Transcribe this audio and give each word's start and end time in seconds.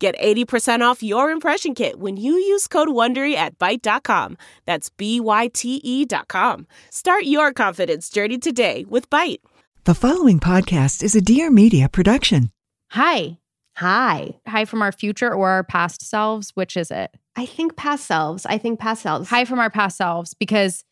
Get 0.00 0.16
80% 0.20 0.80
off 0.82 1.02
your 1.02 1.30
impression 1.30 1.74
kit 1.74 1.98
when 1.98 2.16
you 2.16 2.34
use 2.34 2.68
code 2.68 2.88
WONDERY 2.88 3.34
at 3.34 3.58
Byte.com. 3.58 4.36
That's 4.64 4.90
B-Y-T-E 4.90 6.04
dot 6.04 6.28
com. 6.28 6.68
Start 6.90 7.24
your 7.24 7.52
confidence 7.52 8.08
journey 8.08 8.38
today 8.38 8.84
with 8.88 9.10
Byte. 9.10 9.40
The 9.84 9.94
following 9.94 10.38
podcast 10.38 11.02
is 11.02 11.16
a 11.16 11.20
Dear 11.20 11.50
Media 11.50 11.88
production. 11.88 12.50
Hi. 12.92 13.38
Hi. 13.76 14.34
Hi 14.46 14.64
from 14.66 14.82
our 14.82 14.92
future 14.92 15.34
or 15.34 15.50
our 15.50 15.64
past 15.64 16.02
selves. 16.02 16.50
Which 16.54 16.76
is 16.76 16.92
it? 16.92 17.10
I 17.34 17.46
think 17.46 17.76
past 17.76 18.06
selves. 18.06 18.46
I 18.46 18.58
think 18.58 18.78
past 18.78 19.02
selves. 19.02 19.28
Hi 19.30 19.44
from 19.44 19.58
our 19.58 19.70
past 19.70 19.96
selves 19.96 20.32
because 20.34 20.84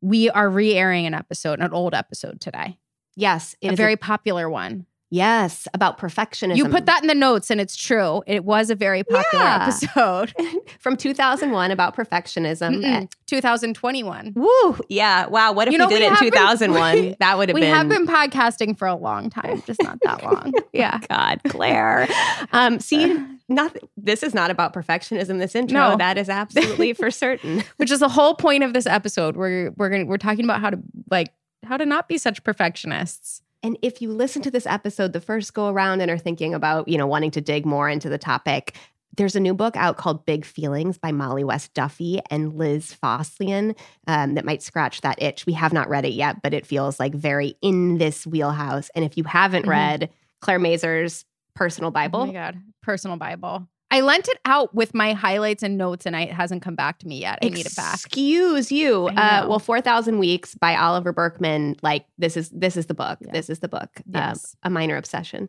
we 0.00 0.30
are 0.30 0.48
re 0.48 0.74
airing 0.74 1.04
an 1.06 1.12
episode, 1.14 1.60
an 1.60 1.72
old 1.72 1.94
episode 1.94 2.40
today. 2.40 2.78
Yes. 3.16 3.56
a 3.62 3.76
very 3.76 3.96
popular 3.96 4.48
one. 4.48 4.86
Yes, 5.14 5.68
about 5.74 5.96
perfectionism. 5.98 6.56
You 6.56 6.68
put 6.68 6.86
that 6.86 7.02
in 7.02 7.06
the 7.06 7.14
notes 7.14 7.48
and 7.50 7.60
it's 7.60 7.76
true. 7.76 8.22
It 8.26 8.44
was 8.44 8.68
a 8.68 8.74
very 8.74 9.04
popular 9.04 9.44
Yeah. 9.44 9.62
episode. 9.62 10.34
from 10.80 10.96
2001 10.96 11.70
about 11.70 11.96
perfectionism. 11.96 12.82
Mm-mm. 12.82 13.10
2021. 13.26 14.32
Woo! 14.34 14.78
Yeah. 14.88 15.26
Wow. 15.26 15.52
What 15.52 15.68
if 15.68 15.72
You 15.72 15.78
know, 15.78 15.86
we 15.86 15.94
did 15.94 16.00
we 16.00 16.04
it 16.06 16.08
in 16.08 16.14
have 16.14 16.20
been- 16.20 16.32
2001? 16.32 17.16
that 17.20 17.38
would 17.38 17.48
have 17.48 17.54
We 17.54 17.60
been. 17.60 17.72
have 17.74 17.88
been 17.88 18.06
podcasting 18.08 18.76
for 18.76 18.88
a 18.88 18.96
long 18.96 19.30
time, 19.30 19.62
just 19.66 19.80
not 19.84 19.98
that 20.02 20.22
long. 20.24 20.52
Yeah. 20.72 20.98
God, 21.08 21.40
Claire. 21.48 22.08
Um, 22.52 22.78
see, 22.80 23.16
not 23.48 23.76
this 23.96 24.22
is 24.22 24.34
not 24.34 24.50
about 24.50 24.72
perfectionism. 24.74 25.38
This 25.38 25.54
intro, 25.54 25.90
No. 25.90 25.96
that 25.96 26.18
is 26.18 26.28
absolutely 26.28 26.92
for 26.92 27.10
certain. 27.10 27.62
Which 27.76 27.90
is 27.90 28.00
the 28.00 28.08
whole 28.08 28.34
point 28.34 28.62
of 28.64 28.72
this 28.72 28.86
episode. 28.86 29.36
We're 29.36 29.70
we're 29.76 29.90
gonna 29.90 30.04
we're 30.06 30.18
talking 30.18 30.44
about 30.44 30.60
how 30.60 30.70
to 30.70 30.78
like 31.10 31.28
how 31.64 31.76
to 31.76 31.86
not 31.86 32.08
be 32.08 32.18
such 32.18 32.42
perfectionists. 32.44 33.42
And 33.64 33.78
if 33.82 34.00
you 34.02 34.12
listen 34.12 34.42
to 34.42 34.50
this 34.50 34.66
episode 34.66 35.12
the 35.14 35.20
first 35.20 35.54
go 35.54 35.68
around 35.68 36.02
and 36.02 36.10
are 36.10 36.18
thinking 36.18 36.52
about, 36.54 36.86
you 36.86 36.98
know, 36.98 37.06
wanting 37.06 37.30
to 37.32 37.40
dig 37.40 37.64
more 37.64 37.88
into 37.88 38.08
the 38.10 38.18
topic, 38.18 38.76
there's 39.16 39.34
a 39.36 39.40
new 39.40 39.54
book 39.54 39.74
out 39.76 39.96
called 39.96 40.26
Big 40.26 40.44
Feelings 40.44 40.98
by 40.98 41.12
Mollie 41.12 41.44
West 41.44 41.72
Duffy 41.72 42.20
and 42.30 42.54
Liz 42.54 42.94
Fosslien 43.02 43.74
um, 44.06 44.34
that 44.34 44.44
might 44.44 44.62
scratch 44.62 45.00
that 45.00 45.22
itch. 45.22 45.46
We 45.46 45.54
have 45.54 45.72
not 45.72 45.88
read 45.88 46.04
it 46.04 46.12
yet, 46.12 46.42
but 46.42 46.52
it 46.52 46.66
feels 46.66 47.00
like 47.00 47.14
very 47.14 47.56
in 47.62 47.96
this 47.98 48.26
wheelhouse. 48.26 48.90
And 48.94 49.04
if 49.04 49.16
you 49.16 49.24
haven't 49.24 49.64
Mhm. 49.64 49.68
read 49.70 50.10
Claire 50.40 50.58
Mazur's 50.58 51.24
personal 51.54 51.90
Bible, 51.90 52.20
Oh 52.20 52.26
my 52.26 52.32
god, 52.32 52.60
personal 52.82 53.16
Bible. 53.16 53.66
I 53.94 54.00
lent 54.00 54.26
it 54.28 54.38
out 54.44 54.74
with 54.74 54.92
my 54.92 55.12
highlights 55.12 55.62
and 55.62 55.78
notes, 55.78 56.04
and 56.04 56.16
I, 56.16 56.22
it 56.22 56.32
hasn't 56.32 56.62
come 56.62 56.74
back 56.74 56.98
to 56.98 57.06
me 57.06 57.20
yet. 57.20 57.38
I 57.42 57.48
need 57.48 57.64
it 57.64 57.76
back. 57.76 57.94
Excuse 57.94 58.72
you. 58.72 59.06
Uh, 59.06 59.46
well, 59.48 59.60
Four 59.60 59.80
Thousand 59.80 60.18
Weeks 60.18 60.56
by 60.56 60.74
Oliver 60.74 61.12
Burkeman. 61.12 61.76
Like 61.80 62.04
this 62.18 62.36
is 62.36 62.50
this 62.50 62.76
is 62.76 62.86
the 62.86 62.94
book. 62.94 63.18
Yeah. 63.20 63.30
This 63.32 63.48
is 63.48 63.60
the 63.60 63.68
book. 63.68 63.90
Um, 63.98 64.12
Yes. 64.12 64.56
a 64.64 64.70
minor 64.70 64.96
obsession. 64.96 65.48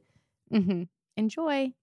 Mm-hmm. 0.54 0.84
Enjoy. 1.18 1.74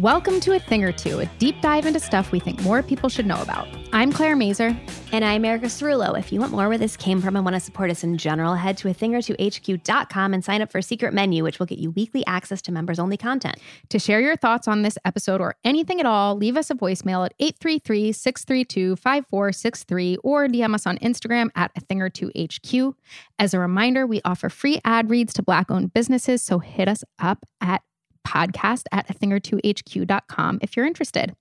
Welcome 0.00 0.40
to 0.40 0.52
A 0.52 0.58
Thing 0.58 0.84
or 0.84 0.92
Two, 0.92 1.20
a 1.20 1.26
deep 1.38 1.62
dive 1.62 1.86
into 1.86 2.00
stuff 2.00 2.30
we 2.30 2.38
think 2.38 2.60
more 2.60 2.82
people 2.82 3.08
should 3.08 3.24
know 3.24 3.40
about. 3.40 3.66
I'm 3.94 4.12
Claire 4.12 4.36
Mazur. 4.36 4.78
And 5.10 5.24
I'm 5.24 5.42
Erica 5.42 5.66
Cerullo. 5.66 6.18
If 6.18 6.30
you 6.30 6.38
want 6.38 6.52
more 6.52 6.68
where 6.68 6.76
this 6.76 6.98
came 6.98 7.22
from 7.22 7.34
and 7.34 7.46
want 7.46 7.54
to 7.54 7.60
support 7.60 7.90
us 7.90 8.04
in 8.04 8.18
general, 8.18 8.56
head 8.56 8.76
to 8.78 8.90
a 8.90 8.92
thing 8.92 9.14
or 9.14 9.22
two 9.22 9.34
HQ.com 9.40 10.34
and 10.34 10.44
sign 10.44 10.60
up 10.60 10.70
for 10.70 10.76
a 10.76 10.82
secret 10.82 11.14
menu, 11.14 11.42
which 11.42 11.58
will 11.58 11.64
get 11.64 11.78
you 11.78 11.92
weekly 11.92 12.22
access 12.26 12.60
to 12.62 12.72
members 12.72 12.98
only 12.98 13.16
content. 13.16 13.56
To 13.88 13.98
share 13.98 14.20
your 14.20 14.36
thoughts 14.36 14.68
on 14.68 14.82
this 14.82 14.98
episode 15.06 15.40
or 15.40 15.56
anything 15.64 15.98
at 15.98 16.04
all, 16.04 16.36
leave 16.36 16.58
us 16.58 16.70
a 16.70 16.74
voicemail 16.74 17.24
at 17.24 17.32
833 17.40 18.12
632 18.12 18.96
5463 18.96 20.18
or 20.18 20.46
DM 20.46 20.74
us 20.74 20.86
on 20.86 20.98
Instagram 20.98 21.48
at 21.54 21.70
a 21.74 21.80
thing 21.80 22.02
or 22.02 22.10
two 22.10 22.30
HQ. 22.38 22.94
As 23.38 23.54
a 23.54 23.58
reminder, 23.58 24.06
we 24.06 24.20
offer 24.26 24.50
free 24.50 24.78
ad 24.84 25.08
reads 25.08 25.32
to 25.32 25.42
Black 25.42 25.70
owned 25.70 25.94
businesses, 25.94 26.42
so 26.42 26.58
hit 26.58 26.86
us 26.86 27.02
up 27.18 27.46
at 27.62 27.80
podcast 28.26 28.84
at 28.92 29.08
a 29.08 29.12
thing 29.12 29.32
or 29.32 29.40
two 29.40 29.60
HQ.com 29.64 30.58
if 30.60 30.76
you're 30.76 30.86
interested. 30.86 31.34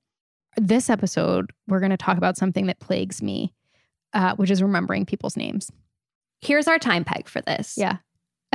This 0.57 0.89
episode, 0.89 1.51
we're 1.67 1.79
going 1.79 1.89
to 1.89 1.97
talk 1.97 2.17
about 2.17 2.37
something 2.37 2.67
that 2.67 2.79
plagues 2.79 3.21
me, 3.21 3.53
uh, 4.13 4.35
which 4.35 4.51
is 4.51 4.61
remembering 4.61 5.05
people's 5.05 5.35
names. 5.35 5.71
Here's 6.41 6.67
our 6.67 6.79
time 6.79 7.03
peg 7.03 7.27
for 7.27 7.41
this. 7.41 7.75
Yeah. 7.77 7.97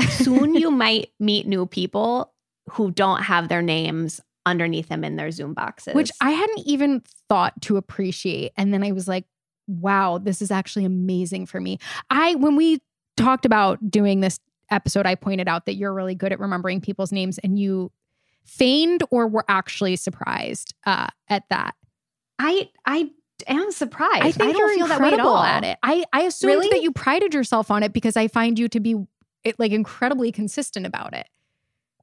Soon 0.09 0.55
you 0.55 0.71
might 0.71 1.11
meet 1.19 1.47
new 1.47 1.67
people 1.67 2.33
who 2.71 2.91
don't 2.91 3.23
have 3.23 3.49
their 3.49 3.63
names 3.63 4.21
underneath 4.47 4.89
them 4.89 5.05
in 5.05 5.17
their 5.17 5.31
Zoom 5.31 5.53
boxes. 5.53 5.95
which 5.95 6.11
I 6.21 6.31
hadn't 6.31 6.67
even 6.67 7.03
thought 7.29 7.61
to 7.63 7.77
appreciate. 7.77 8.53
And 8.57 8.73
then 8.73 8.83
I 8.83 8.93
was 8.93 9.07
like, 9.07 9.27
wow, 9.67 10.19
this 10.19 10.41
is 10.41 10.51
actually 10.51 10.85
amazing 10.85 11.47
for 11.47 11.61
me. 11.61 11.79
I, 12.09 12.35
when 12.37 12.57
we 12.57 12.81
talked 13.17 13.45
about 13.45 13.91
doing 13.91 14.21
this 14.21 14.39
episode, 14.71 15.07
I 15.07 15.15
pointed 15.15 15.49
out 15.49 15.67
that 15.67 15.75
you're 15.75 15.93
really 15.93 16.15
good 16.15 16.33
at 16.33 16.41
remembering 16.41 16.81
people's 16.81 17.13
names 17.13 17.39
and 17.39 17.59
you 17.59 17.93
feigned 18.45 19.03
or 19.11 19.27
were 19.29 19.45
actually 19.49 19.97
surprised 19.97 20.75
uh, 20.87 21.07
at 21.29 21.45
that. 21.51 21.75
I 22.39 22.69
I 22.87 23.11
am 23.47 23.71
surprised. 23.73 24.23
I 24.23 24.33
think 24.33 24.53
don't 24.53 24.59
you're 24.59 24.75
feel 24.75 24.87
that 24.89 25.01
way 25.01 25.09
at 25.09 25.13
incredible 25.15 25.37
all. 25.37 25.43
at 25.43 25.65
it. 25.65 25.79
I, 25.83 26.05
I 26.13 26.23
assumed 26.23 26.55
Really? 26.55 26.69
that 26.71 26.83
you 26.83 26.93
prided 26.93 27.35
yourself 27.35 27.71
on 27.71 27.83
it 27.83 27.93
because 27.93 28.17
I 28.17 28.29
find 28.29 28.59
you 28.59 28.69
to 28.69 28.81
be 28.81 28.97
it, 29.45 29.59
like 29.59 29.73
incredibly 29.73 30.33
consistent 30.33 30.87
about 30.87 31.15
it. 31.15 31.27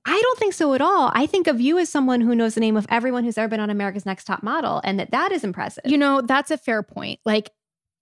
I 0.05 0.19
don't 0.21 0.39
think 0.39 0.53
so 0.53 0.73
at 0.73 0.79
all. 0.81 1.11
I 1.13 1.25
think 1.25 1.47
of 1.47 1.59
you 1.59 1.77
as 1.77 1.89
someone 1.89 2.21
who 2.21 2.33
knows 2.33 2.53
the 2.55 2.61
name 2.61 2.77
of 2.77 2.87
everyone 2.89 3.25
who's 3.25 3.37
ever 3.37 3.49
been 3.49 3.59
on 3.59 3.69
America's 3.69 4.05
Next 4.05 4.23
Top 4.23 4.41
Model, 4.41 4.79
and 4.85 4.97
that 4.99 5.11
that 5.11 5.33
is 5.33 5.43
impressive. 5.43 5.83
You 5.85 5.97
know, 5.97 6.21
that's 6.21 6.49
a 6.49 6.57
fair 6.57 6.81
point. 6.81 7.19
Like, 7.25 7.51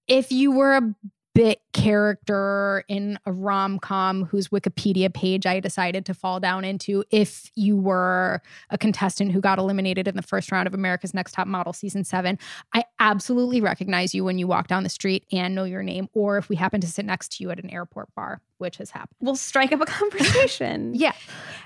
if 0.07 0.31
you 0.31 0.51
were 0.51 0.75
a 0.75 0.95
bit 1.35 1.59
character 1.73 2.85
in 2.87 3.19
a 3.25 3.31
rom 3.31 3.77
com 3.77 4.23
whose 4.23 4.47
Wikipedia 4.47 5.13
page 5.13 5.45
I 5.45 5.59
decided 5.59 6.05
to 6.05 6.13
fall 6.13 6.39
down 6.39 6.63
into, 6.63 7.03
if 7.11 7.51
you 7.55 7.75
were 7.75 8.41
a 8.69 8.77
contestant 8.77 9.33
who 9.33 9.41
got 9.41 9.59
eliminated 9.59 10.07
in 10.07 10.15
the 10.15 10.21
first 10.21 10.49
round 10.49 10.65
of 10.65 10.73
America's 10.73 11.13
Next 11.13 11.33
Top 11.33 11.45
Model 11.45 11.73
season 11.73 12.05
seven, 12.05 12.39
I 12.73 12.85
absolutely 12.99 13.59
recognize 13.59 14.15
you 14.15 14.23
when 14.23 14.39
you 14.39 14.47
walk 14.47 14.67
down 14.67 14.83
the 14.83 14.89
street 14.89 15.25
and 15.31 15.53
know 15.53 15.65
your 15.65 15.83
name, 15.83 16.07
or 16.13 16.37
if 16.37 16.47
we 16.47 16.55
happen 16.55 16.79
to 16.79 16.87
sit 16.87 17.05
next 17.05 17.33
to 17.33 17.43
you 17.43 17.51
at 17.51 17.59
an 17.59 17.69
airport 17.69 18.15
bar, 18.15 18.41
which 18.57 18.77
has 18.77 18.89
happened. 18.89 19.17
we'll 19.19 19.35
strike 19.35 19.73
up 19.73 19.81
a 19.81 19.85
conversation. 19.85 20.93
Yeah. 21.05 21.13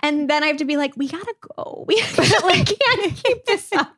And 0.01 0.29
then 0.29 0.43
I 0.43 0.47
have 0.47 0.57
to 0.57 0.65
be 0.65 0.75
like, 0.75 0.97
we 0.97 1.07
gotta 1.07 1.35
go. 1.55 1.85
We 1.87 1.95
like, 2.43 2.67
can't 2.67 3.15
keep 3.15 3.45
this 3.45 3.71
up. 3.73 3.95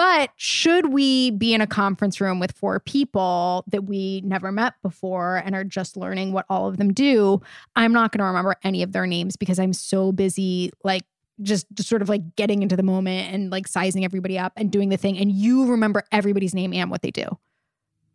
But 0.00 0.30
should 0.36 0.94
we 0.94 1.30
be 1.30 1.52
in 1.52 1.60
a 1.60 1.66
conference 1.66 2.22
room 2.22 2.40
with 2.40 2.52
four 2.52 2.80
people 2.80 3.64
that 3.66 3.84
we 3.84 4.22
never 4.22 4.50
met 4.50 4.72
before 4.82 5.42
and 5.44 5.54
are 5.54 5.62
just 5.62 5.94
learning 5.94 6.32
what 6.32 6.46
all 6.48 6.66
of 6.66 6.78
them 6.78 6.94
do, 6.94 7.42
I'm 7.76 7.92
not 7.92 8.10
going 8.10 8.20
to 8.20 8.24
remember 8.24 8.56
any 8.64 8.82
of 8.82 8.92
their 8.92 9.06
names 9.06 9.36
because 9.36 9.58
I'm 9.58 9.74
so 9.74 10.10
busy, 10.10 10.72
like, 10.84 11.02
just, 11.42 11.66
just 11.74 11.90
sort 11.90 12.00
of 12.00 12.08
like 12.08 12.34
getting 12.34 12.62
into 12.62 12.78
the 12.78 12.82
moment 12.82 13.30
and 13.30 13.52
like 13.52 13.68
sizing 13.68 14.02
everybody 14.02 14.38
up 14.38 14.54
and 14.56 14.70
doing 14.70 14.88
the 14.88 14.96
thing. 14.96 15.18
And 15.18 15.30
you 15.30 15.66
remember 15.66 16.02
everybody's 16.10 16.54
name 16.54 16.72
and 16.72 16.90
what 16.90 17.02
they 17.02 17.10
do. 17.10 17.26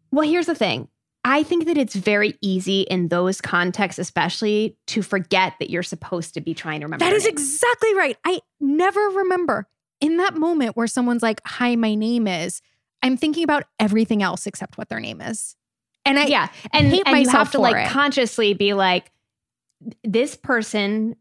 Well, 0.10 0.28
here's 0.28 0.48
the 0.48 0.56
thing. 0.56 0.88
I 1.24 1.44
think 1.44 1.66
that 1.68 1.78
it's 1.78 1.94
very 1.94 2.34
easy 2.42 2.82
in 2.82 3.10
those 3.10 3.42
contexts, 3.42 4.00
especially 4.00 4.76
to 4.88 5.04
forget 5.04 5.54
that 5.60 5.70
you're 5.70 5.84
supposed 5.84 6.34
to 6.34 6.42
be 6.42 6.56
trying 6.56 6.80
to 6.80 6.88
remember. 6.88 7.06
That 7.06 7.14
is 7.14 7.26
names. 7.26 7.42
exactly 7.42 7.94
right. 7.94 8.18
I 8.26 8.40
never 8.60 9.02
remember 9.02 9.68
in 10.06 10.18
that 10.18 10.36
moment 10.36 10.78
where 10.78 10.86
someone's 10.88 11.24
like, 11.24 11.42
Hi, 11.46 11.76
my 11.76 11.96
name 11.96 12.28
is, 12.28 12.62
I'm 13.02 13.18
thinking 13.18 13.44
about 13.44 13.64
everything 13.80 14.22
else 14.22 14.46
except 14.46 14.78
what 14.78 14.88
their 14.90 15.00
name 15.00 15.20
is. 15.20 15.56
And 16.06 16.20
I 16.20 16.26
yeah, 16.28 16.50
and, 16.72 16.88
hate 16.88 17.02
and 17.08 17.18
you 17.18 17.26
myself 17.26 17.48
have 17.48 17.52
to 17.54 17.60
like 17.60 17.88
it. 17.88 17.90
consciously 17.90 18.54
be 18.54 18.74
like, 18.76 19.12
this 20.04 20.36
person, 20.36 21.16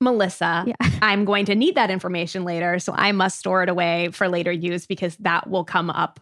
Melissa, 0.00 0.64
Yeah. 0.66 0.74
I'm 1.02 1.24
going 1.24 1.44
to 1.46 1.54
need 1.54 1.76
that 1.76 1.90
information 1.90 2.44
later, 2.44 2.80
so 2.80 2.92
I 2.92 3.12
must 3.12 3.38
store 3.38 3.62
it 3.62 3.68
away 3.68 4.08
for 4.12 4.28
later 4.28 4.50
use 4.50 4.86
because 4.86 5.16
that 5.18 5.48
will 5.48 5.64
come 5.64 5.88
up 5.88 6.18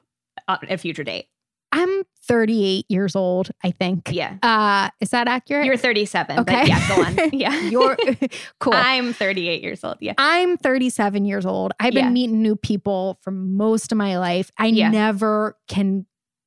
uh, 0.47 0.59
at 0.63 0.71
a 0.71 0.77
future 0.77 1.05
date. 1.05 1.27
I'm 1.73 2.05
38 2.26 2.87
years 2.88 3.15
old, 3.17 3.50
I 3.62 3.71
think. 3.71 4.11
Yeah. 4.11 4.37
Uh, 4.43 4.91
is 5.00 5.11
that 5.11 5.29
accurate? 5.29 5.67
You're 5.67 5.76
37. 5.76 6.41
Okay. 6.41 6.55
But 6.61 6.69
yeah, 6.69 6.88
go 6.88 7.03
on. 7.03 7.31
Yeah. 7.32 7.61
You're 7.69 7.97
cool. 8.61 8.73
I'm 8.75 9.12
38 9.12 9.62
years 9.62 9.85
old. 9.85 9.97
Yeah. 10.00 10.15
I'm 10.19 10.56
37 10.56 11.25
years 11.25 11.44
old. 11.47 11.73
I've 11.81 11.94
been 11.94 12.06
Yeah. 12.06 12.11
meeting 12.11 12.43
new 12.43 12.56
people 12.56 13.19
for 13.23 13.31
most 13.31 13.93
of 13.93 13.99
my 13.99 14.19
life. 14.19 14.50
I 14.59 14.67
Yeah. 14.67 14.91
never 14.91 15.56
can 15.69 16.06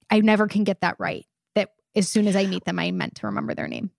I 0.10 0.20
never 0.22 0.48
can 0.48 0.64
get 0.64 0.82
that 0.82 0.96
right. 1.00 1.26
That 1.56 1.72
as 1.96 2.08
soon 2.08 2.28
as 2.28 2.36
I 2.36 2.46
meet 2.46 2.64
them, 2.66 2.80
I 2.80 2.92
meant 2.92 3.16
to 3.16 3.28
remember 3.28 3.54
their 3.54 3.68
name. 3.68 3.92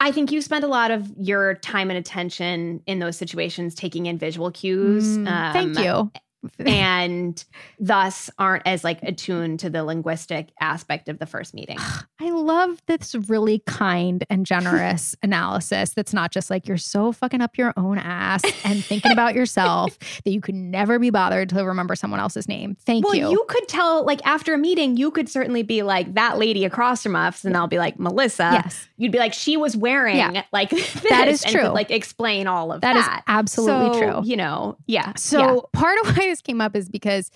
I 0.00 0.12
think 0.12 0.30
you 0.30 0.40
spend 0.40 0.62
a 0.62 0.68
lot 0.68 0.92
of 0.92 1.12
your 1.18 1.54
time 1.54 1.90
and 1.90 1.98
attention 1.98 2.80
in 2.86 3.00
those 3.00 3.16
situations 3.16 3.74
taking 3.74 4.06
in 4.06 4.16
visual 4.16 4.52
cues. 4.52 5.18
Mm, 5.18 5.52
Thank 5.52 5.76
um, 5.78 5.84
you. 5.84 6.12
And 6.66 7.42
thus 7.80 8.30
aren't 8.38 8.66
as 8.66 8.84
like 8.84 9.02
attuned 9.02 9.60
to 9.60 9.70
the 9.70 9.82
linguistic 9.84 10.50
aspect 10.60 11.08
of 11.08 11.18
the 11.18 11.26
first 11.26 11.54
meeting. 11.54 11.78
I 12.20 12.30
love 12.30 12.80
this 12.86 13.14
really 13.14 13.60
kind 13.66 14.24
and 14.30 14.44
generous 14.46 15.14
analysis 15.22 15.90
that's 15.94 16.12
not 16.12 16.30
just 16.32 16.50
like 16.50 16.66
you're 16.68 16.76
so 16.76 17.12
fucking 17.12 17.40
up 17.40 17.56
your 17.58 17.72
own 17.76 17.98
ass 17.98 18.42
and 18.64 18.84
thinking 18.84 19.12
about 19.12 19.34
yourself 19.34 19.98
that 20.24 20.30
you 20.30 20.40
could 20.40 20.54
never 20.54 20.98
be 20.98 21.10
bothered 21.10 21.48
to 21.50 21.64
remember 21.64 21.94
someone 21.94 22.20
else's 22.20 22.48
name. 22.48 22.76
Thank 22.86 23.04
well, 23.04 23.14
you. 23.14 23.22
Well, 23.22 23.32
you 23.32 23.44
could 23.48 23.66
tell, 23.68 24.04
like, 24.04 24.20
after 24.26 24.54
a 24.54 24.58
meeting, 24.58 24.96
you 24.96 25.10
could 25.10 25.28
certainly 25.28 25.62
be 25.62 25.82
like, 25.82 26.14
that 26.14 26.38
lady 26.38 26.64
across 26.64 27.02
from 27.02 27.16
us, 27.16 27.44
and 27.44 27.56
I'll 27.56 27.66
be 27.68 27.78
like, 27.78 27.98
Melissa. 27.98 28.50
yes. 28.52 28.88
You'd 28.96 29.12
be 29.12 29.18
like, 29.18 29.32
she 29.32 29.56
was 29.56 29.76
wearing 29.76 30.16
Yeah. 30.16 30.42
like 30.52 30.70
this, 30.70 30.92
That 31.08 31.28
is 31.28 31.42
and 31.44 31.52
could, 31.54 31.60
true. 31.60 31.68
like, 31.70 31.90
explain 31.90 32.46
all 32.46 32.72
of 32.72 32.80
that 32.80 32.94
that. 32.94 33.18
is 33.18 33.22
absolutely 33.28 33.98
So, 33.98 34.12
true. 34.20 34.20
You 34.28 34.36
know, 34.36 34.76
yeah. 34.86 35.12
So 35.16 35.38
yeah. 35.38 35.60
part 35.80 35.98
of 36.04 36.16
why 36.16 36.28
this 36.38 36.42
came 36.42 36.60
up 36.60 36.76
is 36.76 36.88
because 36.88 37.30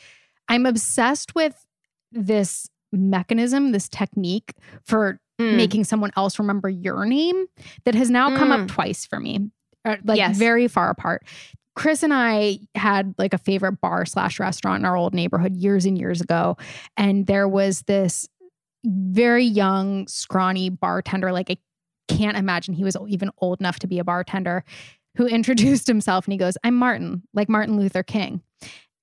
I'm 0.49 0.65
obsessed 0.67 1.35
with 1.35 1.67
this 2.13 2.69
mechanism, 2.93 3.73
this 3.73 3.89
technique 3.89 4.53
for 4.85 5.19
Mm. 5.41 5.57
making 5.57 5.85
someone 5.85 6.11
else 6.15 6.39
remember 6.39 6.69
your 6.69 7.07
name 7.07 7.47
that 7.85 7.95
has 7.95 8.11
now 8.11 8.37
come 8.37 8.51
Mm. 8.51 8.63
up 8.65 8.69
twice 8.69 9.07
for 9.07 9.19
me, 9.19 9.51
uh, 9.85 9.97
like 10.05 10.19
Yes. 10.19 10.37
very 10.39 10.69
far 10.69 10.91
apart. 10.91 11.25
Chris 11.75 12.03
and 12.03 12.13
I 12.13 12.59
had 12.75 13.15
like 13.17 13.33
a 13.33 13.39
favorite 13.39 13.81
bar 13.81 14.05
slash 14.05 14.39
restaurant 14.39 14.81
in 14.81 14.85
our 14.85 14.95
old 14.95 15.15
neighborhood 15.15 15.57
years 15.57 15.87
and 15.87 15.97
years 15.99 16.21
ago. 16.21 16.59
And 16.99 17.27
there 17.27 17.49
was 17.49 17.81
this 17.83 18.29
very 18.85 19.45
young, 19.45 20.07
scrawny 20.07 20.69
bartender. 20.69 21.33
Like, 21.33 21.51
I 21.51 21.57
can't 22.09 22.37
imagine 22.37 22.75
he 22.75 22.85
was 22.85 22.97
even 23.09 23.31
old 23.39 23.59
enough 23.59 23.79
to 23.81 23.87
be 23.87 23.99
a 23.99 24.05
bartender 24.05 24.65
who 25.17 25.27
introduced 25.81 25.87
himself 25.87 26.27
and 26.27 26.33
he 26.33 26.39
goes, 26.39 26.59
I'm 26.63 26.75
Martin, 26.77 27.23
like 27.33 27.49
Martin 27.49 27.79
Luther 27.79 28.03
King. 28.03 28.43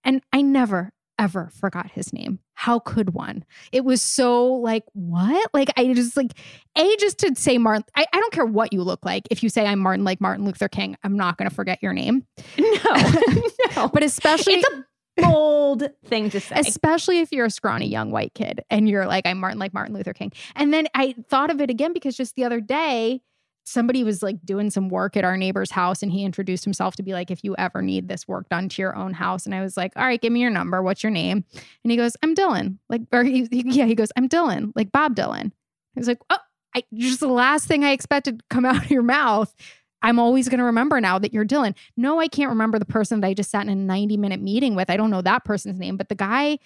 And 0.09 0.23
I 0.33 0.41
never, 0.41 0.91
ever 1.19 1.51
forgot 1.53 1.91
his 1.91 2.11
name. 2.11 2.39
How 2.55 2.79
could 2.79 3.13
one? 3.13 3.45
It 3.71 3.85
was 3.85 4.01
so 4.01 4.53
like, 4.53 4.83
what? 4.93 5.51
Like, 5.53 5.69
I 5.77 5.93
just 5.93 6.17
like, 6.17 6.31
A, 6.75 6.95
just 6.95 7.19
to 7.19 7.35
say 7.35 7.59
Martin, 7.59 7.83
I, 7.95 8.07
I 8.11 8.19
don't 8.19 8.33
care 8.33 8.47
what 8.47 8.73
you 8.73 8.81
look 8.81 9.05
like. 9.05 9.27
If 9.29 9.43
you 9.43 9.49
say 9.49 9.67
I'm 9.67 9.77
Martin, 9.77 10.03
like 10.03 10.19
Martin 10.19 10.45
Luther 10.45 10.67
King, 10.67 10.97
I'm 11.03 11.15
not 11.15 11.37
going 11.37 11.47
to 11.47 11.55
forget 11.55 11.77
your 11.83 11.93
name. 11.93 12.25
no, 12.57 13.11
no. 13.75 13.87
But 13.89 14.01
especially, 14.01 14.55
it's 14.55 14.67
a 14.67 15.21
bold 15.21 15.87
thing 16.05 16.31
to 16.31 16.39
say. 16.39 16.55
especially 16.57 17.19
if 17.19 17.31
you're 17.31 17.45
a 17.45 17.51
scrawny 17.51 17.85
young 17.85 18.09
white 18.09 18.33
kid 18.33 18.63
and 18.71 18.89
you're 18.89 19.05
like, 19.05 19.27
I'm 19.27 19.37
Martin, 19.37 19.59
like 19.59 19.75
Martin 19.75 19.93
Luther 19.93 20.13
King. 20.13 20.31
And 20.55 20.73
then 20.73 20.87
I 20.95 21.13
thought 21.29 21.51
of 21.51 21.61
it 21.61 21.69
again 21.69 21.93
because 21.93 22.17
just 22.17 22.33
the 22.33 22.45
other 22.45 22.61
day, 22.61 23.21
somebody 23.69 24.03
was 24.03 24.23
like 24.23 24.43
doing 24.43 24.69
some 24.71 24.89
work 24.89 25.15
at 25.15 25.23
our 25.23 25.37
neighbor's 25.37 25.69
house 25.71 26.01
and 26.01 26.11
he 26.11 26.23
introduced 26.23 26.63
himself 26.63 26.95
to 26.95 27.03
be 27.03 27.13
like, 27.13 27.29
if 27.29 27.43
you 27.43 27.55
ever 27.57 27.81
need 27.81 28.07
this 28.07 28.27
work 28.27 28.49
done 28.49 28.67
to 28.67 28.81
your 28.81 28.95
own 28.95 29.13
house. 29.13 29.45
And 29.45 29.53
I 29.53 29.61
was 29.61 29.77
like, 29.77 29.93
all 29.95 30.03
right, 30.03 30.19
give 30.19 30.33
me 30.33 30.41
your 30.41 30.49
number. 30.49 30.81
What's 30.81 31.03
your 31.03 31.11
name? 31.11 31.45
And 31.83 31.91
he 31.91 31.97
goes, 31.97 32.17
I'm 32.23 32.33
Dylan. 32.33 32.79
Like, 32.89 33.01
or 33.11 33.23
he, 33.23 33.47
he- 33.51 33.63
yeah, 33.65 33.85
he 33.85 33.93
goes, 33.95 34.11
I'm 34.17 34.27
Dylan, 34.27 34.71
like 34.75 34.91
Bob 34.91 35.15
Dylan. 35.15 35.51
I 35.95 35.99
was 35.99 36.07
like, 36.07 36.19
oh, 36.29 36.37
I, 36.75 36.83
just 36.93 37.19
the 37.19 37.27
last 37.27 37.67
thing 37.67 37.83
I 37.83 37.91
expected 37.91 38.39
to 38.39 38.45
come 38.49 38.65
out 38.65 38.77
of 38.85 38.91
your 38.91 39.03
mouth. 39.03 39.53
I'm 40.01 40.17
always 40.17 40.47
going 40.47 40.59
to 40.59 40.65
remember 40.65 40.99
now 41.01 41.19
that 41.19 41.33
you're 41.33 41.45
Dylan. 41.45 41.75
No, 41.97 42.19
I 42.19 42.27
can't 42.27 42.49
remember 42.49 42.79
the 42.79 42.85
person 42.85 43.19
that 43.19 43.27
I 43.27 43.33
just 43.33 43.51
sat 43.51 43.63
in 43.63 43.69
a 43.69 43.75
90 43.75 44.17
minute 44.17 44.41
meeting 44.41 44.73
with. 44.73 44.89
I 44.89 44.97
don't 44.97 45.11
know 45.11 45.21
that 45.21 45.43
person's 45.43 45.77
name, 45.77 45.97
but 45.97 46.09
the 46.09 46.15
guy 46.15 46.57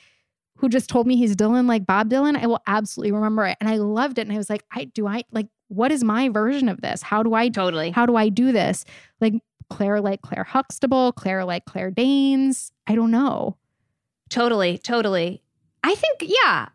who 0.57 0.69
just 0.69 0.88
told 0.88 1.07
me 1.07 1.15
he's 1.15 1.35
Dylan, 1.35 1.67
like 1.67 1.85
Bob 1.85 2.09
Dylan, 2.09 2.38
I 2.41 2.45
will 2.45 2.61
absolutely 2.67 3.11
remember 3.11 3.45
it. 3.47 3.57
And 3.59 3.67
I 3.67 3.77
loved 3.77 4.19
it. 4.19 4.21
And 4.21 4.31
I 4.31 4.38
was 4.38 4.50
like, 4.51 4.63
I 4.71 4.85
do 4.85 5.07
I 5.07 5.23
like 5.31 5.47
what 5.73 5.91
is 5.91 6.03
my 6.03 6.29
version 6.29 6.69
of 6.69 6.81
this? 6.81 7.01
How 7.01 7.23
do 7.23 7.33
I 7.33 7.49
totally. 7.49 7.91
how 7.91 8.05
do 8.05 8.15
I 8.15 8.29
do 8.29 8.51
this? 8.51 8.85
Like 9.19 9.33
Claire 9.69 10.01
like 10.01 10.21
Claire 10.21 10.43
Huxtable, 10.43 11.11
Claire 11.13 11.45
like 11.45 11.65
Claire 11.65 11.91
Danes. 11.91 12.71
I 12.87 12.95
don't 12.95 13.11
know. 13.11 13.57
Totally, 14.29 14.77
totally. 14.77 15.43
I 15.83 15.95
think, 15.95 16.21
yeah. 16.21 16.69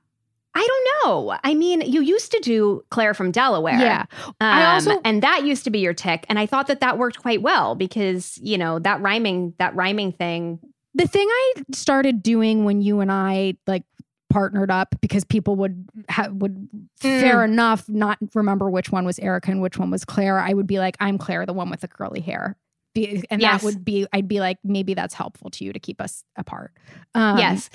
I 0.55 0.67
don't 0.67 0.89
know. 1.11 1.37
I 1.45 1.55
mean, 1.55 1.83
you 1.83 2.01
used 2.03 2.33
to 2.33 2.41
do 2.41 2.83
Claire 2.91 3.15
from 3.15 3.31
Delaware. 3.31 3.79
Yeah. 3.79 4.07
Um, 4.27 4.35
I 4.41 4.75
also- 4.75 5.01
and 5.05 5.23
that 5.23 5.45
used 5.45 5.65
to 5.65 5.71
be 5.71 5.79
your 5.79 5.95
tick. 5.95 6.27
And 6.29 6.39
I 6.39 6.47
thought 6.47 6.67
that 6.67 6.81
that 6.81 6.99
worked 6.99 7.21
quite 7.21 7.43
well 7.43 7.75
because, 7.75 8.39
you 8.43 8.59
know, 8.59 8.79
that 8.81 9.01
rhyming, 9.01 9.55
that 9.59 9.75
rhyming 9.77 10.13
thing. 10.13 10.59
The 10.95 11.07
thing 11.07 11.29
I 11.31 11.55
started 11.73 12.23
doing 12.23 12.65
when 12.65 12.81
you 12.81 13.01
and 13.01 13.13
I 13.13 13.55
like 13.67 13.85
partnered 14.31 14.71
up 14.71 14.95
because 15.01 15.25
people 15.25 15.57
would 15.57 15.89
ha- 16.11 16.29
would 16.31 16.69
fair 17.01 17.45
enough 17.45 17.89
not 17.89 18.19
remember 18.35 18.69
which 18.71 18.91
one 18.93 19.05
was 19.05 19.19
Erica 19.19 19.51
and 19.51 19.61
which 19.63 19.79
one 19.79 19.91
was 19.91 20.05
Claire. 20.05 20.39
I 20.39 20.53
would 20.53 20.67
be 20.67 20.79
like, 20.79 20.97
I'm 21.01 21.19
Claire, 21.19 21.47
the 21.47 21.53
one 21.53 21.71
with 21.71 21.81
the 21.81 21.89
curly 21.89 22.21
hair. 22.21 22.57
Be- 22.95 23.25
and 23.31 23.41
Yes. 23.41 23.61
that 23.61 23.65
would 23.67 23.85
be, 23.85 24.07
I'd 24.13 24.29
be 24.29 24.41
like, 24.41 24.59
maybe 24.65 24.95
that's 24.95 25.15
helpful 25.15 25.51
to 25.51 25.65
you 25.65 25.73
to 25.73 25.79
keep 25.79 26.01
us 26.01 26.25
apart. 26.37 26.73
Um, 27.15 27.39
yes. 27.39 27.71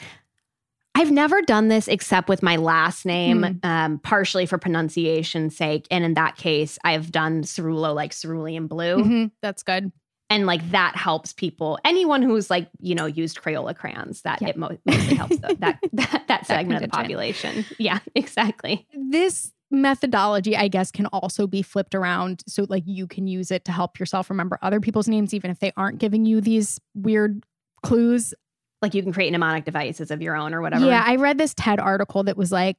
I've 0.96 1.12
never 1.12 1.42
done 1.42 1.70
this 1.70 1.88
except 1.88 2.30
with 2.30 2.44
my 2.44 2.56
last 2.58 3.04
name, 3.06 3.42
Hmm. 3.44 3.58
um, 3.64 4.00
partially 4.00 4.46
for 4.46 4.60
pronunciation's 4.60 5.58
sake. 5.58 5.88
And 5.90 6.04
in 6.04 6.14
that 6.14 6.36
case, 6.38 6.78
I've 6.84 7.12
done 7.12 7.42
Cerullo 7.44 7.96
like 7.96 8.14
cerulean 8.14 8.68
blue. 8.68 8.98
mhm, 8.98 9.32
that's 9.42 9.64
good. 9.64 9.92
And 10.34 10.46
like 10.48 10.72
that 10.72 10.96
helps 10.96 11.32
people. 11.32 11.78
Anyone 11.86 12.22
who's 12.24 12.50
like, 12.50 12.68
you 12.80 12.96
know, 12.96 13.06
used 13.06 13.40
Crayola 13.42 13.76
crayons, 13.76 14.22
that 14.24 14.42
Yeah. 14.42 14.50
it 14.50 14.58
mo- 14.58 14.78
mostly 14.86 15.16
helps 15.16 15.38
the, 15.38 15.56
that, 15.60 15.80
that, 15.94 16.24
that 16.28 16.46
segment 16.48 16.84
of 16.84 16.90
the 16.90 16.96
population. 16.98 17.66
Yeah, 17.78 18.00
exactly. 18.16 18.88
this 18.94 19.52
methodology 19.72 20.56
i 20.56 20.68
guess 20.68 20.92
can 20.92 21.08
also 21.08 21.48
be 21.48 21.64
flipped 21.64 21.96
around 21.96 22.44
so 22.48 22.64
like 22.70 22.84
you 22.86 23.08
can 23.08 23.26
use 23.26 23.50
it 23.50 23.66
to 23.66 23.72
help 23.72 24.00
yourself 24.00 24.30
remember 24.30 24.60
other 24.62 24.80
people's 24.80 25.08
names 25.08 25.34
even 25.34 25.50
if 25.50 25.58
they 25.58 25.72
aren't 25.76 25.98
giving 25.98 26.26
you 26.26 26.40
these 26.40 26.80
weird 26.94 27.44
clues 27.82 28.36
Like 28.84 28.94
you 28.94 29.02
can 29.02 29.12
create 29.12 29.32
mnemonic 29.32 29.66
devices 29.66 30.12
of 30.12 30.22
your 30.22 30.36
own 30.36 30.54
or 30.54 30.62
whatever. 30.62 30.86
yeah 30.86 31.04
i 31.06 31.16
read 31.16 31.40
this 31.40 31.56
ted 31.56 31.80
article 31.80 32.22
that 32.26 32.38
was 32.38 32.52
like 32.52 32.78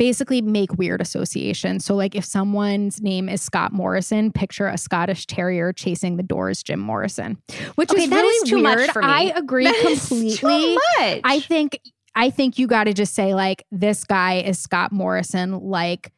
basically 0.00 0.40
make 0.40 0.72
weird 0.78 0.98
associations 1.02 1.84
so 1.84 1.94
like 1.94 2.14
if 2.14 2.24
someone's 2.24 3.02
name 3.02 3.28
is 3.28 3.42
scott 3.42 3.70
morrison 3.70 4.32
picture 4.32 4.66
a 4.66 4.78
scottish 4.78 5.26
terrier 5.26 5.74
chasing 5.74 6.16
the 6.16 6.22
doors 6.22 6.62
jim 6.62 6.80
morrison 6.80 7.36
which 7.74 7.90
Okay, 7.90 8.04
is 8.04 8.08
that 8.10 8.16
really 8.16 8.28
is 8.36 8.48
too 8.48 8.62
much 8.62 8.78
weird 8.78 8.90
for 8.92 9.02
me. 9.02 9.08
i 9.08 9.22
agree 9.36 9.64
That 9.64 9.76
completely 9.86 10.36
too 10.36 10.74
much. 10.98 11.20
I 11.22 11.40
think 11.40 11.78
I 12.14 12.30
think 12.30 12.58
you 12.58 12.66
got 12.66 12.84
to 12.84 12.94
just 12.94 13.14
say 13.14 13.34
like 13.34 13.64
this 13.70 14.02
guy 14.04 14.40
is 14.40 14.58
Scott 14.58 14.90
Morrison, 14.90 15.60
like 15.60 16.12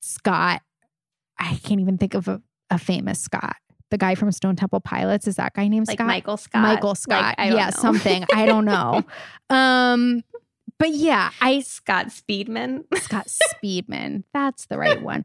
Scott. 0.00 0.62
I 1.38 1.56
can't 1.64 1.80
even 1.80 1.98
think 1.98 2.14
of 2.14 2.28
a, 2.28 2.40
a 2.70 2.78
famous 2.78 3.20
Scott. 3.20 3.56
The 3.90 3.98
guy 3.98 4.14
from 4.14 4.30
Stone 4.30 4.54
Temple 4.54 4.80
Pilots 4.80 5.26
is 5.26 5.34
that 5.36 5.52
guy 5.54 5.66
named 5.66 5.88
like 5.88 5.96
Scott? 5.98 6.06
Michael 6.06 6.36
Scott. 6.36 6.62
Michael 6.62 6.90
Like, 6.90 6.96
Scott. 6.98 7.34
Don't 7.38 7.56
yeah, 7.56 7.64
know. 7.66 7.70
something. 7.72 8.24
I 8.34 8.46
don't 8.46 8.64
know. 8.66 9.02
um, 9.50 10.22
but 10.78 10.90
yeah, 10.90 11.30
I 11.40 11.60
Scott 11.60 12.08
Speedman. 12.08 12.84
Scott 12.96 13.28
Speedman. 13.28 14.24
That's 14.32 14.66
the 14.66 14.78
right 14.78 15.02
one. 15.02 15.24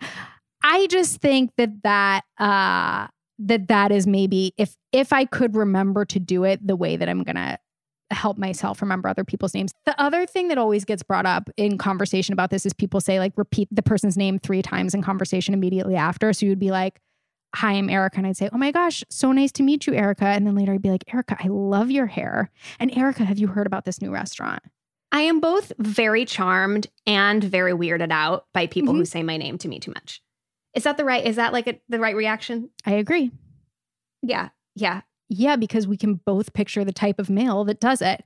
I 0.64 0.88
just 0.88 1.22
think 1.22 1.52
that 1.58 1.84
that 1.84 2.24
uh 2.38 3.08
that 3.40 3.68
that 3.68 3.92
is 3.92 4.08
maybe 4.08 4.54
if 4.58 4.76
if 4.92 5.12
I 5.12 5.26
could 5.26 5.56
remember 5.56 6.06
to 6.06 6.20
do 6.20 6.44
it 6.44 6.66
the 6.66 6.76
way 6.76 6.96
that 6.96 7.10
I'm 7.10 7.24
gonna 7.24 7.58
help 8.12 8.38
myself 8.38 8.82
remember 8.82 9.08
other 9.08 9.24
people's 9.24 9.54
names. 9.54 9.74
The 9.86 10.00
other 10.00 10.26
thing 10.26 10.50
that 10.50 10.58
always 10.58 10.86
gets 10.86 11.02
brought 11.02 11.26
up 11.26 11.50
in 11.58 11.78
conversation 11.78 12.34
about 12.34 12.50
this 12.50 12.66
is 12.66 12.74
people 12.74 13.00
say 13.00 13.20
like 13.20 13.34
repeat 13.38 13.70
the 13.72 13.82
person's 13.82 14.18
name 14.18 14.38
three 14.38 14.62
times 14.62 14.94
in 14.94 15.02
conversation 15.02 15.54
immediately 15.54 15.96
after. 15.96 16.34
So 16.34 16.46
you'd 16.46 16.60
be 16.60 16.72
like, 16.72 17.00
Hi, 17.56 17.74
I'm 17.74 17.90
Erica. 17.90 18.18
And 18.18 18.28
I'd 18.28 18.38
say, 18.38 18.50
Oh 18.54 18.58
my 18.58 18.72
gosh, 18.72 19.04
so 19.10 19.32
nice 19.32 19.52
to 19.54 19.64
meet 19.64 19.88
you, 19.88 19.94
Erica. 19.94 20.26
And 20.26 20.46
then 20.46 20.56
later 20.56 20.74
I'd 20.74 20.82
be 20.82 20.92
like, 20.92 21.04
Erica, 21.14 21.38
I 21.40 21.48
love 21.48 21.92
your 21.92 22.08
hair. 22.08 22.50
And 22.80 22.96
Erica, 22.96 23.26
have 23.26 23.40
you 23.40 23.48
heard 23.48 23.68
about 23.68 23.86
this 23.86 24.02
new 24.02 24.12
restaurant? 24.12 24.62
I 25.12 25.22
am 25.22 25.40
both 25.40 25.72
very 25.78 26.26
charmed 26.26 26.88
and 27.06 27.44
very 27.44 27.74
weirded 27.74 28.12
out 28.12 28.46
by 28.54 28.68
people 28.68 28.94
who 28.94 29.06
say 29.06 29.24
my 29.24 29.38
name 29.38 29.58
to 29.60 29.68
me 29.68 29.80
too 29.80 29.92
much. 29.92 30.22
Is 30.74 30.84
that 30.84 30.96
the 30.98 31.04
right? 31.04 31.26
Is 31.26 31.36
that 31.36 31.52
like 31.54 31.68
a, 31.68 31.80
the 31.90 32.00
right 32.00 32.16
reaction? 32.16 32.70
I 32.86 32.94
agree. 32.94 33.32
Yeah. 34.22 34.50
Yeah. 34.76 35.02
Yeah, 35.30 35.56
because 35.58 35.86
we 35.88 35.98
can 35.98 36.16
both 36.16 36.54
picture 36.54 36.86
the 36.86 36.94
type 36.94 37.20
of 37.20 37.30
male 37.30 37.64
that 37.66 37.80
does 37.80 38.02
it. 38.02 38.24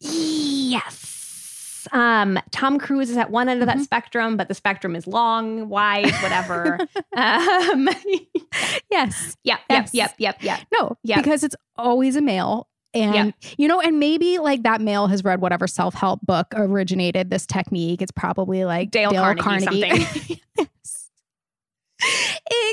Yes. 0.00 1.88
Um, 1.92 2.38
Tom 2.50 2.78
Cruise 2.78 3.10
is 3.10 3.16
at 3.16 3.30
one 3.30 3.48
end 3.48 3.62
of 3.62 3.66
that 3.68 3.78
Mhm. 3.78 3.84
spectrum, 3.84 4.36
but 4.36 4.48
the 4.48 4.54
spectrum 4.54 4.96
is 4.96 5.06
long, 5.06 5.68
wide, 5.68 6.10
whatever. 6.22 6.78
um, 7.16 7.88
Yes. 8.90 9.36
yep, 9.44 9.60
Yes. 9.70 9.90
yep, 9.94 10.14
yep, 10.18 10.42
yep, 10.42 10.42
yep. 10.42 10.60
No, 10.72 10.96
Yeah. 11.04 11.16
because 11.20 11.44
it's 11.44 11.56
always 11.76 12.16
a 12.16 12.20
male. 12.22 12.68
And, 12.96 13.34
you 13.56 13.68
know, 13.68 13.80
and 13.80 13.98
maybe 13.98 14.38
like 14.38 14.62
that 14.62 14.80
male 14.80 15.06
has 15.06 15.24
read 15.24 15.40
whatever 15.40 15.66
self 15.66 15.94
help 15.94 16.20
book 16.22 16.46
originated 16.54 17.30
this 17.30 17.46
technique. 17.46 18.02
It's 18.02 18.12
probably 18.12 18.64
like 18.64 18.90
Dale 18.90 19.12
Carnegie 19.36 19.82
something. 19.90 20.40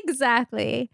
Exactly. 0.06 0.90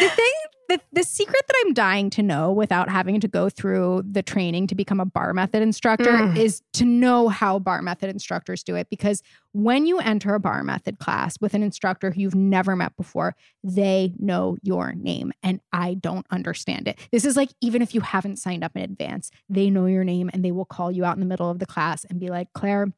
The 0.00 0.08
thing, 0.08 0.32
the, 0.68 0.80
the 0.92 1.02
secret 1.02 1.42
that 1.46 1.54
I'm 1.64 1.74
dying 1.74 2.10
to 2.10 2.22
know 2.22 2.50
without 2.50 2.88
having 2.88 3.20
to 3.20 3.28
go 3.28 3.48
through 3.48 4.02
the 4.10 4.22
training 4.22 4.66
to 4.68 4.74
become 4.74 5.00
a 5.00 5.04
bar 5.04 5.32
method 5.34 5.62
instructor 5.62 6.04
Mm. 6.10 6.36
is 6.36 6.62
to 6.74 6.84
know 6.84 7.28
how 7.28 7.58
bar 7.58 7.82
method 7.82 8.08
instructors 8.10 8.62
do 8.62 8.74
it. 8.74 8.88
Because 8.90 9.22
when 9.52 9.86
you 9.86 9.98
enter 9.98 10.34
a 10.34 10.40
bar 10.40 10.62
method 10.64 10.98
class 10.98 11.36
with 11.40 11.54
an 11.54 11.62
instructor 11.62 12.10
who 12.10 12.22
you've 12.22 12.34
never 12.34 12.74
met 12.74 12.96
before, 12.96 13.36
they 13.62 14.12
know 14.18 14.56
your 14.62 14.92
name 14.94 15.32
and 15.42 15.60
I 15.72 15.94
don't 15.94 16.26
understand 16.30 16.88
it. 16.88 16.98
This 17.12 17.24
is 17.24 17.36
like 17.36 17.50
even 17.60 17.82
if 17.82 17.94
you 17.94 18.00
haven't 18.00 18.36
signed 18.36 18.64
up 18.64 18.76
in 18.76 18.82
advance, 18.82 19.30
they 19.48 19.70
know 19.70 19.86
your 19.86 20.04
name 20.04 20.30
and 20.32 20.44
they 20.44 20.52
will 20.52 20.64
call 20.64 20.90
you 20.90 21.04
out 21.04 21.16
in 21.16 21.20
the 21.20 21.26
middle 21.26 21.50
of 21.50 21.58
the 21.58 21.66
class 21.66 22.04
and 22.04 22.18
be 22.18 22.28
like, 22.28 22.48
Claire, 22.54 22.88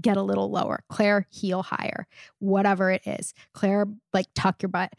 get 0.00 0.16
a 0.16 0.22
little 0.22 0.50
lower. 0.50 0.82
Claire, 0.88 1.26
heel 1.30 1.62
higher. 1.62 2.06
Whatever 2.38 2.90
it 2.90 3.02
is. 3.06 3.32
Claire, 3.54 3.86
like 4.12 4.26
tuck 4.34 4.62
your 4.62 4.68
butt. 4.68 4.92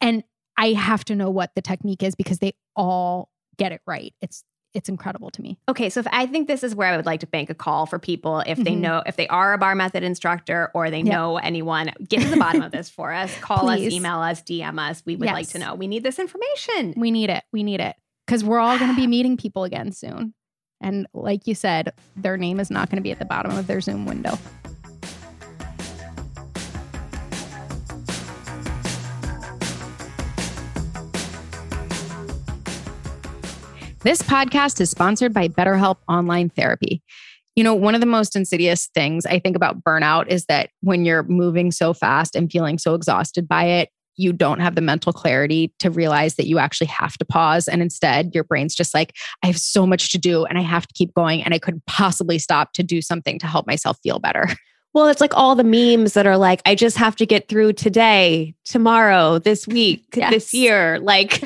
And 0.00 0.22
I 0.56 0.72
have 0.72 1.04
to 1.06 1.16
know 1.16 1.30
what 1.30 1.50
the 1.54 1.62
technique 1.62 2.02
is 2.02 2.14
because 2.14 2.38
they 2.38 2.52
all 2.76 3.30
get 3.58 3.72
it 3.72 3.80
right. 3.86 4.14
It's 4.20 4.44
it's 4.72 4.88
incredible 4.88 5.30
to 5.30 5.40
me. 5.40 5.56
Okay, 5.68 5.88
so 5.88 6.00
if 6.00 6.06
I 6.10 6.26
think 6.26 6.48
this 6.48 6.64
is 6.64 6.74
where 6.74 6.92
I 6.92 6.96
would 6.96 7.06
like 7.06 7.20
to 7.20 7.28
bank 7.28 7.48
a 7.48 7.54
call 7.54 7.86
for 7.86 8.00
people 8.00 8.42
if 8.44 8.58
they 8.58 8.72
Mhm. 8.72 8.78
know 8.80 9.02
if 9.06 9.14
they 9.14 9.28
are 9.28 9.52
a 9.52 9.58
bar 9.58 9.76
method 9.76 10.02
instructor 10.02 10.72
or 10.74 10.90
they 10.90 10.98
Yeah. 10.98 11.12
know 11.12 11.36
anyone, 11.36 11.92
get 12.08 12.22
to 12.22 12.28
the 12.28 12.36
bottom 12.36 12.60
of 12.60 12.72
this 12.72 12.90
for 12.90 13.12
us. 13.12 13.32
Call 13.40 13.68
us, 13.68 13.78
email 13.78 14.18
us, 14.18 14.42
DM 14.42 14.80
us. 14.80 15.04
We 15.06 15.14
would 15.14 15.26
like 15.28 15.46
to 15.50 15.60
know. 15.60 15.76
We 15.76 15.86
need 15.86 16.02
this 16.02 16.18
information. 16.18 16.94
We 16.96 17.12
need 17.12 17.30
it. 17.30 17.44
We 17.52 17.62
need 17.62 17.78
it. 17.80 17.94
Because 18.26 18.42
we're 18.42 18.58
all 18.58 18.76
going 18.76 18.90
to 18.90 18.96
be 18.96 19.06
meeting 19.16 19.36
people 19.36 19.62
again 19.62 19.92
soon. 19.92 20.34
And 20.80 21.06
like 21.14 21.46
you 21.46 21.54
said, 21.54 21.92
their 22.16 22.36
name 22.36 22.60
is 22.60 22.70
not 22.70 22.90
going 22.90 22.96
to 22.96 23.02
be 23.02 23.12
at 23.12 23.18
the 23.18 23.24
bottom 23.24 23.56
of 23.56 23.66
their 23.66 23.80
Zoom 23.80 24.06
window. 24.06 24.38
This 34.04 34.20
podcast 34.20 34.82
is 34.82 34.90
sponsored 34.90 35.32
by 35.32 35.48
BetterHelp 35.48 35.96
Online 36.08 36.50
Therapy. 36.50 37.02
You 37.56 37.64
know, 37.64 37.74
one 37.74 37.94
of 37.94 38.02
the 38.02 38.06
most 38.06 38.36
insidious 38.36 38.90
things 38.92 39.24
I 39.24 39.38
think 39.38 39.56
about 39.56 39.82
burnout 39.82 40.26
is 40.28 40.44
that 40.44 40.68
when 40.82 41.06
you're 41.06 41.22
moving 41.22 41.70
so 41.70 41.94
fast 41.94 42.36
and 42.36 42.52
feeling 42.52 42.76
so 42.76 42.94
exhausted 42.94 43.48
by 43.48 43.64
it, 43.64 43.88
you 44.16 44.32
don't 44.32 44.60
have 44.60 44.74
the 44.74 44.80
mental 44.80 45.12
clarity 45.12 45.72
to 45.78 45.90
realize 45.90 46.34
that 46.36 46.46
you 46.46 46.58
actually 46.58 46.86
have 46.88 47.16
to 47.18 47.24
pause. 47.24 47.68
And 47.68 47.82
instead, 47.82 48.34
your 48.34 48.44
brain's 48.44 48.74
just 48.74 48.94
like, 48.94 49.14
I 49.42 49.46
have 49.48 49.58
so 49.58 49.86
much 49.86 50.12
to 50.12 50.18
do 50.18 50.44
and 50.44 50.58
I 50.58 50.62
have 50.62 50.86
to 50.86 50.94
keep 50.94 51.12
going. 51.14 51.42
And 51.42 51.52
I 51.54 51.58
couldn't 51.58 51.84
possibly 51.86 52.38
stop 52.38 52.72
to 52.74 52.82
do 52.82 53.02
something 53.02 53.38
to 53.40 53.46
help 53.46 53.66
myself 53.66 53.98
feel 54.02 54.18
better. 54.18 54.48
Well, 54.94 55.08
it's 55.08 55.20
like 55.20 55.36
all 55.36 55.56
the 55.56 55.64
memes 55.64 56.12
that 56.12 56.24
are 56.24 56.36
like, 56.36 56.62
I 56.64 56.76
just 56.76 56.96
have 56.98 57.16
to 57.16 57.26
get 57.26 57.48
through 57.48 57.72
today, 57.72 58.54
tomorrow, 58.64 59.40
this 59.40 59.66
week, 59.66 60.04
Yes. 60.14 60.30
this 60.32 60.54
year. 60.54 61.00
Like. 61.00 61.42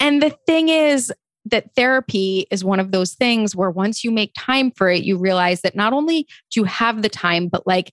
And 0.00 0.22
the 0.22 0.34
thing 0.46 0.70
is 0.70 1.12
that 1.44 1.74
therapy 1.74 2.46
is 2.50 2.64
one 2.64 2.80
of 2.80 2.92
those 2.92 3.12
things 3.12 3.54
where 3.54 3.70
once 3.70 4.02
you 4.04 4.10
make 4.10 4.32
time 4.38 4.70
for 4.70 4.88
it, 4.88 5.02
you 5.02 5.18
realize 5.18 5.60
that 5.60 5.76
not 5.76 5.92
only 5.92 6.22
do 6.50 6.60
you 6.60 6.64
have 6.64 7.02
the 7.02 7.08
time, 7.10 7.48
but 7.48 7.66
like 7.66 7.92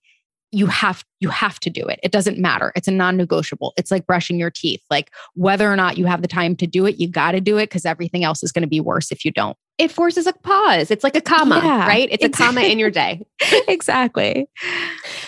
you 0.52 0.68
have 0.68 1.04
you 1.20 1.30
have 1.30 1.60
to 1.62 1.70
do 1.70 1.86
it. 1.86 2.00
It 2.04 2.12
doesn't 2.12 2.38
matter. 2.38 2.72
It's 2.76 2.88
a 2.88 2.92
non-negotiable. 2.92 3.74
It's 3.78 3.92
like 3.92 4.06
brushing 4.06 4.38
your 4.38 4.52
teeth. 4.52 4.82
Like 4.90 5.12
whether 5.36 5.72
or 5.72 5.76
not 5.76 5.98
you 5.98 6.06
have 6.06 6.22
the 6.22 6.28
time 6.28 6.56
to 6.58 6.68
do 6.68 6.86
it, 6.86 7.00
you 7.00 7.08
got 7.08 7.32
to 7.32 7.42
do 7.42 7.58
it 7.58 7.66
because 7.70 7.86
everything 7.86 8.24
else 8.24 8.44
is 8.44 8.52
going 8.52 8.62
to 8.64 8.68
be 8.68 8.80
worse 8.80 9.12
if 9.12 9.26
you 9.26 9.32
don't. 9.32 9.58
it 9.78 9.92
forces 9.92 10.26
a 10.28 10.34
pause. 10.34 10.90
It's 10.92 11.04
like 11.04 11.16
a 11.16 11.22
comma, 11.22 11.62
Yeah, 11.64 11.88
right? 11.88 12.08
It's 12.12 12.24
a 12.26 12.30
comma 12.30 12.62
in 12.62 12.80
your 12.80 12.90
day. 12.90 13.26
exactly. 13.68 14.48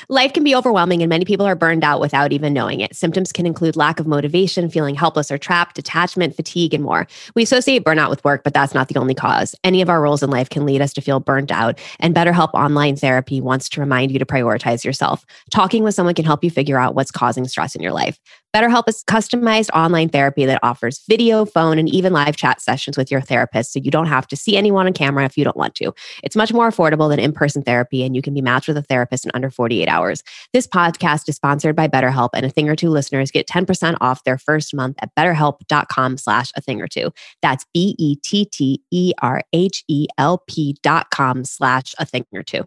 Life 0.10 0.34
can 0.34 0.44
be 0.44 0.56
overwhelming, 0.56 1.04
and 1.04 1.10
many 1.10 1.24
people 1.24 1.46
are 1.46 1.56
burned 1.56 1.84
out 1.84 2.00
without 2.00 2.32
even 2.34 2.52
knowing 2.52 2.80
it. 2.80 2.96
Symptoms 2.96 3.32
can 3.32 3.46
include 3.46 3.76
lack 3.76 4.00
of 4.00 4.08
motivation, 4.08 4.68
feeling 4.70 4.96
helpless 4.96 5.30
or 5.30 5.38
trapped, 5.38 5.76
detachment, 5.76 6.36
fatigue, 6.36 6.74
and 6.74 6.84
more. 6.84 7.08
We 7.36 7.44
associate 7.44 7.84
burnout 7.84 8.10
with 8.10 8.24
work, 8.24 8.44
but 8.44 8.54
that's 8.56 8.74
not 8.74 8.88
the 8.88 8.98
only 8.98 9.14
cause. 9.14 9.54
Any 9.64 9.82
of 9.84 9.90
our 9.90 10.02
roles 10.02 10.24
in 10.24 10.32
life 10.32 10.50
can 10.50 10.66
lead 10.66 10.82
us 10.82 10.94
to 10.94 11.02
feel 11.02 11.20
burnt 11.20 11.52
out, 11.52 11.78
and 12.00 12.16
BetterHelp 12.16 12.50
Online 12.56 12.96
Therapy 12.96 13.40
wants 13.42 13.70
to 13.70 13.80
remind 13.80 14.12
you 14.12 14.18
to 14.18 14.26
prioritize 14.26 14.84
yourself. 14.84 15.26
Talking 15.52 15.79
with 15.84 15.96
someone 15.96 16.16
can 16.16 16.26
help 16.26 16.44
you 16.44 16.50
figure 16.50 16.78
out 16.78 16.96
what's 16.96 17.12
causing 17.12 17.48
stress 17.48 17.76
in 17.76 17.82
your 17.82 17.94
life. 17.94 18.20
BetterHelp 18.56 18.86
is 18.88 19.04
customized 19.04 19.70
online 19.76 20.10
therapy 20.10 20.46
that 20.46 20.60
offers 20.64 21.04
video, 21.08 21.46
phone, 21.46 21.78
and 21.78 21.88
even 21.88 22.14
live 22.14 22.36
chat 22.36 22.60
sessions 22.62 22.98
with 22.98 23.12
your 23.12 23.22
therapist, 23.22 23.74
so 23.74 23.80
you 23.80 23.92
don't 23.92 24.08
have 24.08 24.28
to 24.28 24.36
see 24.36 24.58
anyone 24.58 24.88
on 24.88 24.94
camera 24.94 25.24
if 25.26 25.38
you 25.38 25.44
don't 25.44 25.56
want 25.56 25.76
to. 25.76 25.94
It's 26.24 26.36
much 26.36 26.52
more 26.52 26.68
affordable 26.68 27.10
than 27.10 27.20
in-person 27.20 27.62
therapy, 27.62 28.04
and 28.04 28.16
you 28.16 28.24
can 28.24 28.34
be 28.34 28.42
matched 28.42 28.68
with 28.68 28.78
a 28.78 28.82
therapist 28.82 29.26
in 29.26 29.32
under 29.36 29.52
48 29.52 29.88
hours. 29.88 30.24
This 30.52 30.66
podcast 30.66 31.30
is 31.30 31.36
sponsored 31.36 31.76
by 31.76 31.88
BetterHelp, 31.88 32.30
and 32.34 32.46
a 32.46 32.50
thing 32.50 32.70
or 32.70 32.76
two 32.76 32.90
listeners 32.90 33.30
get 33.30 33.48
10% 33.48 33.98
off 34.02 34.24
their 34.24 34.40
first 34.40 34.74
month 34.74 34.98
at 35.00 35.14
betterhelp.com 35.16 36.18
slash 36.18 36.52
a 36.56 36.62
thing 36.62 36.82
or 36.82 36.88
two. 36.88 37.12
That's 37.44 37.66
B 37.72 37.96
E 38.00 38.16
T 38.16 38.46
T 38.46 38.82
E 38.90 39.14
R 39.22 39.42
H 39.54 39.84
E 39.88 40.08
L 40.18 40.44
P 40.48 40.76
dot 40.82 41.12
com 41.12 41.46
slash 41.46 41.94
a 42.00 42.06
thing 42.06 42.26
or 42.34 42.44
two. 42.44 42.64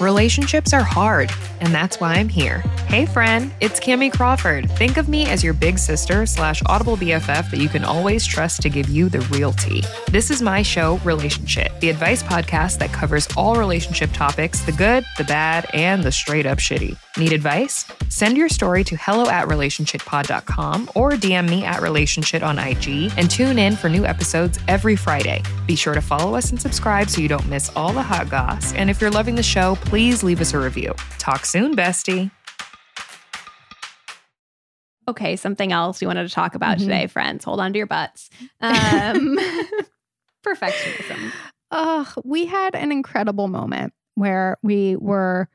Relationships 0.00 0.72
are 0.72 0.84
hard, 0.84 1.28
and 1.60 1.74
that's 1.74 2.00
why 2.00 2.14
I'm 2.14 2.28
here. 2.28 2.60
Hey, 2.86 3.06
friend, 3.06 3.52
it's 3.60 3.80
Cami 3.80 4.12
Crawford. 4.12 4.70
Think 4.72 4.96
of 4.96 5.08
me 5.08 5.26
as 5.26 5.44
your 5.44 5.54
big 5.54 5.78
sister 5.78 6.26
slash 6.26 6.62
audible 6.66 6.96
BFF 6.96 7.50
that 7.50 7.58
you 7.58 7.68
can 7.68 7.84
always 7.84 8.26
trust 8.26 8.62
to 8.62 8.70
give 8.70 8.88
you 8.88 9.08
the 9.08 9.20
real 9.32 9.52
tea. 9.52 9.82
This 10.10 10.30
is 10.30 10.40
my 10.40 10.62
show, 10.62 10.98
Relationship, 10.98 11.78
the 11.80 11.90
advice 11.90 12.22
podcast 12.22 12.78
that 12.78 12.92
covers 12.92 13.28
all 13.36 13.56
relationship 13.56 14.10
topics 14.12 14.60
the 14.62 14.72
good, 14.72 15.04
the 15.16 15.24
bad, 15.24 15.68
and 15.74 16.02
the 16.02 16.12
straight 16.12 16.46
up 16.46 16.58
shitty. 16.58 16.96
Need 17.18 17.32
advice? 17.32 17.84
Send 18.08 18.36
your 18.36 18.48
story 18.48 18.84
to 18.84 18.96
hello 18.96 19.28
at 19.28 19.48
relationshippod.com 19.48 20.90
or 20.94 21.10
DM 21.12 21.48
me 21.48 21.64
at 21.64 21.82
relationship 21.82 22.42
on 22.42 22.58
IG 22.58 23.12
and 23.16 23.30
tune 23.30 23.58
in 23.58 23.76
for 23.76 23.88
new 23.88 24.04
episodes 24.04 24.58
every 24.68 24.96
Friday. 24.96 25.42
Be 25.66 25.76
sure 25.76 25.94
to 25.94 26.00
follow 26.00 26.34
us 26.34 26.50
and 26.50 26.60
subscribe 26.60 27.10
so 27.10 27.20
you 27.20 27.28
don't 27.28 27.46
miss 27.48 27.70
all 27.76 27.92
the 27.92 28.02
hot 28.02 28.30
goss. 28.30 28.72
And 28.74 28.88
if 28.88 29.00
you're 29.00 29.10
loving 29.10 29.34
the 29.34 29.42
show, 29.42 29.76
please 29.82 30.22
leave 30.22 30.40
us 30.40 30.54
a 30.54 30.58
review. 30.58 30.94
Talk 31.18 31.44
soon, 31.48 31.74
bestie. 31.74 32.30
Okay, 35.08 35.36
something 35.36 35.72
else 35.72 36.00
we 36.00 36.06
wanted 36.06 36.28
to 36.28 36.34
talk 36.34 36.54
about 36.54 36.76
Mhm. 36.76 36.80
today, 36.80 37.06
friends. 37.06 37.44
Hold 37.44 37.60
on 37.60 37.72
to 37.72 37.78
your 37.78 37.86
butts. 37.86 38.28
Um, 38.60 39.38
perfectionism. 40.46 41.32
Oh, 41.70 42.06
we 42.24 42.44
had 42.46 42.74
an 42.74 42.92
incredible 42.92 43.48
moment 43.48 43.94
where 44.16 44.58
we 44.62 44.96
were 44.96 45.48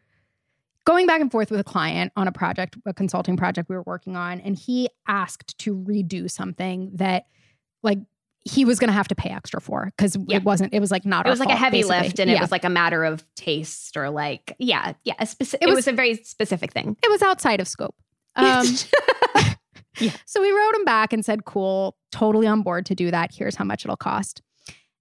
going 0.85 1.05
back 1.05 1.21
and 1.21 1.31
forth 1.31 1.51
with 1.51 1.59
a 1.59 1.63
client 1.63 2.11
on 2.15 2.27
a 2.27 2.31
project, 2.31 2.77
a 2.85 2.93
consulting 2.93 3.37
project 3.37 3.69
we 3.69 3.75
were 3.75 3.83
working 3.83 4.15
on, 4.15 4.39
and 4.41 4.57
he 4.57 4.89
asked 5.07 5.57
to 5.59 5.75
redo 5.75 6.29
something 6.29 6.89
that, 6.95 7.27
like, 7.83 7.99
he 8.45 8.65
was 8.65 8.77
going 8.79 8.89
to 8.89 8.93
have 8.93 9.07
to 9.07 9.15
pay 9.15 9.29
extra 9.29 9.61
for 9.61 9.85
because 9.97 10.17
Yeah. 10.27 10.37
it 10.37 10.43
wasn't. 10.43 10.73
It 10.73 10.79
was 10.79 10.91
like 10.91 11.05
not. 11.05 11.25
It 11.25 11.29
was 11.29 11.39
like 11.39 11.49
a 11.49 11.55
heavy 11.55 11.77
basically. 11.77 11.99
lift, 12.01 12.19
and 12.19 12.29
Yeah. 12.31 12.37
it 12.37 12.41
was 12.41 12.51
like 12.51 12.63
a 12.65 12.69
matter 12.69 13.03
of 13.05 13.23
taste 13.35 13.95
or 13.95 14.09
like, 14.09 14.55
yeah, 14.59 14.93
yeah. 15.05 15.13
A 15.19 15.25
speci- 15.25 15.53
It 15.55 15.63
it, 15.63 15.67
was, 15.67 15.75
was- 15.77 15.87
a 15.87 15.93
very 15.93 16.15
specific 16.23 16.71
thing. 16.73 16.97
it 17.03 17.09
was 17.09 17.21
outside 17.21 17.61
of 17.61 17.67
scope. 17.67 17.95
Um, 18.35 18.65
So 20.25 20.41
we 20.41 20.51
wrote 20.51 20.73
him 20.75 20.85
back 20.85 21.13
and 21.13 21.23
said, 21.23 21.45
cool, 21.45 21.95
totally 22.11 22.47
on 22.47 22.63
board 22.63 22.85
to 22.87 22.95
do 22.95 23.11
that. 23.11 23.31
Here's 23.33 23.55
how 23.55 23.63
much 23.63 23.85
it'll 23.85 23.95
cost. 23.95 24.41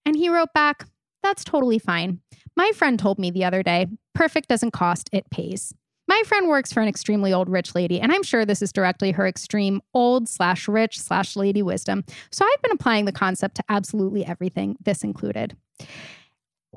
And 0.04 0.14
he 0.14 0.28
wrote 0.28 0.52
back, 0.52 0.84
that's 1.22 1.44
totally 1.44 1.78
fine. 1.78 2.20
My 2.56 2.70
friend 2.74 2.98
told 2.98 3.18
me 3.18 3.30
the 3.30 3.44
other 3.44 3.62
day, 3.62 3.86
perfect 4.14 4.48
doesn't 4.48 4.72
cost, 4.72 5.08
it 5.10 5.24
pays. 5.30 5.72
My 6.08 6.22
friend 6.26 6.48
works 6.48 6.72
for 6.72 6.80
an 6.80 6.88
extremely 6.88 7.32
old 7.32 7.48
rich 7.48 7.74
lady, 7.74 8.00
and 8.00 8.12
I'm 8.12 8.22
sure 8.22 8.44
this 8.44 8.62
is 8.62 8.72
directly 8.72 9.12
her 9.12 9.26
extreme 9.26 9.80
old 9.94 10.28
slash 10.28 10.68
rich 10.68 11.00
slash 11.00 11.36
lady 11.36 11.62
wisdom. 11.62 12.04
So 12.30 12.44
I've 12.44 12.62
been 12.62 12.72
applying 12.72 13.04
the 13.04 13.12
concept 13.12 13.56
to 13.56 13.64
absolutely 13.68 14.24
everything, 14.24 14.76
this 14.82 15.04
included. 15.04 15.56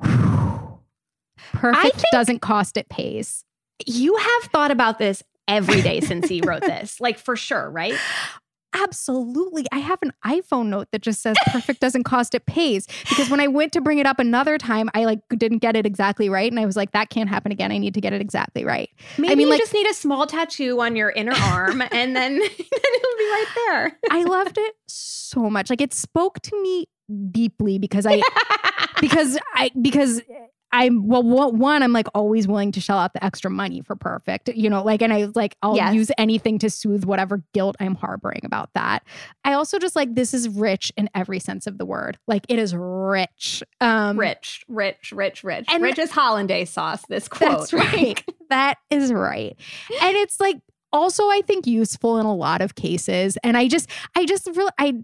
Perfect 1.52 2.04
doesn't 2.12 2.40
cost, 2.40 2.76
it 2.76 2.88
pays. 2.88 3.44
you 3.86 4.16
have 4.16 4.42
thought 4.50 4.70
about 4.70 4.98
this 4.98 5.22
every 5.48 5.82
day 5.82 6.00
since 6.00 6.28
he 6.28 6.40
wrote 6.40 6.62
this, 6.62 7.00
like 7.00 7.18
for 7.18 7.36
sure, 7.36 7.70
right? 7.70 7.94
Absolutely. 8.82 9.64
I 9.72 9.78
have 9.78 9.98
an 10.02 10.12
iPhone 10.24 10.66
note 10.66 10.88
that 10.92 11.02
just 11.02 11.22
says 11.22 11.36
perfect 11.46 11.80
doesn't 11.80 12.04
cost 12.04 12.34
it 12.34 12.46
pays 12.46 12.86
because 13.08 13.30
when 13.30 13.40
I 13.40 13.48
went 13.48 13.72
to 13.72 13.80
bring 13.80 13.98
it 13.98 14.06
up 14.06 14.18
another 14.18 14.58
time 14.58 14.90
I 14.94 15.04
like 15.04 15.20
didn't 15.36 15.58
get 15.58 15.76
it 15.76 15.86
exactly 15.86 16.28
right 16.28 16.50
and 16.50 16.60
I 16.60 16.66
was 16.66 16.76
like 16.76 16.92
that 16.92 17.10
can't 17.10 17.28
happen 17.28 17.52
again. 17.52 17.72
I 17.72 17.78
need 17.78 17.94
to 17.94 18.00
get 18.00 18.12
it 18.12 18.20
exactly 18.20 18.64
right. 18.64 18.90
Maybe 19.18 19.34
mean, 19.36 19.46
you 19.46 19.50
like- 19.50 19.60
just 19.60 19.74
need 19.74 19.86
a 19.88 19.94
small 19.94 20.26
tattoo 20.26 20.80
on 20.80 20.96
your 20.96 21.10
inner 21.10 21.34
arm, 21.34 21.80
and 21.90 22.16
then, 22.16 22.38
then 22.38 22.40
it'll 22.40 23.18
be 23.18 23.30
right 23.30 23.46
there. 23.54 23.98
I 24.10 24.24
loved 24.24 24.58
it 24.58 24.74
so 24.86 25.48
much. 25.50 25.70
Like 25.70 25.80
it 25.80 25.94
spoke 25.94 26.40
to 26.40 26.62
me 26.62 26.86
deeply 27.30 27.78
because 27.78 28.06
I 28.06 28.22
because 29.00 29.38
I 29.54 29.70
because 29.80 30.20
I'm 30.76 31.06
well 31.08 31.22
one 31.22 31.82
I'm 31.82 31.92
like 31.92 32.06
always 32.14 32.46
willing 32.46 32.70
to 32.72 32.80
shell 32.80 32.98
out 32.98 33.12
the 33.14 33.24
extra 33.24 33.50
money 33.50 33.80
for 33.80 33.96
perfect 33.96 34.48
you 34.50 34.68
know 34.68 34.82
like 34.82 35.00
and 35.02 35.12
I 35.12 35.28
like 35.34 35.56
I'll 35.62 35.76
Yes. 35.76 35.94
use 35.94 36.10
anything 36.18 36.58
to 36.60 36.70
soothe 36.70 37.04
whatever 37.04 37.42
guilt 37.54 37.76
I'm 37.80 37.94
harboring 37.94 38.40
about 38.44 38.70
that 38.74 39.02
I 39.44 39.54
also 39.54 39.78
just 39.78 39.96
like 39.96 40.14
this 40.14 40.34
is 40.34 40.48
rich 40.48 40.92
in 40.96 41.08
every 41.14 41.38
sense 41.38 41.66
of 41.66 41.78
the 41.78 41.86
word 41.86 42.18
like 42.26 42.44
it 42.48 42.58
is 42.58 42.74
rich 42.76 43.62
um 43.80 44.18
rich, 44.18 44.64
rich, 44.68 45.12
rich, 45.12 45.42
rich. 45.44 45.66
And- 45.68 45.82
rich 45.82 45.98
as 45.98 46.10
hollandaise 46.10 46.70
sauce, 46.70 47.02
this 47.08 47.28
quote. 47.28 47.50
That's 47.70 47.72
right. 47.72 48.22
that 48.50 48.76
is 48.90 49.12
right. 49.12 49.56
And 50.02 50.16
it's 50.16 50.38
like 50.40 50.56
also 50.92 51.24
I 51.24 51.42
think 51.46 51.66
useful 51.66 52.18
in 52.18 52.26
a 52.26 52.34
lot 52.34 52.60
of 52.60 52.74
cases. 52.74 53.36
And 53.42 53.56
I 53.56 53.68
just 53.68 53.90
I 54.16 54.24
just 54.24 54.46
really 54.48 54.70
I 54.78 54.94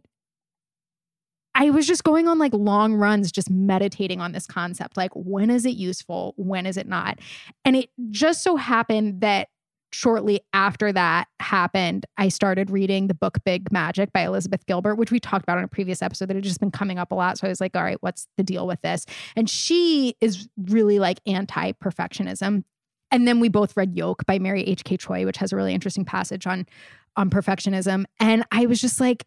I 1.55 1.71
was 1.71 1.87
just 1.87 2.05
going 2.05 2.29
on 2.29 2.39
like 2.39 2.55
long 2.55 2.95
runs 2.95 3.31
just 3.31 3.51
meditating 3.51 4.21
on 4.21 4.33
this 4.33 4.47
concept 4.47 4.97
like 4.97 5.11
when 5.15 5.51
is 5.51 5.67
it 5.67 5.77
useful? 5.77 6.35
When 6.37 6.67
is 6.67 6.77
it 6.77 6.87
not? 6.87 7.19
And 7.65 7.77
it 7.77 7.91
just 8.11 8.43
so 8.43 8.57
happened 8.57 9.21
that 9.21 9.49
shortly 9.95 10.41
after 10.55 10.91
that 10.91 11.29
happened 11.41 12.07
I 12.17 12.29
started 12.29 12.71
reading 12.71 13.09
the 13.09 13.15
book 13.15 13.39
Big 13.45 13.71
Magic 13.71 14.11
by 14.13 14.23
Elizabeth 14.23 14.65
Gilbert 14.65 14.95
which 14.95 15.11
we 15.11 15.21
talked 15.21 15.43
about 15.43 15.59
on 15.59 15.65
a 15.65 15.69
previous 15.69 16.01
episode 16.01 16.29
that 16.29 16.37
had 16.37 16.45
just 16.45 16.61
been 16.61 16.71
coming 16.71 16.99
up 16.99 17.13
a 17.13 17.15
lot. 17.15 17.39
So 17.39 17.47
I 17.47 17.51
was 17.51 17.61
like 17.61 17.77
all 17.77 17.83
right 17.83 17.99
what's 18.01 18.27
the 18.37 18.43
deal 18.43 18.67
with 18.67 18.81
this? 18.81 19.05
And 19.37 19.51
she 19.51 20.15
is 20.21 20.49
really 20.57 20.99
like 20.99 21.21
anti 21.27 21.73
perfectionism 21.73 22.65
and 23.13 23.29
then 23.29 23.41
we 23.41 23.51
both 23.51 23.77
read 23.77 23.95
Yolk 23.95 24.25
by 24.25 24.39
Mary 24.39 24.63
H.K. 24.63 24.97
Choi, 24.97 25.27
which 25.27 25.37
has 25.37 25.53
a 25.53 25.57
really 25.57 25.75
interesting 25.75 26.07
passage 26.07 26.47
on 26.47 26.67
on 27.15 27.29
perfectionism. 27.29 28.05
And 28.19 28.45
I 28.51 28.65
was 28.65 28.81
just 28.81 28.99
like, 28.99 29.27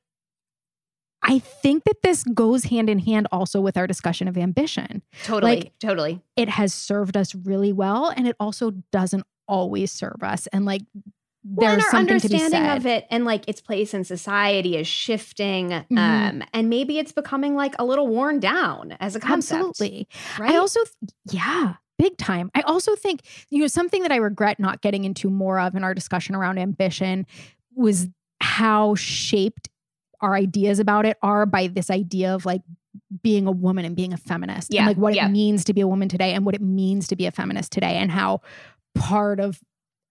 I 1.27 1.39
think 1.39 1.83
that 1.85 2.01
this 2.03 2.23
goes 2.23 2.65
hand 2.65 2.89
in 2.89 2.99
hand 2.99 3.27
also 3.31 3.59
with 3.59 3.77
our 3.77 3.87
discussion 3.87 4.27
of 4.27 4.37
ambition. 4.37 5.01
Totally, 5.23 5.55
Like- 5.55 5.73
totally. 5.79 6.21
It 6.35 6.49
has 6.49 6.73
served 6.73 7.17
us 7.17 7.33
really 7.33 7.73
well, 7.73 8.13
and 8.15 8.27
it 8.27 8.35
also 8.39 8.71
doesn't 8.91 9.23
always 9.47 9.91
serve 9.91 10.21
us. 10.21 10.47
And 10.47 10.65
like, 10.65 10.81
Well, 11.43 11.69
and 11.71 11.81
there's 11.81 11.85
our 11.85 11.91
something 11.99 12.19
to 12.19 12.29
be 12.29 12.35
understanding 12.35 12.71
of 12.77 12.85
it 12.87 13.05
and 13.11 13.23
like 13.25 13.47
its 13.47 13.61
place 13.61 13.93
in 13.93 14.03
society 14.03 14.77
is 14.77 14.87
shifting, 14.87 15.69
Mhm. 15.69 15.97
um, 15.97 16.43
and 16.53 16.69
maybe 16.69 16.97
it's 16.97 17.11
becoming 17.11 17.55
like 17.55 17.75
a 17.77 17.85
little 17.85 18.07
worn 18.07 18.39
down 18.39 18.93
as 18.99 19.15
a 19.15 19.19
concept. 19.19 19.59
Absolutely. 19.69 20.07
right? 20.39 20.51
I 20.51 20.57
also, 20.57 20.79
th- 20.83 21.11
yeah, 21.31 21.75
big 21.99 22.17
time. 22.17 22.49
I 22.55 22.61
also 22.61 22.95
think, 22.95 23.21
you 23.51 23.59
know, 23.59 23.67
something 23.67 24.01
that 24.01 24.11
I 24.11 24.15
regret 24.17 24.59
not 24.59 24.81
getting 24.81 25.05
into 25.05 25.29
more 25.29 25.59
of 25.59 25.75
in 25.75 25.83
our 25.83 25.93
discussion 25.93 26.33
around 26.35 26.57
ambition 26.57 27.27
was 27.75 28.07
how 28.41 28.95
shaped 28.95 29.69
our 30.25 30.35
ideas 30.35 30.79
about 30.79 31.05
it 31.05 31.17
are 31.21 31.45
by 31.45 31.67
this 31.67 31.89
idea 31.89 32.33
of 32.33 32.45
like 32.45 32.61
being 33.21 33.45
a 33.45 33.51
woman 33.51 33.85
and 33.85 33.95
being 33.95 34.11
a 34.11 34.17
feminist 34.17 34.73
Yeah, 34.73 34.81
and 34.81 34.87
like 34.87 34.97
what 34.97 35.13
yeah. 35.13 35.27
it 35.27 35.31
means 35.31 35.63
to 35.65 35.73
be 35.73 35.81
a 35.81 35.87
woman 35.87 36.09
today 36.09 36.33
and 36.33 36.45
what 36.45 36.55
it 36.55 36.61
means 36.61 37.07
to 37.09 37.15
be 37.15 37.27
a 37.27 37.31
feminist 37.31 37.71
today 37.71 37.97
and 37.97 38.11
how 38.11 38.41
part 38.95 39.39
of 39.39 39.59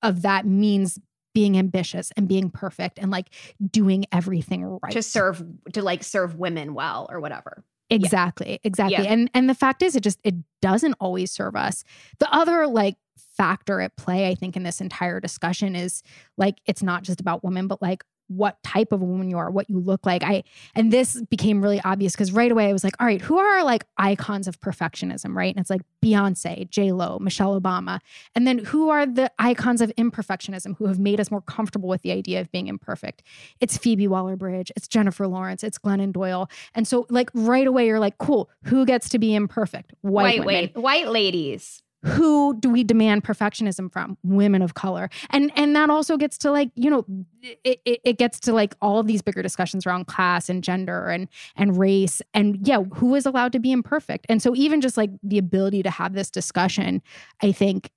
of 0.02 0.22
that 0.22 0.46
means 0.46 0.98
being 1.34 1.58
ambitious 1.58 2.12
and 2.16 2.28
being 2.28 2.48
perfect 2.48 2.98
and 2.98 3.10
like 3.10 3.30
doing 3.70 4.04
everything 4.12 4.78
right 4.82 4.92
to 4.92 5.02
serve 5.02 5.42
to 5.72 5.82
like 5.82 6.04
serve 6.04 6.36
women 6.36 6.74
well 6.74 7.08
or 7.10 7.20
whatever. 7.20 7.64
Exactly. 7.90 8.60
Exactly. 8.62 9.04
Yeah. 9.04 9.12
And 9.12 9.30
and 9.34 9.50
the 9.50 9.54
fact 9.54 9.82
is 9.82 9.96
it 9.96 10.02
just 10.02 10.20
it 10.22 10.36
doesn't 10.62 10.94
always 11.00 11.32
serve 11.32 11.56
us. 11.56 11.82
The 12.18 12.32
other 12.32 12.66
like 12.66 12.96
factor 13.36 13.80
at 13.80 13.96
play 13.96 14.28
I 14.28 14.34
think 14.36 14.56
in 14.56 14.62
this 14.62 14.80
entire 14.80 15.18
discussion 15.18 15.74
is 15.74 16.02
like 16.36 16.58
it's 16.66 16.82
not 16.82 17.02
just 17.02 17.20
about 17.20 17.42
women 17.42 17.66
but 17.66 17.82
like 17.82 18.04
what 18.36 18.62
type 18.62 18.92
of 18.92 19.00
woman 19.00 19.30
you 19.30 19.38
are, 19.38 19.50
what 19.50 19.68
you 19.68 19.78
look 19.78 20.04
like. 20.06 20.22
I 20.22 20.44
and 20.74 20.92
this 20.92 21.20
became 21.30 21.62
really 21.62 21.80
obvious 21.82 22.12
because 22.12 22.32
right 22.32 22.50
away 22.50 22.68
I 22.68 22.72
was 22.72 22.84
like, 22.84 22.94
all 23.00 23.06
right, 23.06 23.20
who 23.20 23.38
are 23.38 23.64
like 23.64 23.84
icons 23.96 24.48
of 24.48 24.60
perfectionism, 24.60 25.34
right? 25.34 25.54
And 25.54 25.60
it's 25.60 25.70
like 25.70 25.82
Beyonce, 26.04 26.68
J 26.68 26.92
Lo, 26.92 27.18
Michelle 27.18 27.58
Obama, 27.60 28.00
and 28.34 28.46
then 28.46 28.58
who 28.58 28.88
are 28.88 29.06
the 29.06 29.30
icons 29.38 29.80
of 29.80 29.92
imperfectionism 29.96 30.76
who 30.76 30.86
have 30.86 30.98
made 30.98 31.20
us 31.20 31.30
more 31.30 31.42
comfortable 31.42 31.88
with 31.88 32.02
the 32.02 32.12
idea 32.12 32.40
of 32.40 32.50
being 32.50 32.66
imperfect? 32.66 33.22
It's 33.60 33.78
Phoebe 33.78 34.08
Waller-Bridge, 34.08 34.72
it's 34.76 34.88
Jennifer 34.88 35.26
Lawrence, 35.26 35.62
it's 35.62 35.78
Glennon 35.78 36.12
Doyle, 36.12 36.48
and 36.74 36.86
so 36.86 37.06
like 37.10 37.30
right 37.34 37.66
away 37.66 37.86
you're 37.86 38.00
like, 38.00 38.18
cool, 38.18 38.50
who 38.64 38.84
gets 38.84 39.08
to 39.10 39.18
be 39.18 39.34
imperfect? 39.34 39.94
White, 40.00 40.44
White, 40.44 40.76
white 40.76 41.08
ladies. 41.08 41.83
Who 42.04 42.56
do 42.58 42.70
we 42.70 42.84
demand 42.84 43.24
perfectionism 43.24 43.92
from? 43.92 44.16
Women 44.22 44.62
of 44.62 44.74
color. 44.74 45.10
And 45.30 45.52
and 45.56 45.74
that 45.76 45.90
also 45.90 46.16
gets 46.16 46.38
to 46.38 46.50
like 46.50 46.70
you 46.74 46.90
know 46.90 47.04
it, 47.42 47.80
it, 47.84 48.00
it 48.04 48.18
gets 48.18 48.40
to 48.40 48.52
like 48.52 48.74
all 48.80 48.98
of 48.98 49.06
these 49.06 49.22
bigger 49.22 49.42
discussions 49.42 49.86
around 49.86 50.06
class 50.06 50.48
and 50.48 50.62
gender 50.62 51.08
and 51.08 51.28
and 51.56 51.78
race. 51.78 52.22
And 52.32 52.66
yeah 52.66 52.82
who 52.94 53.14
is 53.14 53.26
allowed 53.26 53.52
to 53.52 53.58
be 53.58 53.72
imperfect? 53.72 54.26
And 54.28 54.42
so 54.42 54.54
even 54.54 54.80
just 54.80 54.96
like 54.96 55.10
the 55.22 55.38
ability 55.38 55.82
to 55.82 55.90
have 55.90 56.12
this 56.14 56.30
discussion 56.30 57.02
i 57.42 57.52
think 57.52 57.90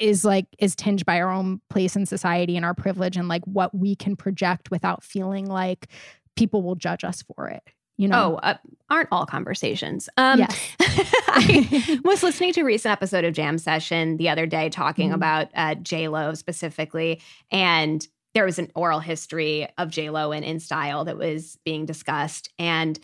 is 0.00 0.24
like 0.24 0.46
is 0.58 0.74
tinged 0.74 1.04
by 1.04 1.20
our 1.20 1.30
own 1.30 1.60
place 1.70 1.96
in 1.96 2.06
society 2.06 2.56
and 2.56 2.64
our 2.64 2.74
privilege 2.74 3.16
and 3.16 3.28
like 3.28 3.44
what 3.44 3.74
we 3.74 3.94
can 3.94 4.16
project 4.16 4.70
without 4.70 5.02
feeling 5.02 5.46
like 5.46 5.88
people 6.34 6.62
will 6.62 6.74
judge 6.74 7.04
us 7.04 7.22
for 7.22 7.48
it 7.48 7.62
you 7.96 8.08
know 8.08 8.34
Oh, 8.34 8.36
uh, 8.36 8.56
aren't 8.90 9.08
all 9.12 9.26
conversations? 9.26 10.08
Um, 10.16 10.38
yes 10.40 10.70
I 11.28 12.00
was 12.04 12.22
listening 12.22 12.52
to 12.54 12.60
a 12.62 12.64
recent 12.64 12.92
episode 12.92 13.24
of 13.24 13.34
Jam 13.34 13.58
Session 13.58 14.16
the 14.16 14.28
other 14.28 14.46
day 14.46 14.68
talking 14.70 15.10
Mhm. 15.10 15.14
about 15.14 15.48
uh, 15.54 15.74
J 15.76 16.08
Lo 16.08 16.34
specifically, 16.34 17.20
and 17.50 18.06
there 18.34 18.44
was 18.44 18.58
an 18.58 18.70
oral 18.74 19.00
history 19.00 19.66
of 19.78 19.90
J 19.90 20.10
Lo 20.10 20.32
and 20.32 20.44
InStyle 20.44 21.04
that 21.06 21.16
was 21.18 21.58
being 21.64 21.86
discussed, 21.86 22.50
and 22.58 22.98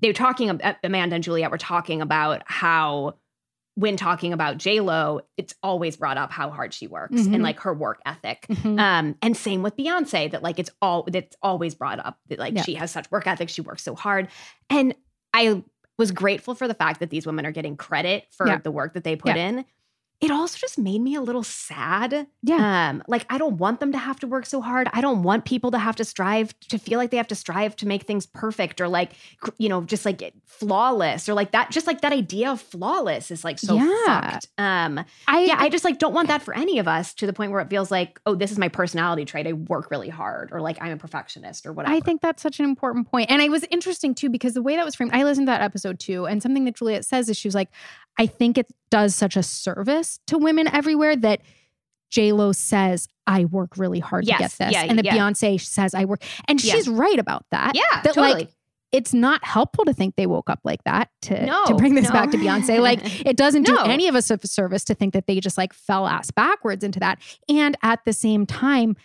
they 0.00 0.08
were 0.08 0.14
talking. 0.14 0.48
ab- 0.50 0.76
Amanda 0.84 1.16
and 1.16 1.24
Juliet 1.24 1.50
were 1.50 1.58
talking 1.58 2.00
about 2.02 2.42
how. 2.46 3.14
When 3.78 3.96
talking 3.96 4.32
about 4.32 4.58
J 4.58 4.80
Lo, 4.80 5.20
it's 5.36 5.54
always 5.62 5.96
brought 5.96 6.16
up 6.18 6.32
how 6.32 6.50
hard 6.50 6.74
she 6.74 6.88
works 6.88 7.14
Mhm. 7.14 7.34
and 7.34 7.42
like 7.44 7.60
her 7.60 7.72
work 7.72 8.00
ethic. 8.04 8.44
Mhm. 8.48 8.80
Um, 8.80 9.16
and 9.22 9.36
same 9.36 9.62
with 9.62 9.76
Beyonce, 9.76 10.28
that 10.32 10.42
like 10.42 10.58
it's 10.58 10.70
all 10.82 11.04
that's 11.06 11.36
always 11.42 11.76
brought 11.76 12.04
up 12.04 12.18
that 12.28 12.40
like 12.40 12.54
Yeah. 12.54 12.62
she 12.62 12.74
has 12.74 12.90
such 12.90 13.08
work 13.12 13.28
ethic, 13.28 13.48
she 13.48 13.60
works 13.60 13.84
so 13.84 13.94
hard. 13.94 14.28
And 14.68 14.96
I 15.32 15.62
was 15.96 16.10
grateful 16.10 16.56
for 16.56 16.66
the 16.66 16.74
fact 16.74 16.98
that 16.98 17.10
these 17.10 17.24
women 17.24 17.46
are 17.46 17.52
getting 17.52 17.76
credit 17.76 18.24
for 18.32 18.48
Yeah. 18.48 18.58
the 18.58 18.70
work 18.72 18.94
that 18.94 19.04
they 19.04 19.14
put 19.14 19.36
in. 19.36 19.64
It 20.20 20.32
also 20.32 20.58
just 20.58 20.78
made 20.78 21.00
me 21.00 21.14
a 21.14 21.20
little 21.20 21.44
sad. 21.44 22.26
yeah 22.42 22.90
Um, 22.90 23.02
like 23.06 23.24
I 23.30 23.38
don't 23.38 23.56
want 23.58 23.78
them 23.80 23.92
to 23.92 23.98
have 23.98 24.18
to 24.20 24.26
work 24.26 24.46
so 24.46 24.60
hard. 24.60 24.88
I 24.92 25.00
don't 25.00 25.22
want 25.22 25.44
people 25.44 25.70
to 25.70 25.78
have 25.78 25.94
to 25.96 26.04
strive 26.04 26.58
to 26.70 26.78
feel 26.78 26.98
like 26.98 27.10
they 27.10 27.16
have 27.18 27.28
to 27.28 27.34
strive 27.36 27.76
to 27.76 27.86
make 27.86 28.02
things 28.02 28.26
perfect 28.26 28.80
or 28.80 28.88
like 28.88 29.12
you 29.58 29.68
know 29.68 29.82
just 29.82 30.04
like 30.04 30.32
flawless 30.46 31.28
or 31.28 31.34
like 31.34 31.52
that. 31.52 31.70
Just 31.70 31.86
like 31.86 32.00
that 32.00 32.12
idea 32.12 32.50
of 32.50 32.60
flawless 32.60 33.30
is 33.30 33.44
like 33.44 33.58
so 33.60 33.76
Yeah. 33.76 34.30
fucked. 34.32 34.48
Um, 34.58 35.04
I, 35.28 35.44
yeah, 35.44 35.56
I 35.58 35.68
just 35.68 35.84
like 35.84 35.98
don't 35.98 36.12
want 36.14 36.28
that 36.28 36.42
for 36.42 36.52
any 36.54 36.78
of 36.78 36.88
us 36.88 37.14
to 37.14 37.26
the 37.26 37.32
point 37.32 37.52
where 37.52 37.60
it 37.60 37.70
feels 37.70 37.90
like, 37.90 38.20
oh, 38.26 38.34
this 38.34 38.50
is 38.50 38.58
my 38.58 38.68
personality 38.68 39.24
trait. 39.24 39.46
I 39.46 39.52
work 39.52 39.90
really 39.90 40.08
hard, 40.08 40.50
or 40.52 40.60
like 40.60 40.78
I'm 40.80 40.92
a 40.92 40.96
perfectionist, 40.96 41.64
or 41.64 41.72
whatever. 41.72 41.94
I 41.94 42.00
think 42.00 42.20
that's 42.22 42.42
such 42.42 42.58
an 42.58 42.64
important 42.64 43.08
point. 43.08 43.30
And 43.30 43.40
it 43.40 43.50
was 43.50 43.64
interesting 43.70 44.14
too, 44.16 44.30
because 44.30 44.54
the 44.54 44.62
way 44.62 44.74
that 44.76 44.84
was 44.84 44.96
framed, 44.96 45.12
I 45.14 45.22
listened 45.22 45.46
to 45.46 45.50
that 45.52 45.62
episode 45.62 46.00
too. 46.00 46.26
And 46.26 46.42
something 46.42 46.64
that 46.64 46.74
Juliet 46.74 47.04
says 47.04 47.28
is 47.28 47.36
she 47.36 47.46
was 47.46 47.54
like, 47.54 47.68
I 48.18 48.26
think 48.26 48.58
it 48.58 48.66
does 48.90 49.14
such 49.14 49.36
a 49.36 49.42
service 49.42 50.20
to 50.26 50.38
women 50.38 50.68
everywhere 50.68 51.16
that 51.16 51.40
Lo 52.16 52.52
says, 52.52 53.06
I 53.26 53.44
work 53.44 53.76
really 53.76 54.00
hard 54.00 54.24
to 54.26 54.32
get 54.32 54.52
this. 54.52 54.72
Yeah, 54.72 54.84
and 54.88 54.98
that 54.98 55.04
yeah. 55.04 55.16
Beyonce 55.16 55.60
says 55.60 55.94
I 55.94 56.04
work. 56.06 56.22
And 56.48 56.62
Yeah. 56.62 56.74
she's 56.74 56.88
right 56.88 57.18
about 57.18 57.44
that. 57.50 57.72
yeah, 57.74 57.82
that, 58.02 58.14
totally. 58.14 58.32
like, 58.44 58.50
It's 58.90 59.12
not 59.12 59.44
helpful 59.44 59.84
to 59.84 59.92
think 59.92 60.16
they 60.16 60.26
woke 60.26 60.48
up 60.48 60.60
like 60.64 60.82
that 60.84 61.10
to, 61.22 61.44
No, 61.44 61.66
to 61.66 61.74
bring 61.74 61.94
this 61.94 62.06
no. 62.06 62.12
back 62.12 62.30
to 62.30 62.38
Beyonce. 62.38 62.80
Like 62.80 63.00
it 63.26 63.36
doesn't 63.36 63.64
do 63.64 63.74
No. 63.74 63.82
any 63.82 64.08
of 64.08 64.14
us 64.14 64.30
a 64.30 64.38
service 64.46 64.84
to 64.84 64.94
think 64.94 65.12
that 65.12 65.26
they 65.26 65.38
just 65.40 65.58
like 65.58 65.74
fell 65.74 66.06
ass 66.06 66.30
backwards 66.30 66.82
into 66.82 66.98
that. 67.00 67.18
And 67.50 67.76
at 67.82 68.02
the 68.06 68.14
same 68.14 68.46
time, 68.46 68.96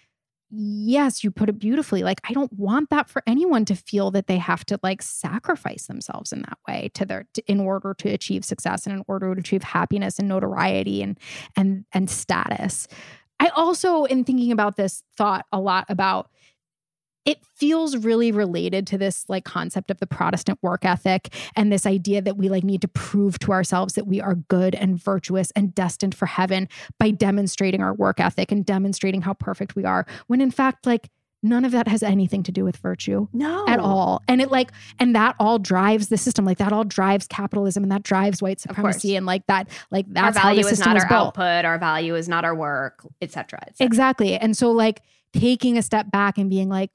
yes, 0.55 1.23
you 1.23 1.31
put 1.31 1.49
it 1.49 1.57
beautifully. 1.59 2.03
Like, 2.03 2.21
I 2.29 2.33
don't 2.33 2.53
want 2.53 2.89
that 2.91 3.09
for 3.09 3.23
anyone 3.25 3.65
to 3.65 3.75
feel 3.75 4.11
that 4.11 4.27
they 4.27 4.37
have 4.37 4.65
to 4.65 4.79
like 4.83 5.01
sacrifice 5.01 5.87
themselves 5.87 6.31
in 6.31 6.41
that 6.41 6.57
way 6.67 6.91
to 6.93 7.05
their 7.05 7.25
to, 7.33 7.43
in 7.47 7.59
order 7.59 7.93
to 7.95 8.09
achieve 8.09 8.45
success 8.45 8.85
and 8.85 8.95
in 8.95 9.03
order 9.07 9.33
to 9.33 9.39
achieve 9.39 9.63
happiness 9.63 10.19
and 10.19 10.27
notoriety 10.27 11.01
and 11.01 11.17
and 11.55 11.85
and 11.93 12.09
status. 12.09 12.87
I 13.39 13.47
also, 13.49 14.05
in 14.05 14.23
thinking 14.23 14.51
about 14.51 14.77
this, 14.77 15.03
thought 15.17 15.45
a 15.51 15.59
lot 15.59 15.85
about 15.89 16.29
it 17.25 17.39
feels 17.55 17.95
really 17.97 18.31
related 18.31 18.85
to 18.87 18.97
this 18.97 19.25
like 19.29 19.45
concept 19.45 19.89
of 19.89 19.99
the 19.99 20.07
Protestant 20.07 20.59
work 20.61 20.83
ethic 20.83 21.33
and 21.55 21.71
this 21.71 21.85
idea 21.85 22.21
that 22.21 22.35
we 22.37 22.49
like 22.49 22.63
need 22.63 22.81
to 22.81 22.87
prove 22.89 23.39
to 23.39 23.51
ourselves 23.51 23.93
that 23.93 24.07
we 24.07 24.19
are 24.19 24.35
good 24.35 24.75
and 24.75 25.01
virtuous 25.01 25.51
and 25.51 25.73
destined 25.73 26.13
for 26.15 26.25
heaven 26.25 26.67
by 26.99 27.11
demonstrating 27.11 27.81
our 27.81 27.93
work 27.93 28.19
ethic 28.19 28.51
and 28.51 28.65
demonstrating 28.65 29.21
how 29.21 29.33
perfect 29.33 29.75
we 29.75 29.85
are 29.85 30.05
when 30.27 30.41
in 30.41 30.51
fact 30.51 30.85
like 30.85 31.09
none 31.45 31.65
of 31.65 31.73
that 31.73 31.89
has 31.89 32.01
anything 32.03 32.41
to 32.41 32.51
do 32.53 32.63
with 32.63 32.77
virtue 32.77 33.27
no 33.33 33.65
at 33.67 33.77
all 33.79 34.21
and 34.29 34.41
it 34.41 34.49
like 34.49 34.71
and 34.99 35.13
that 35.15 35.35
all 35.39 35.59
drives 35.59 36.07
the 36.07 36.17
system 36.17 36.45
like 36.45 36.57
that 36.57 36.71
all 36.71 36.85
drives 36.85 37.27
capitalism 37.27 37.83
and 37.83 37.91
that 37.91 38.01
drives 38.03 38.41
white 38.41 38.61
supremacy 38.61 39.15
and 39.17 39.25
like 39.25 39.45
that 39.47 39.67
like 39.91 40.05
Our 40.07 40.13
that's 40.13 40.37
how 40.37 40.43
value 40.49 40.63
the 40.63 40.69
is 40.69 40.77
system 40.77 40.91
not 40.91 40.95
was 40.95 41.03
our 41.03 41.09
built. 41.09 41.27
output. 41.27 41.65
Our 41.65 41.77
value 41.79 42.15
is 42.15 42.29
not 42.29 42.45
our 42.45 42.55
work, 42.55 43.05
etc. 43.21 43.59
Et 43.67 43.77
cetera. 43.77 43.85
Exactly. 43.85 44.35
And 44.37 44.55
so, 44.55 44.71
like, 44.71 45.01
taking 45.33 45.77
a 45.77 45.81
step 45.81 46.09
back 46.11 46.37
and 46.37 46.49
being 46.49 46.69
like, 46.69 46.91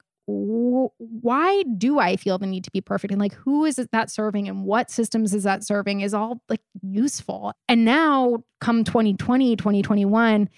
why 0.97 1.63
do 1.77 1.99
I 1.99 2.15
feel 2.15 2.37
the 2.37 2.45
need 2.45 2.63
to 2.63 2.71
be 2.71 2.81
perfect? 2.81 3.11
And 3.11 3.19
like, 3.19 3.33
who 3.33 3.65
is 3.65 3.77
that 3.77 4.11
serving 4.11 4.47
and 4.47 4.63
what 4.63 4.91
systems 4.91 5.33
is 5.33 5.43
that 5.43 5.63
serving 5.63 6.01
is 6.01 6.13
all 6.13 6.41
like 6.49 6.61
useful. 6.81 7.53
And 7.67 7.85
now, 7.85 8.43
come 8.61 8.83
2020, 8.83 9.55
2021, 9.55 10.49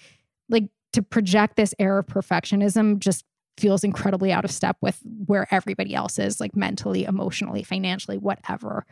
like 0.48 0.68
to 0.92 1.02
project 1.02 1.56
this 1.56 1.74
air 1.78 1.98
of 1.98 2.06
perfectionism 2.06 2.98
just 2.98 3.24
feels 3.58 3.84
incredibly 3.84 4.32
out 4.32 4.44
of 4.44 4.50
step 4.50 4.76
with 4.80 5.00
where 5.26 5.46
everybody 5.50 5.94
else 5.94 6.18
is, 6.18 6.40
like 6.40 6.56
mentally, 6.56 7.04
emotionally, 7.04 7.62
financially, 7.62 8.18
whatever. 8.18 8.84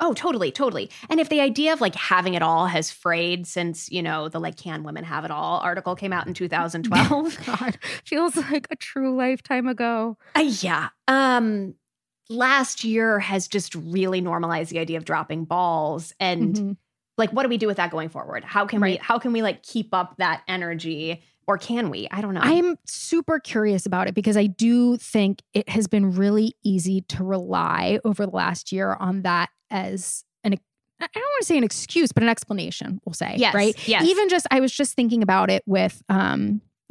Oh, 0.00 0.12
totally, 0.14 0.50
totally. 0.50 0.90
And 1.08 1.20
if 1.20 1.28
the 1.28 1.40
idea 1.40 1.72
of 1.72 1.80
like 1.80 1.94
having 1.94 2.34
it 2.34 2.42
all 2.42 2.66
has 2.66 2.90
frayed 2.90 3.46
since, 3.46 3.90
you 3.90 4.02
know, 4.02 4.28
the 4.28 4.40
like 4.40 4.56
can 4.56 4.82
women 4.82 5.04
have 5.04 5.24
it 5.24 5.30
all 5.30 5.58
article 5.60 5.94
came 5.96 6.12
out 6.12 6.26
in 6.26 6.34
2012. 6.42 7.38
God, 7.46 7.78
feels 8.04 8.36
like 8.36 8.66
a 8.70 8.76
true 8.76 9.16
lifetime 9.16 9.66
ago. 9.68 10.16
Uh, 10.34 10.50
yeah. 10.60 10.88
Um 11.08 11.74
last 12.30 12.84
year 12.84 13.20
has 13.20 13.46
just 13.48 13.74
really 13.74 14.20
normalized 14.20 14.70
the 14.70 14.78
idea 14.78 14.96
of 14.96 15.04
dropping 15.04 15.44
balls 15.44 16.12
and 16.18 16.54
Mhm. 16.56 16.76
like 17.18 17.30
what 17.34 17.42
do 17.42 17.48
we 17.50 17.58
do 17.58 17.66
with 17.66 17.76
that 17.76 17.90
going 17.90 18.08
forward? 18.08 18.44
How 18.44 18.64
can 18.66 18.80
Right. 18.80 18.98
we 18.98 19.04
how 19.04 19.18
can 19.18 19.32
we 19.32 19.42
like 19.42 19.62
keep 19.62 19.92
up 19.92 20.16
that 20.16 20.42
energy 20.48 21.22
or 21.46 21.58
can 21.58 21.90
we? 21.90 22.08
I 22.10 22.20
don't 22.20 22.34
know. 22.34 22.40
I'm 22.42 22.76
super 22.86 23.38
curious 23.38 23.86
about 23.86 24.08
it 24.08 24.14
because 24.14 24.36
I 24.36 24.46
do 24.46 24.96
think 24.96 25.42
it 25.52 25.68
has 25.68 25.86
been 25.86 26.12
really 26.12 26.54
easy 26.64 27.02
to 27.08 27.24
rely 27.24 27.98
over 28.04 28.26
the 28.26 28.32
last 28.32 28.72
year 28.72 28.96
on 28.98 29.22
that 29.22 29.50
as 29.70 30.24
an 30.42 30.54
I 31.00 31.06
don't 31.12 31.22
want 31.22 31.40
to 31.40 31.46
say 31.46 31.58
an 31.58 31.64
excuse, 31.64 32.12
but 32.12 32.22
an 32.22 32.28
explanation, 32.28 33.00
we'll 33.04 33.14
say. 33.14 33.34
Yes, 33.36 33.54
Right. 33.54 33.88
yes. 33.88 34.04
Even 34.04 34.28
just 34.28 34.46
I 34.50 34.60
was 34.60 34.72
just 34.72 34.94
thinking 34.94 35.22
about 35.22 35.50
it 35.50 35.62
with 35.66 36.02
um 36.08 36.60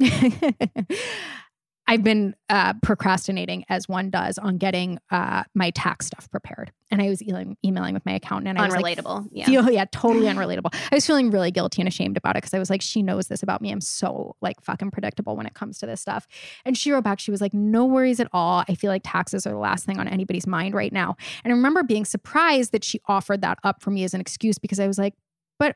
I've 1.86 2.02
been 2.02 2.34
uh, 2.48 2.74
procrastinating 2.82 3.64
as 3.68 3.88
one 3.88 4.10
does 4.10 4.38
on 4.38 4.56
getting 4.58 4.98
uh, 5.10 5.44
my 5.54 5.70
tax 5.70 6.06
stuff 6.06 6.30
prepared. 6.30 6.72
And 6.90 7.02
I 7.02 7.08
was 7.08 7.22
e- 7.22 7.56
emailing 7.64 7.92
with 7.94 8.06
my 8.06 8.12
accountant 8.12 8.48
and 8.48 8.58
I 8.58 8.64
was 8.66 8.76
like, 8.76 8.98
Unrelatable. 8.98 9.28
yeah. 9.32 9.46
feel 9.46 9.70
yeah 9.70 9.84
totally 9.90 10.26
unrelatable 10.26 10.72
i 10.92 10.94
was 10.94 11.04
feeling 11.06 11.30
really 11.30 11.50
guilty 11.50 11.80
and 11.82 11.88
ashamed 11.88 12.16
about 12.16 12.36
it 12.36 12.42
because 12.42 12.54
i 12.54 12.58
was 12.58 12.70
like 12.70 12.80
she 12.82 13.02
knows 13.02 13.26
this 13.26 13.42
about 13.42 13.60
me 13.60 13.72
i'm 13.72 13.80
so 13.80 14.36
like 14.40 14.60
fucking 14.62 14.90
predictable 14.92 15.34
when 15.36 15.46
it 15.46 15.54
comes 15.54 15.78
to 15.78 15.86
this 15.86 16.00
stuff 16.00 16.26
and 16.64 16.76
she 16.78 16.92
wrote 16.92 17.02
back 17.02 17.18
she 17.18 17.30
was 17.32 17.40
like 17.40 17.52
no 17.54 17.84
worries 17.84 18.20
at 18.20 18.28
all 18.32 18.62
i 18.68 18.74
feel 18.74 18.90
like 18.90 19.02
taxes 19.04 19.46
are 19.46 19.50
the 19.50 19.56
last 19.58 19.84
thing 19.86 19.98
on 19.98 20.06
anybody's 20.06 20.46
mind 20.46 20.74
right 20.74 20.92
now 20.92 21.16
and 21.42 21.52
i 21.52 21.56
remember 21.56 21.82
being 21.82 22.04
surprised 22.04 22.70
that 22.72 22.84
she 22.84 23.00
offered 23.06 23.40
that 23.40 23.58
up 23.64 23.82
for 23.82 23.90
me 23.90 24.04
as 24.04 24.14
an 24.14 24.20
excuse 24.20 24.58
because 24.58 24.78
i 24.78 24.86
was 24.86 24.98
like 24.98 25.14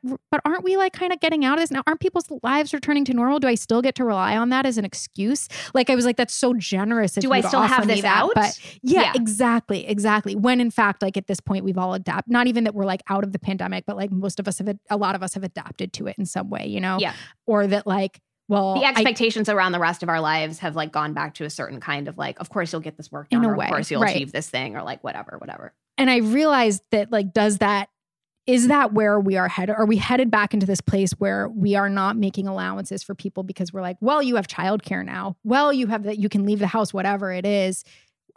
but 0.02 0.18
but 0.30 0.40
aren't 0.44 0.64
we 0.64 0.76
like 0.76 0.92
kind 0.92 1.12
of 1.12 1.20
getting 1.20 1.44
out 1.44 1.54
of 1.54 1.60
this 1.62 1.70
now 1.70 1.82
aren't 1.86 2.00
people's 2.00 2.26
lives 2.42 2.72
returning 2.74 3.04
to 3.04 3.12
normal 3.14 3.38
do 3.38 3.48
i 3.48 3.54
still 3.54 3.80
get 3.82 3.94
to 3.94 4.04
rely 4.04 4.36
on 4.36 4.48
that 4.50 4.66
as 4.66 4.76
an 4.78 4.84
excuse 4.84 5.48
like 5.74 5.88
i 5.90 5.94
was 5.94 6.04
like 6.04 6.16
that's 6.16 6.34
so 6.34 6.52
generous 6.54 7.12
Do 7.12 7.32
I 7.32 7.40
still 7.40 7.62
have 7.62 7.86
this 7.86 8.02
that, 8.02 8.22
out? 8.24 8.32
but 8.34 8.58
yeah, 8.82 9.02
Yeah. 9.02 9.12
exactly, 9.14 9.86
exactly. 9.86 10.34
When 10.36 10.60
in 10.60 10.70
fact, 10.70 11.02
like 11.02 11.16
at 11.16 11.26
this 11.26 11.40
point, 11.40 11.64
we've 11.64 11.78
all 11.78 11.94
adapted. 11.94 12.32
Not 12.32 12.46
even 12.46 12.64
that 12.64 12.74
we're 12.74 12.84
like 12.84 13.02
out 13.08 13.24
of 13.24 13.32
the 13.32 13.38
pandemic, 13.38 13.84
but 13.86 13.96
like 13.96 14.10
most 14.10 14.38
of 14.40 14.46
us 14.48 14.58
have, 14.58 14.68
a 14.90 14.96
lot 14.96 15.14
of 15.14 15.22
us 15.22 15.34
have 15.34 15.42
adapted 15.44 15.92
to 15.94 16.06
it 16.06 16.16
in 16.18 16.26
some 16.26 16.48
way, 16.50 16.66
you 16.66 16.80
know. 16.80 16.98
Yeah. 17.00 17.12
Or 17.46 17.66
that 17.66 17.86
like, 17.86 18.20
well, 18.48 18.74
the 18.74 18.84
I- 18.86 18.90
expectations 18.90 19.48
around 19.48 19.72
the 19.72 19.78
rest 19.80 20.02
of 20.02 20.08
our 20.08 20.20
lives 20.20 20.58
have 20.60 20.74
like 20.76 20.92
gone 20.92 21.12
back 21.14 21.34
to 21.34 21.44
a 21.44 21.50
certain 21.50 21.80
kind 21.80 22.08
of 22.08 22.18
like, 22.18 22.40
of 22.40 22.48
course 22.50 22.72
you'll 22.72 22.80
get 22.82 22.96
this 22.96 23.10
work 23.12 23.28
In 23.30 23.40
done, 23.42 23.50
a 23.50 23.52
or 23.54 23.56
way, 23.56 23.66
of 23.66 23.70
course 23.70 23.90
you'll 23.90 24.02
right. 24.02 24.14
achieve 24.14 24.32
this 24.32 24.48
thing, 24.50 24.76
or 24.76 24.82
like 24.82 25.02
whatever, 25.04 25.36
whatever. 25.38 25.72
and 25.96 26.10
I 26.10 26.18
realized 26.18 26.82
that 26.92 27.10
like, 27.12 27.32
does 27.32 27.58
that 27.58 27.88
is 28.48 28.68
that 28.68 28.94
where 28.94 29.20
we 29.20 29.36
are 29.36 29.46
headed? 29.46 29.76
Are 29.76 29.84
we 29.84 29.98
headed 29.98 30.30
back 30.30 30.54
into 30.54 30.64
this 30.64 30.80
place 30.80 31.12
where 31.18 31.50
we 31.50 31.74
are 31.76 31.90
not 31.90 32.16
making 32.16 32.48
allowances 32.48 33.02
for 33.02 33.14
people 33.14 33.42
because 33.42 33.74
we're 33.74 33.82
like, 33.82 33.98
well, 34.00 34.22
you 34.22 34.36
have 34.36 34.46
childcare 34.48 35.04
now. 35.04 35.36
Well, 35.44 35.70
you 35.70 35.86
have 35.88 36.04
that 36.04 36.18
you 36.18 36.30
can 36.30 36.46
leave 36.46 36.58
the 36.58 36.66
house, 36.66 36.94
whatever 36.94 37.30
it 37.30 37.44
is. 37.44 37.84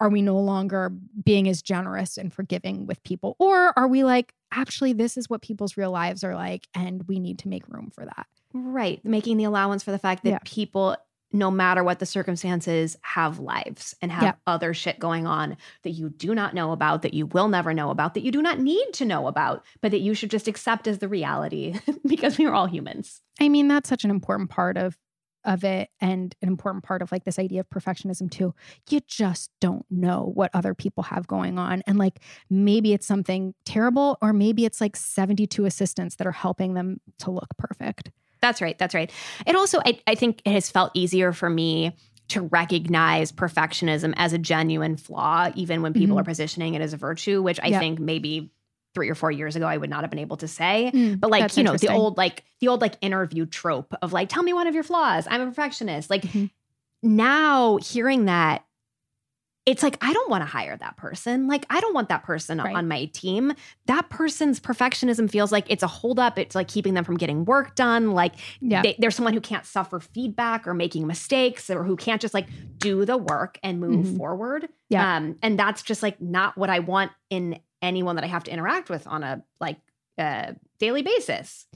Are 0.01 0.09
we 0.09 0.21
no 0.21 0.37
longer 0.37 0.91
being 1.23 1.47
as 1.47 1.61
generous 1.61 2.17
and 2.17 2.33
forgiving 2.33 2.87
with 2.87 3.01
people? 3.03 3.37
Or 3.39 3.71
are 3.79 3.87
we 3.87 4.03
like, 4.03 4.33
actually, 4.51 4.91
this 4.91 5.15
is 5.15 5.29
what 5.29 5.41
people's 5.41 5.77
real 5.77 5.91
lives 5.91 6.25
are 6.25 6.35
like, 6.35 6.67
and 6.75 7.07
we 7.07 7.17
need 7.17 7.39
to 7.39 7.47
make 7.47 7.67
room 7.69 7.89
for 7.95 8.03
that? 8.03 8.27
Right. 8.53 8.99
Making 9.05 9.37
the 9.37 9.45
allowance 9.45 9.81
for 9.81 9.91
the 9.91 9.99
fact 9.99 10.23
that 10.25 10.29
Yeah. 10.29 10.39
people, 10.43 10.97
no 11.33 11.49
matter 11.51 11.83
what 11.83 11.99
the 11.99 12.05
circumstances, 12.05 12.97
have 13.01 13.39
lives 13.39 13.95
and 14.01 14.11
have 14.11 14.23
Yeah. 14.23 14.33
other 14.47 14.73
shit 14.73 14.99
going 14.99 15.25
on 15.27 15.57
that 15.83 15.91
you 15.91 16.09
do 16.09 16.35
not 16.35 16.53
know 16.53 16.71
about, 16.71 17.01
that 17.03 17.13
you 17.13 17.25
will 17.25 17.47
never 17.47 17.73
know 17.73 17.89
about, 17.89 18.13
that 18.13 18.23
you 18.23 18.31
do 18.31 18.41
not 18.41 18.59
need 18.59 18.93
to 18.93 19.05
know 19.05 19.27
about, 19.27 19.63
but 19.81 19.91
that 19.91 20.01
you 20.01 20.13
should 20.13 20.31
just 20.31 20.47
accept 20.47 20.87
as 20.87 20.99
the 20.99 21.07
reality 21.07 21.79
because 22.07 22.37
we 22.37 22.45
are 22.45 22.53
all 22.53 22.67
humans. 22.67 23.21
I 23.39 23.49
mean, 23.49 23.67
that's 23.67 23.89
such 23.89 24.03
an 24.03 24.09
important 24.11 24.49
part 24.49 24.77
of 24.77 24.97
of 25.43 25.63
it 25.63 25.89
and 25.99 26.35
an 26.43 26.47
important 26.47 26.83
part 26.83 27.01
of 27.01 27.11
like 27.11 27.23
this 27.23 27.39
idea 27.39 27.59
of 27.61 27.67
perfectionism 27.71 28.29
too. 28.29 28.53
You 28.91 28.99
just 29.07 29.49
don't 29.59 29.87
know 29.89 30.31
what 30.35 30.51
other 30.53 30.75
people 30.75 31.01
have 31.01 31.25
going 31.25 31.57
on 31.57 31.81
and 31.87 31.97
like 31.97 32.19
maybe 32.51 32.93
it's 32.93 33.07
something 33.07 33.55
terrible 33.65 34.19
or 34.21 34.33
maybe 34.33 34.65
it's 34.65 34.79
like 34.79 34.95
72 34.95 35.65
assistants 35.65 36.17
that 36.17 36.27
are 36.27 36.31
helping 36.31 36.75
them 36.75 37.01
to 37.21 37.31
look 37.31 37.57
perfect. 37.57 38.11
That's 38.41 38.61
right. 38.61 38.77
That's 38.77 38.95
right. 38.95 39.11
It 39.45 39.55
also, 39.55 39.79
I, 39.85 39.99
I 40.07 40.15
think 40.15 40.41
it 40.45 40.51
has 40.51 40.69
felt 40.69 40.91
easier 40.93 41.31
for 41.33 41.49
me 41.49 41.95
to 42.29 42.41
recognize 42.41 43.31
perfectionism 43.31 44.13
as 44.17 44.33
a 44.33 44.37
genuine 44.37 44.95
flaw, 44.97 45.51
even 45.55 45.81
when 45.81 45.93
people 45.93 46.15
Mhm. 46.15 46.21
are 46.21 46.23
positioning 46.23 46.73
it 46.75 46.81
as 46.81 46.93
a 46.93 46.97
virtue, 46.97 47.41
which 47.41 47.59
I 47.61 47.67
Yep. 47.67 47.79
think 47.79 47.99
maybe 47.99 48.51
three 48.93 49.09
or 49.09 49.15
four 49.15 49.31
years 49.31 49.55
ago 49.55 49.65
I 49.67 49.77
would 49.77 49.89
not 49.89 50.01
have 50.01 50.09
been 50.09 50.19
able 50.19 50.37
to 50.37 50.47
say. 50.47 50.91
Mm, 50.93 51.19
But 51.19 51.29
like, 51.29 51.55
you 51.55 51.63
know, 51.63 51.75
the 51.77 51.87
old 51.89 52.17
like 52.17 52.43
the 52.59 52.67
old 52.69 52.81
like 52.81 52.95
interview 53.01 53.45
trope 53.45 53.93
of 54.01 54.11
like, 54.13 54.27
tell 54.29 54.43
me 54.43 54.53
one 54.53 54.67
of 54.67 54.73
your 54.75 54.83
flaws. 54.83 55.27
I'm 55.29 55.41
a 55.41 55.45
perfectionist. 55.45 56.09
Like 56.09 56.23
Mhm. 56.23 56.49
now 57.03 57.77
hearing 57.77 58.25
that, 58.25 58.65
it's 59.67 59.83
like 59.83 59.95
I 60.01 60.11
don't 60.11 60.29
want 60.29 60.41
to 60.41 60.45
hire 60.47 60.75
that 60.77 60.97
person. 60.97 61.47
Like 61.47 61.65
I 61.69 61.79
don't 61.81 61.93
want 61.93 62.09
that 62.09 62.23
person 62.23 62.57
Right. 62.57 62.75
on 62.75 62.87
my 62.87 63.05
team. 63.05 63.53
That 63.85 64.09
person's 64.09 64.59
perfectionism 64.59 65.29
feels 65.29 65.51
like 65.51 65.65
it's 65.69 65.83
a 65.83 65.87
holdup. 65.87 66.39
It's 66.39 66.55
like 66.55 66.67
keeping 66.67 66.95
them 66.95 67.03
from 67.03 67.15
getting 67.17 67.45
work 67.45 67.75
done. 67.75 68.11
Like 68.13 68.33
Yeah. 68.59 68.81
they, 68.81 68.95
are 69.05 69.11
someone 69.11 69.33
who 69.35 69.41
can't 69.41 69.65
suffer 69.65 69.99
feedback 69.99 70.67
or 70.67 70.73
making 70.73 71.05
mistakes 71.05 71.69
or 71.69 71.83
who 71.83 71.95
can't 71.95 72.19
just 72.21 72.33
like 72.33 72.47
do 72.79 73.05
the 73.05 73.17
work 73.17 73.59
and 73.61 73.79
move 73.79 74.07
Mhm. 74.07 74.17
forward. 74.17 74.67
Yeah. 74.89 75.17
Um, 75.17 75.37
and 75.43 75.59
that's 75.59 75.83
just 75.83 76.01
like 76.01 76.19
not 76.19 76.57
what 76.57 76.71
I 76.71 76.79
want 76.79 77.11
in 77.29 77.59
anyone 77.83 78.15
that 78.15 78.23
I 78.23 78.27
have 78.27 78.43
to 78.45 78.51
interact 78.51 78.89
with 78.89 79.05
on 79.05 79.23
a 79.23 79.43
like 79.59 79.77
uh, 80.17 80.53
daily 80.79 81.03
basis. 81.03 81.67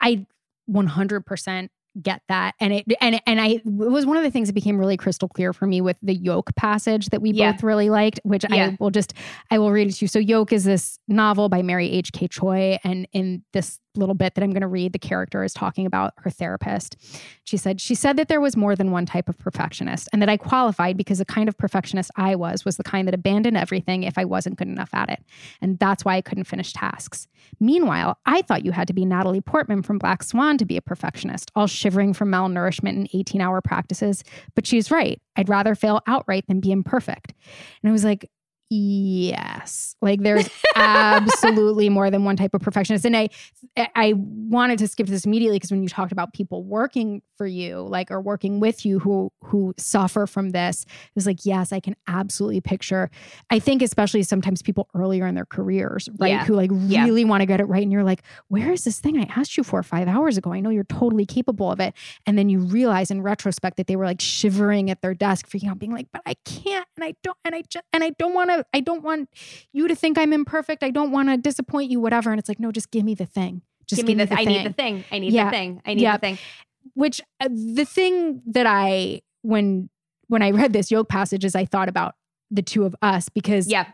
I 0.00 0.26
100% 0.70 1.68
get 2.02 2.22
that 2.28 2.54
and 2.60 2.72
it 2.72 2.84
and 3.00 3.20
and 3.26 3.40
I 3.40 3.46
it 3.48 3.62
was 3.64 4.06
one 4.06 4.16
of 4.16 4.22
the 4.22 4.30
things 4.30 4.48
that 4.48 4.52
became 4.54 4.78
really 4.78 4.96
crystal 4.96 5.28
clear 5.28 5.52
for 5.52 5.66
me 5.66 5.80
with 5.80 5.96
the 6.02 6.14
Yolk 6.14 6.54
passage 6.56 7.06
that 7.10 7.20
we 7.22 7.30
Yeah. 7.32 7.52
both 7.52 7.62
really 7.62 7.90
liked 7.90 8.20
which 8.24 8.44
Yeah. 8.48 8.66
I 8.72 8.76
will 8.78 8.90
just 8.90 9.14
I 9.50 9.58
will 9.58 9.72
read 9.72 9.88
it 9.88 9.92
to 9.94 10.04
you 10.04 10.08
so 10.08 10.18
Yolk 10.18 10.52
is 10.52 10.64
this 10.64 10.98
novel 11.08 11.48
by 11.48 11.62
Mary 11.62 11.90
H.K. 11.90 12.28
Choi 12.28 12.78
and 12.84 13.08
in 13.12 13.42
this 13.52 13.80
little 13.98 14.14
bit 14.14 14.34
that 14.34 14.44
I'm 14.44 14.50
going 14.50 14.62
to 14.62 14.68
read 14.68 14.92
the 14.92 14.98
character 14.98 15.44
is 15.44 15.52
talking 15.52 15.86
about 15.86 16.14
her 16.18 16.30
therapist 16.30 16.96
she 17.44 17.56
said 17.56 17.80
she 17.80 17.94
said 17.94 18.16
that 18.16 18.28
there 18.28 18.40
was 18.40 18.56
more 18.56 18.76
than 18.76 18.90
one 18.90 19.06
type 19.06 19.28
of 19.28 19.38
perfectionist 19.38 20.08
and 20.12 20.22
that 20.22 20.28
I 20.28 20.36
qualified 20.36 20.96
because 20.96 21.18
the 21.18 21.24
kind 21.24 21.48
of 21.48 21.56
perfectionist 21.58 22.10
I 22.16 22.34
was 22.34 22.64
was 22.64 22.76
the 22.76 22.84
kind 22.84 23.06
that 23.08 23.14
abandoned 23.14 23.56
everything 23.56 24.02
if 24.02 24.18
I 24.18 24.24
wasn't 24.24 24.56
good 24.56 24.68
enough 24.68 24.90
at 24.92 25.10
it 25.10 25.24
and 25.60 25.78
that's 25.78 26.04
why 26.04 26.16
I 26.16 26.22
couldn't 26.22 26.44
finish 26.44 26.72
tasks 26.72 27.28
Meanwhile, 27.60 28.18
I 28.26 28.42
thought 28.42 28.64
you 28.64 28.72
had 28.72 28.88
to 28.88 28.94
be 28.94 29.04
Natalie 29.04 29.40
Portman 29.40 29.82
from 29.82 29.98
Black 29.98 30.22
Swan 30.22 30.58
to 30.58 30.64
be 30.64 30.76
a 30.76 30.82
perfectionist, 30.82 31.50
all 31.54 31.66
shivering 31.66 32.12
from 32.12 32.30
malnourishment 32.30 32.90
and 32.90 33.08
18 33.12 33.40
hour 33.40 33.60
practices. 33.60 34.22
But 34.54 34.66
she's 34.66 34.90
right. 34.90 35.20
I'd 35.36 35.48
rather 35.48 35.74
fail 35.74 36.00
outright 36.06 36.46
than 36.46 36.60
be 36.60 36.72
imperfect. 36.72 37.32
And 37.82 37.90
I 37.90 37.92
was 37.92 38.04
like, 38.04 38.30
yes 38.70 39.96
like 40.02 40.20
there's 40.22 40.48
absolutely 40.76 41.88
more 41.98 42.10
than 42.10 42.24
one 42.24 42.36
type 42.36 42.54
of 42.54 42.60
perfectionist 42.60 43.04
and 43.04 43.16
i 43.16 43.28
i 43.94 44.12
wanted 44.16 44.78
to 44.78 44.86
skip 44.86 45.06
this 45.06 45.24
immediately 45.24 45.56
because 45.56 45.70
when 45.70 45.82
you 45.82 45.88
talked 45.88 46.12
about 46.12 46.32
people 46.32 46.62
working 46.64 47.22
for 47.36 47.46
you 47.46 47.80
like 47.80 48.10
or 48.10 48.20
working 48.20 48.60
with 48.60 48.84
you 48.84 48.98
who 48.98 49.30
who 49.44 49.72
suffer 49.78 50.26
from 50.26 50.50
this 50.50 50.82
it 50.84 51.10
was 51.14 51.26
like 51.26 51.38
yes 51.44 51.72
i 51.72 51.80
can 51.80 51.94
absolutely 52.08 52.60
picture 52.60 53.10
i 53.50 53.58
think 53.58 53.80
especially 53.82 54.22
sometimes 54.22 54.60
people 54.62 54.88
earlier 54.94 55.26
in 55.26 55.34
their 55.34 55.46
careers 55.46 56.08
right 56.18 56.28
Yeah. 56.30 56.44
who 56.44 56.54
like 56.54 56.70
Yeah. 56.74 57.04
really 57.04 57.24
want 57.24 57.40
to 57.42 57.46
get 57.46 57.60
it 57.60 57.64
right 57.64 57.82
and 57.82 57.90
you're 57.92 58.04
like 58.04 58.22
where 58.48 58.72
is 58.72 58.84
this 58.84 59.00
thing 59.00 59.18
i 59.18 59.26
asked 59.34 59.56
you 59.56 59.62
for 59.64 59.82
five 59.82 60.08
hours 60.08 60.36
ago 60.36 60.52
i 60.52 60.60
know 60.60 60.70
you're 60.70 60.84
totally 60.84 61.26
capable 61.26 61.70
of 61.70 61.80
it 61.80 61.94
and 62.26 62.36
then 62.36 62.48
you 62.48 62.60
realize 62.60 63.10
in 63.10 63.22
retrospect 63.22 63.76
that 63.76 63.86
they 63.86 63.96
were 63.96 64.04
like 64.04 64.20
shivering 64.20 64.90
at 64.90 65.00
their 65.02 65.14
desk 65.14 65.48
freaking 65.48 65.70
out 65.70 65.78
being 65.78 65.92
like 65.92 66.06
but 66.12 66.22
i 66.26 66.34
can't 66.44 66.86
and 66.96 67.04
i 67.04 67.14
don't 67.22 67.36
and 67.44 67.54
i 67.54 67.62
just 67.70 67.84
and 67.92 68.04
i 68.04 68.10
don't 68.18 68.34
want 68.34 68.50
to 68.50 68.57
i 68.74 68.80
don't 68.80 69.02
want 69.02 69.28
you 69.72 69.88
to 69.88 69.94
think 69.94 70.18
i'm 70.18 70.32
imperfect 70.32 70.82
i 70.82 70.90
don't 70.90 71.10
want 71.10 71.28
to 71.28 71.36
disappoint 71.36 71.90
you 71.90 72.00
whatever 72.00 72.30
and 72.30 72.38
it's 72.38 72.48
like 72.48 72.60
no 72.60 72.70
just 72.72 72.90
give 72.90 73.04
me 73.04 73.14
the 73.14 73.26
thing 73.26 73.62
just 73.86 74.00
Give 74.00 74.06
me 74.06 74.22
the, 74.22 74.26
thing. 74.26 74.38
I 74.38 74.44
need 74.44 74.66
the 74.66 74.72
thing. 74.74 75.04
I 75.10 75.18
need 75.18 75.32
Yeah. 75.32 75.44
the 75.46 75.50
thing. 75.50 75.82
I 75.86 75.94
need 75.94 76.02
Yeah. 76.02 76.16
the 76.18 76.20
thing. 76.20 76.38
which 76.92 77.22
uh, 77.40 77.48
the 77.50 77.86
thing 77.86 78.42
that 78.46 78.66
I 78.66 79.22
when 79.40 79.88
when 80.26 80.42
I 80.42 80.50
read 80.50 80.74
this 80.74 80.90
Yolk 80.90 81.08
passage 81.08 81.42
is 81.42 81.54
I 81.56 81.64
thought 81.64 81.88
about 81.88 82.14
the 82.50 82.60
two 82.60 82.84
of 82.84 82.94
us 83.00 83.30
because 83.30 83.66
Yeah. 83.66 83.86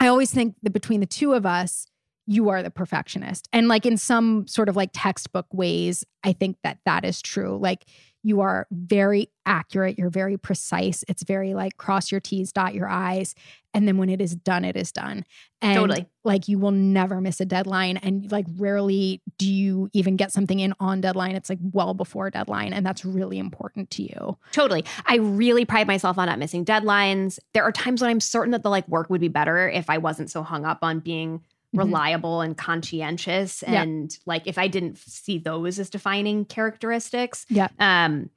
I 0.00 0.08
always 0.08 0.30
think 0.30 0.56
that 0.64 0.72
between 0.74 1.00
the 1.00 1.06
two 1.06 1.32
of 1.32 1.46
us 1.46 1.86
you 2.26 2.50
are 2.50 2.62
the 2.62 2.70
perfectionist 2.70 3.48
and 3.54 3.68
like 3.68 3.86
in 3.86 3.96
some 3.96 4.46
sort 4.46 4.68
of 4.68 4.76
like 4.76 4.90
textbook 4.92 5.46
ways 5.50 6.04
I 6.22 6.34
think 6.34 6.58
that 6.62 6.80
that 6.84 7.06
is 7.06 7.22
true 7.22 7.56
like 7.56 7.86
you 8.28 8.42
are 8.42 8.66
very 8.70 9.30
accurate, 9.46 9.98
you're 9.98 10.10
very 10.10 10.36
precise. 10.36 11.02
It's 11.08 11.22
very 11.22 11.54
like 11.54 11.76
cross 11.78 12.12
your 12.12 12.20
T's, 12.20 12.52
dot 12.52 12.74
your 12.74 12.88
I's. 12.88 13.34
And 13.74 13.86
then 13.88 13.96
when 13.96 14.08
it 14.08 14.20
is 14.20 14.34
done, 14.34 14.64
it 14.64 14.76
is 14.76 14.92
done. 14.92 15.24
And 15.62 15.76
Totally. 15.76 16.06
like 16.24 16.48
you 16.48 16.58
will 16.58 16.70
never 16.70 17.20
miss 17.20 17.40
a 17.40 17.44
deadline. 17.44 17.96
And 17.96 18.30
like 18.30 18.46
rarely 18.56 19.22
do 19.38 19.50
you 19.50 19.88
even 19.92 20.16
get 20.16 20.32
something 20.32 20.60
in 20.60 20.74
on 20.80 21.00
deadline. 21.00 21.34
It's 21.34 21.48
like 21.48 21.58
well 21.72 21.94
before 21.94 22.30
deadline. 22.30 22.72
And 22.72 22.84
that's 22.84 23.04
really 23.04 23.38
important 23.38 23.90
to 23.92 24.02
you. 24.02 24.36
Totally. 24.52 24.84
I 25.06 25.16
really 25.16 25.64
pride 25.64 25.86
myself 25.86 26.18
on 26.18 26.26
not 26.26 26.38
missing 26.38 26.64
deadlines. 26.64 27.38
There 27.54 27.64
are 27.64 27.72
times 27.72 28.00
when 28.00 28.10
I'm 28.10 28.20
certain 28.20 28.52
that 28.52 28.62
the 28.62 28.70
like 28.70 28.86
work 28.88 29.10
would 29.10 29.20
be 29.20 29.28
better 29.28 29.68
if 29.68 29.88
I 29.88 29.98
wasn't 29.98 30.30
so 30.30 30.42
hung 30.42 30.64
up 30.64 30.78
on 30.82 31.00
being 31.00 31.42
Mhm. 31.74 31.78
reliable 31.80 32.40
and 32.40 32.56
conscientious 32.56 33.62
Yeah. 33.66 33.82
and 33.82 34.16
like 34.26 34.46
if 34.46 34.56
I 34.58 34.68
didn't 34.68 34.96
see 34.98 35.38
those 35.38 35.78
as 35.78 35.90
defining 35.90 36.44
characteristics. 36.46 37.44
Yeah. 37.50 37.68
Um 37.78 38.30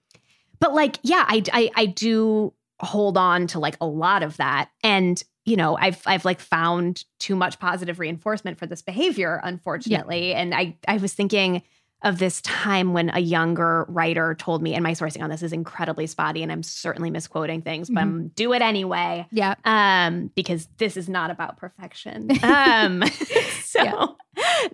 but 0.60 0.74
like 0.74 1.00
yeah, 1.04 1.26
I 1.28 1.42
I 1.54 1.70
I 1.76 1.86
do 1.86 2.54
hold 2.82 3.18
on 3.18 3.48
to 3.48 3.60
like 3.60 3.78
a 3.80 3.86
lot 3.86 4.24
of 4.24 4.38
that 4.38 4.70
and 4.84 5.24
you 5.46 5.56
know, 5.56 5.76
I've 5.78 6.02
I've 6.06 6.24
like 6.26 6.40
found 6.40 7.04
too 7.20 7.36
much 7.36 7.58
positive 7.60 8.00
reinforcement 8.00 8.60
for 8.60 8.68
this 8.68 8.82
behavior 8.82 9.40
unfortunately 9.44 10.34
and 10.34 10.54
I 10.54 10.78
I 10.88 10.98
was 10.98 11.14
thinking 11.14 11.64
of 12.04 12.18
this 12.20 12.42
time 12.42 12.94
when 12.94 13.10
a 13.14 13.20
younger 13.20 13.86
writer 13.88 14.34
told 14.36 14.62
me, 14.64 14.74
and 14.74 14.82
my 14.84 14.92
sourcing 14.94 15.22
on 15.22 15.30
this 15.30 15.44
is 15.44 15.54
incredibly 15.54 16.08
spotty, 16.08 16.42
and 16.42 16.52
I'm 16.52 16.64
certainly 16.64 17.10
misquoting 17.12 17.62
things, 17.62 17.90
but 17.90 18.00
I'm 18.02 18.30
do 18.30 18.54
it 18.54 18.62
anyway. 18.62 19.28
Yeah. 19.32 19.54
Um, 19.66 20.32
because 20.36 20.68
this 20.78 20.98
is 20.98 21.08
not 21.08 21.30
about 21.32 21.58
perfection. 21.58 22.30
Um, 22.44 23.04
so 23.64 23.84
Yeah. 23.84 24.06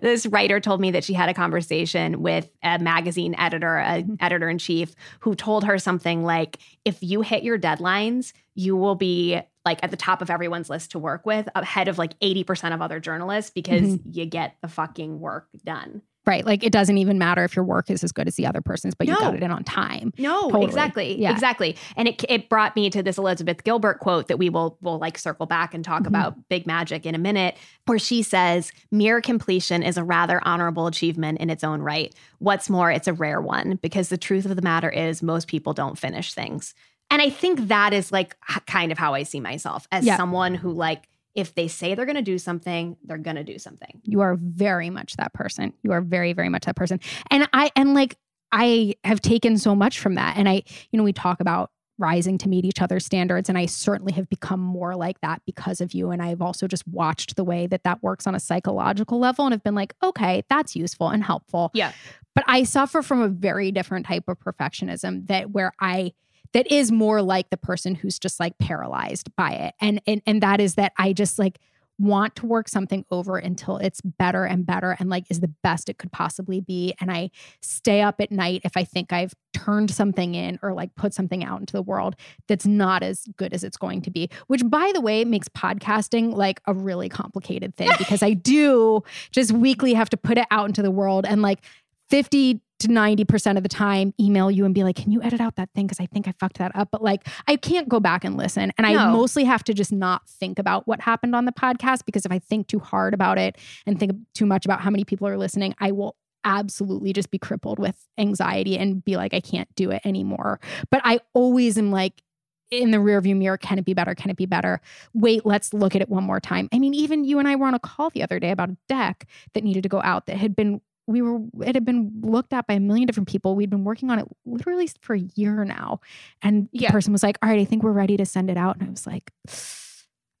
this 0.00 0.24
writer 0.26 0.58
told 0.60 0.80
me 0.80 0.90
that 0.92 1.04
she 1.04 1.12
had 1.12 1.28
a 1.28 1.34
conversation 1.34 2.22
with 2.22 2.48
a 2.62 2.78
magazine 2.78 3.34
editor, 3.38 3.76
a 3.78 4.02
Mm-hmm. 4.02 4.14
editor 4.20 4.48
in 4.48 4.58
chief, 4.58 4.94
who 5.20 5.34
told 5.34 5.64
her 5.64 5.78
something 5.78 6.24
like, 6.24 6.58
if 6.84 7.02
you 7.02 7.20
hit 7.22 7.42
your 7.42 7.58
deadlines, 7.58 8.32
you 8.54 8.76
will 8.76 8.94
be 8.94 9.40
like 9.64 9.80
at 9.82 9.90
the 9.90 9.96
top 9.96 10.22
of 10.22 10.30
everyone's 10.30 10.70
list 10.70 10.92
to 10.92 10.98
work 10.98 11.26
with, 11.26 11.46
ahead 11.54 11.88
of 11.88 11.98
like 11.98 12.18
80% 12.20 12.72
of 12.72 12.80
other 12.80 13.00
journalists 13.00 13.50
because 13.50 13.82
Mm-hmm. 13.82 14.10
you 14.12 14.24
get 14.26 14.54
the 14.62 14.68
fucking 14.68 15.20
work 15.20 15.48
done. 15.64 16.00
Right. 16.28 16.44
Like 16.44 16.62
it 16.62 16.70
doesn't 16.72 16.98
even 16.98 17.18
matter 17.18 17.42
if 17.42 17.56
your 17.56 17.64
work 17.64 17.90
is 17.90 18.04
as 18.04 18.12
good 18.12 18.28
as 18.28 18.34
the 18.36 18.46
other 18.46 18.60
person's, 18.60 18.94
but 18.94 19.06
you 19.08 19.14
got 19.14 19.34
it 19.34 19.42
in 19.42 19.50
on 19.50 19.64
time. 19.64 20.12
No, 20.18 20.42
Totally. 20.42 20.64
exactly, 20.66 21.18
Yeah. 21.20 21.32
exactly. 21.32 21.74
And 21.96 22.06
it 22.06 22.22
it 22.28 22.48
brought 22.50 22.76
me 22.76 22.90
to 22.90 23.02
this 23.02 23.16
Elizabeth 23.16 23.64
Gilbert 23.64 24.00
quote 24.00 24.28
that 24.28 24.36
we 24.38 24.50
will 24.50 24.76
will 24.82 24.98
like 24.98 25.16
circle 25.16 25.46
back 25.46 25.72
and 25.72 25.82
talk 25.82 26.02
Mhm. 26.02 26.08
about 26.08 26.48
big 26.50 26.66
magic 26.66 27.06
in 27.06 27.14
a 27.14 27.18
minute, 27.18 27.56
where 27.86 27.98
she 27.98 28.22
says, 28.22 28.70
"Mere 28.92 29.22
completion 29.22 29.82
is 29.82 29.96
a 29.96 30.04
rather 30.04 30.40
honorable 30.46 30.86
achievement 30.86 31.38
in 31.40 31.48
its 31.48 31.64
own 31.64 31.80
right. 31.80 32.14
What's 32.40 32.68
more, 32.68 32.90
it's 32.90 33.08
a 33.08 33.14
rare 33.14 33.40
one 33.40 33.78
because 33.80 34.10
the 34.10 34.18
truth 34.18 34.44
of 34.44 34.54
the 34.54 34.62
matter 34.62 34.90
is 34.90 35.22
most 35.22 35.48
people 35.48 35.72
don't 35.72 35.98
finish 35.98 36.34
things." 36.34 36.74
And 37.10 37.22
I 37.22 37.30
think 37.30 37.68
that 37.68 37.94
is 37.94 38.12
like 38.12 38.36
kind 38.66 38.92
of 38.92 38.98
how 38.98 39.14
I 39.14 39.22
see 39.22 39.40
myself 39.40 39.88
as 39.90 40.04
someone 40.04 40.54
who 40.54 40.70
like 40.72 41.08
if 41.34 41.54
they 41.54 41.68
say 41.68 41.94
they're 41.94 42.06
going 42.06 42.16
to 42.16 42.22
do 42.22 42.38
something, 42.38 42.96
they're 43.04 43.18
going 43.18 43.36
to 43.36 43.44
do 43.44 43.58
something. 43.58 44.00
You 44.04 44.20
are 44.20 44.36
very 44.40 44.90
much 44.90 45.16
that 45.16 45.32
person. 45.32 45.72
You 45.82 45.92
are 45.92 46.00
very, 46.00 46.32
very 46.32 46.48
much 46.48 46.64
that 46.64 46.76
person. 46.76 47.00
And 47.30 47.48
I, 47.52 47.70
and 47.76 47.94
like, 47.94 48.16
I 48.50 48.94
have 49.04 49.20
taken 49.20 49.58
so 49.58 49.74
much 49.74 49.98
from 49.98 50.14
that. 50.14 50.36
And 50.36 50.48
I, 50.48 50.62
you 50.90 50.96
know, 50.96 51.04
we 51.04 51.12
talk 51.12 51.40
about 51.40 51.70
rising 51.98 52.38
to 52.38 52.48
meet 52.48 52.64
each 52.64 52.80
other's 52.80 53.04
standards. 53.04 53.48
And 53.48 53.58
I 53.58 53.66
certainly 53.66 54.12
have 54.12 54.28
become 54.28 54.60
more 54.60 54.94
like 54.94 55.20
that 55.20 55.42
because 55.44 55.80
of 55.80 55.92
you. 55.92 56.10
And 56.10 56.22
I've 56.22 56.40
also 56.40 56.66
just 56.66 56.86
watched 56.86 57.36
the 57.36 57.44
way 57.44 57.66
that 57.66 57.82
that 57.84 58.02
works 58.02 58.26
on 58.26 58.34
a 58.34 58.40
psychological 58.40 59.18
level 59.18 59.44
and 59.44 59.52
have 59.52 59.64
been 59.64 59.74
like, 59.74 59.94
okay, 60.02 60.44
that's 60.48 60.76
useful 60.76 61.08
and 61.08 61.24
helpful. 61.24 61.70
Yeah. 61.74 61.92
But 62.34 62.44
I 62.46 62.62
suffer 62.62 63.02
from 63.02 63.20
a 63.20 63.28
very 63.28 63.72
different 63.72 64.06
type 64.06 64.28
of 64.28 64.38
perfectionism 64.38 65.26
that 65.26 65.50
where 65.50 65.72
I, 65.80 66.12
that 66.52 66.70
is 66.70 66.90
more 66.90 67.22
like 67.22 67.50
the 67.50 67.56
person 67.56 67.94
who's 67.94 68.18
just 68.18 68.40
like 68.40 68.56
paralyzed 68.58 69.34
by 69.36 69.52
it. 69.52 69.74
And 69.80 70.00
and 70.06 70.22
and 70.26 70.42
that 70.42 70.60
is 70.60 70.74
that 70.74 70.92
I 70.98 71.12
just 71.12 71.38
like 71.38 71.58
want 71.98 72.36
to 72.36 72.46
work 72.46 72.68
something 72.68 73.04
over 73.10 73.36
until 73.36 73.76
it's 73.78 74.00
better 74.00 74.44
and 74.44 74.64
better 74.64 74.96
and 75.00 75.10
like 75.10 75.24
is 75.30 75.40
the 75.40 75.52
best 75.64 75.88
it 75.88 75.98
could 75.98 76.12
possibly 76.12 76.60
be 76.60 76.94
and 77.00 77.10
I 77.10 77.30
stay 77.60 78.02
up 78.02 78.20
at 78.20 78.30
night 78.30 78.60
if 78.62 78.76
I 78.76 78.84
think 78.84 79.12
I've 79.12 79.34
turned 79.52 79.90
something 79.90 80.36
in 80.36 80.60
or 80.62 80.72
like 80.74 80.94
put 80.94 81.12
something 81.12 81.42
out 81.42 81.58
into 81.58 81.72
the 81.72 81.82
world 81.82 82.14
that's 82.46 82.66
not 82.66 83.02
as 83.02 83.24
good 83.36 83.52
as 83.52 83.64
it's 83.64 83.76
going 83.76 84.02
to 84.02 84.10
be 84.10 84.30
which 84.46 84.62
by 84.64 84.92
the 84.94 85.00
way 85.00 85.24
makes 85.24 85.48
podcasting 85.48 86.32
like 86.36 86.60
a 86.66 86.72
really 86.72 87.08
complicated 87.08 87.74
thing 87.74 87.90
because 87.98 88.22
I 88.22 88.32
do 88.32 89.02
just 89.32 89.50
weekly 89.50 89.94
have 89.94 90.10
to 90.10 90.16
put 90.16 90.38
it 90.38 90.46
out 90.52 90.68
into 90.68 90.82
the 90.82 90.92
world 90.92 91.26
and 91.26 91.42
like 91.42 91.64
50 92.10 92.60
to 92.80 92.88
90% 92.88 93.56
of 93.56 93.62
the 93.62 93.68
time 93.68 94.14
email 94.20 94.50
you 94.50 94.64
and 94.64 94.74
be 94.74 94.84
like, 94.84 94.96
can 94.96 95.10
you 95.10 95.20
edit 95.22 95.40
out 95.40 95.56
that 95.56 95.70
thing? 95.74 95.86
Because 95.86 96.00
I 96.00 96.06
think 96.06 96.28
I 96.28 96.32
fucked 96.38 96.58
that 96.58 96.72
up. 96.74 96.88
But 96.92 97.02
like, 97.02 97.26
I 97.46 97.56
can't 97.56 97.88
go 97.88 97.98
back 97.98 98.24
and 98.24 98.36
listen. 98.36 98.72
And 98.78 98.86
I 98.86 99.10
mostly 99.10 99.44
have 99.44 99.64
to 99.64 99.74
just 99.74 99.92
not 99.92 100.28
think 100.28 100.58
about 100.58 100.86
what 100.86 101.00
happened 101.00 101.34
on 101.34 101.44
the 101.44 101.52
podcast 101.52 102.04
because 102.06 102.24
if 102.24 102.32
I 102.32 102.38
think 102.38 102.68
too 102.68 102.78
hard 102.78 103.14
about 103.14 103.38
it 103.38 103.56
and 103.86 103.98
think 103.98 104.12
too 104.34 104.46
much 104.46 104.64
about 104.64 104.80
how 104.80 104.90
many 104.90 105.04
people 105.04 105.26
are 105.26 105.36
listening, 105.36 105.74
I 105.78 105.90
will 105.90 106.16
absolutely 106.44 107.12
just 107.12 107.30
be 107.30 107.38
crippled 107.38 107.78
with 107.78 107.96
anxiety 108.16 108.78
and 108.78 109.04
be 109.04 109.16
like, 109.16 109.34
I 109.34 109.40
can't 109.40 109.68
do 109.74 109.90
it 109.90 110.02
anymore. 110.04 110.60
But 110.90 111.00
I 111.04 111.20
always 111.34 111.78
am 111.78 111.90
like, 111.90 112.22
in 112.70 112.90
the 112.90 112.98
rearview 112.98 113.34
mirror, 113.34 113.56
can 113.56 113.78
it 113.78 113.84
be 113.86 113.94
better? 113.94 114.14
Can 114.14 114.30
it 114.30 114.36
be 114.36 114.44
better? 114.44 114.80
Wait, 115.14 115.46
let's 115.46 115.72
look 115.72 115.96
at 115.96 116.02
it 116.02 116.08
one 116.10 116.24
more 116.24 116.38
time. 116.38 116.68
I 116.70 116.78
mean, 116.78 116.92
even 116.92 117.24
you 117.24 117.38
and 117.38 117.48
I 117.48 117.56
were 117.56 117.66
on 117.66 117.72
a 117.72 117.78
call 117.78 118.10
the 118.10 118.22
other 118.22 118.38
day 118.38 118.50
about 118.50 118.68
a 118.68 118.76
deck 118.88 119.26
that 119.54 119.64
needed 119.64 119.82
to 119.84 119.88
go 119.88 120.02
out 120.02 120.26
that 120.26 120.36
had 120.36 120.54
been 120.54 120.82
we 121.08 121.22
were 121.22 121.40
it 121.64 121.74
had 121.74 121.84
been 121.84 122.12
looked 122.20 122.52
at 122.52 122.66
by 122.66 122.74
a 122.74 122.80
million 122.80 123.06
different 123.06 123.28
people. 123.28 123.56
We'd 123.56 123.70
been 123.70 123.84
working 123.84 124.10
on 124.10 124.18
it 124.18 124.26
literally 124.44 124.88
for 125.00 125.14
a 125.14 125.20
year 125.34 125.64
now. 125.64 126.00
And 126.42 126.68
the 126.72 126.86
person 126.88 127.12
was 127.12 127.22
like, 127.22 127.38
All 127.42 127.48
right, 127.48 127.58
I 127.58 127.64
think 127.64 127.82
we're 127.82 127.92
ready 127.92 128.16
to 128.18 128.26
send 128.26 128.50
it 128.50 128.56
out. 128.58 128.76
And 128.76 128.86
I 128.86 128.90
was 128.90 129.06
like, 129.06 129.32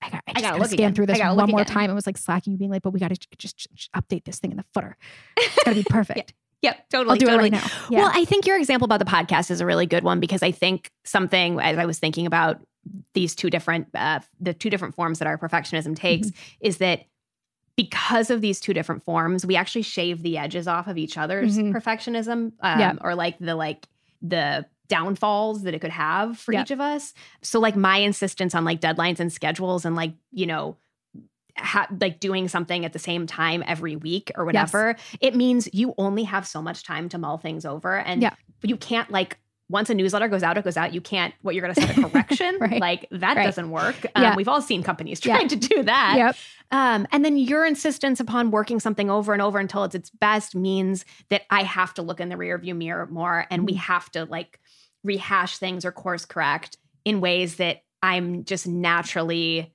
I 0.02 0.10
got 0.10 0.22
I 0.26 0.32
just 0.34 0.44
gotta 0.44 0.58
gotta 0.58 0.68
scan 0.68 0.78
again. 0.78 0.94
through 0.94 1.06
this 1.06 1.18
one 1.18 1.50
more 1.50 1.62
again." 1.62 1.74
time. 1.74 1.90
It 1.90 1.94
was 1.94 2.06
like 2.06 2.18
slacking 2.18 2.52
you 2.52 2.58
being 2.58 2.70
like, 2.70 2.82
but 2.82 2.90
we 2.90 3.00
gotta 3.00 3.16
j- 3.16 3.26
just, 3.38 3.56
just 3.56 3.90
update 3.92 4.24
this 4.24 4.38
thing 4.38 4.50
in 4.50 4.58
the 4.58 4.64
footer. 4.74 4.96
It's 5.38 5.56
gotta 5.64 5.76
be 5.76 5.84
perfect. 5.88 6.34
Yep, 6.60 6.88
totally. 6.90 7.14
I'll 7.14 7.18
do 7.18 7.26
totally. 7.26 7.48
it 7.48 7.52
right 7.52 7.62
now. 7.62 7.66
Yeah. 7.88 8.00
Well, 8.00 8.10
I 8.12 8.24
think 8.24 8.46
your 8.46 8.58
example 8.58 8.84
about 8.84 8.98
the 8.98 9.04
podcast 9.04 9.50
is 9.50 9.60
a 9.60 9.66
really 9.66 9.86
good 9.86 10.04
one 10.04 10.20
because 10.20 10.42
I 10.42 10.50
think 10.50 10.90
something 11.04 11.60
as 11.60 11.78
I 11.78 11.86
was 11.86 11.98
thinking 11.98 12.26
about 12.26 12.60
these 13.14 13.34
two 13.34 13.48
different 13.48 13.88
uh, 13.94 14.20
the 14.38 14.52
two 14.52 14.68
different 14.68 14.94
forms 14.94 15.18
that 15.20 15.28
our 15.28 15.38
perfectionism 15.38 15.96
takes 15.96 16.30
is 16.60 16.78
that 16.78 17.04
because 17.78 18.28
of 18.28 18.40
these 18.40 18.58
two 18.58 18.74
different 18.74 19.04
forms, 19.04 19.46
we 19.46 19.54
actually 19.54 19.82
shave 19.82 20.22
the 20.24 20.36
edges 20.36 20.66
off 20.66 20.88
of 20.88 20.98
each 20.98 21.16
other's 21.16 21.56
Mhm. 21.56 21.72
perfectionism, 21.72 22.52
um, 22.60 22.80
Yeah. 22.80 22.94
or 23.00 23.14
like 23.14 23.38
the 23.38 23.54
like 23.54 23.86
the 24.20 24.66
downfalls 24.88 25.62
that 25.62 25.74
it 25.74 25.78
could 25.78 25.92
have 25.92 26.36
for 26.36 26.52
Yeah. 26.52 26.62
each 26.62 26.72
of 26.72 26.80
us. 26.80 27.14
So 27.42 27.60
like 27.60 27.76
my 27.76 27.98
insistence 27.98 28.52
on 28.54 28.64
like 28.64 28.80
deadlines 28.80 29.20
and 29.20 29.32
schedules 29.32 29.84
and 29.84 29.94
like 29.94 30.12
you 30.32 30.46
know 30.46 30.76
ha- 31.56 31.86
like 32.00 32.18
doing 32.20 32.48
something 32.48 32.84
at 32.84 32.92
the 32.92 32.98
same 32.98 33.26
time 33.26 33.62
every 33.66 33.94
week 33.96 34.32
or 34.36 34.44
whatever, 34.44 34.96
it 35.20 35.36
means 35.36 35.68
you 35.72 35.94
only 35.98 36.24
have 36.24 36.46
so 36.48 36.60
much 36.60 36.82
time 36.84 37.08
to 37.10 37.18
mull 37.18 37.38
things 37.38 37.64
over. 37.64 37.98
And 37.98 38.22
Yeah. 38.22 38.34
you 38.62 38.76
can't 38.76 39.10
like 39.10 39.38
once 39.70 39.90
a 39.90 39.94
newsletter 39.94 40.28
goes 40.28 40.42
out, 40.42 40.56
it 40.56 40.64
goes 40.64 40.76
out. 40.76 40.94
You 40.94 41.00
can't 41.00 41.34
what 41.42 41.54
you're 41.54 41.62
going 41.62 41.74
to 41.74 41.80
set 41.80 41.98
a 41.98 42.08
correction. 42.08 42.56
Right. 42.60 42.80
Like 42.80 43.06
that 43.10 43.36
Right. 43.36 43.44
doesn't 43.44 43.70
work. 43.70 43.96
Um, 44.14 44.22
Yeah. 44.22 44.34
We've 44.36 44.48
all 44.48 44.62
seen 44.62 44.82
companies 44.82 45.20
Yeah. 45.24 45.34
trying 45.36 45.48
to 45.48 45.56
do 45.56 45.82
that. 45.82 46.14
Yep. 46.16 46.36
Um, 46.70 47.06
and 47.12 47.24
then 47.24 47.36
your 47.38 47.64
insistence 47.66 48.20
upon 48.20 48.50
working 48.50 48.80
something 48.80 49.10
over 49.10 49.32
and 49.32 49.40
over 49.42 49.58
until 49.58 49.84
it's 49.84 49.94
its 49.94 50.10
best 50.10 50.54
means 50.54 51.04
that 51.30 51.42
I 51.50 51.62
have 51.64 51.94
to 51.94 52.02
look 52.02 52.20
in 52.20 52.28
the 52.30 52.36
rearview 52.36 52.76
mirror 52.76 53.06
more 53.06 53.46
and 53.50 53.66
we 53.66 53.74
have 53.74 54.10
to 54.12 54.24
like 54.24 54.58
rehash 55.04 55.58
things 55.58 55.84
or 55.84 55.92
course 55.92 56.24
correct 56.24 56.76
in 57.04 57.20
ways 57.20 57.56
that 57.56 57.82
I'm 58.02 58.44
just 58.44 58.66
naturally 58.66 59.74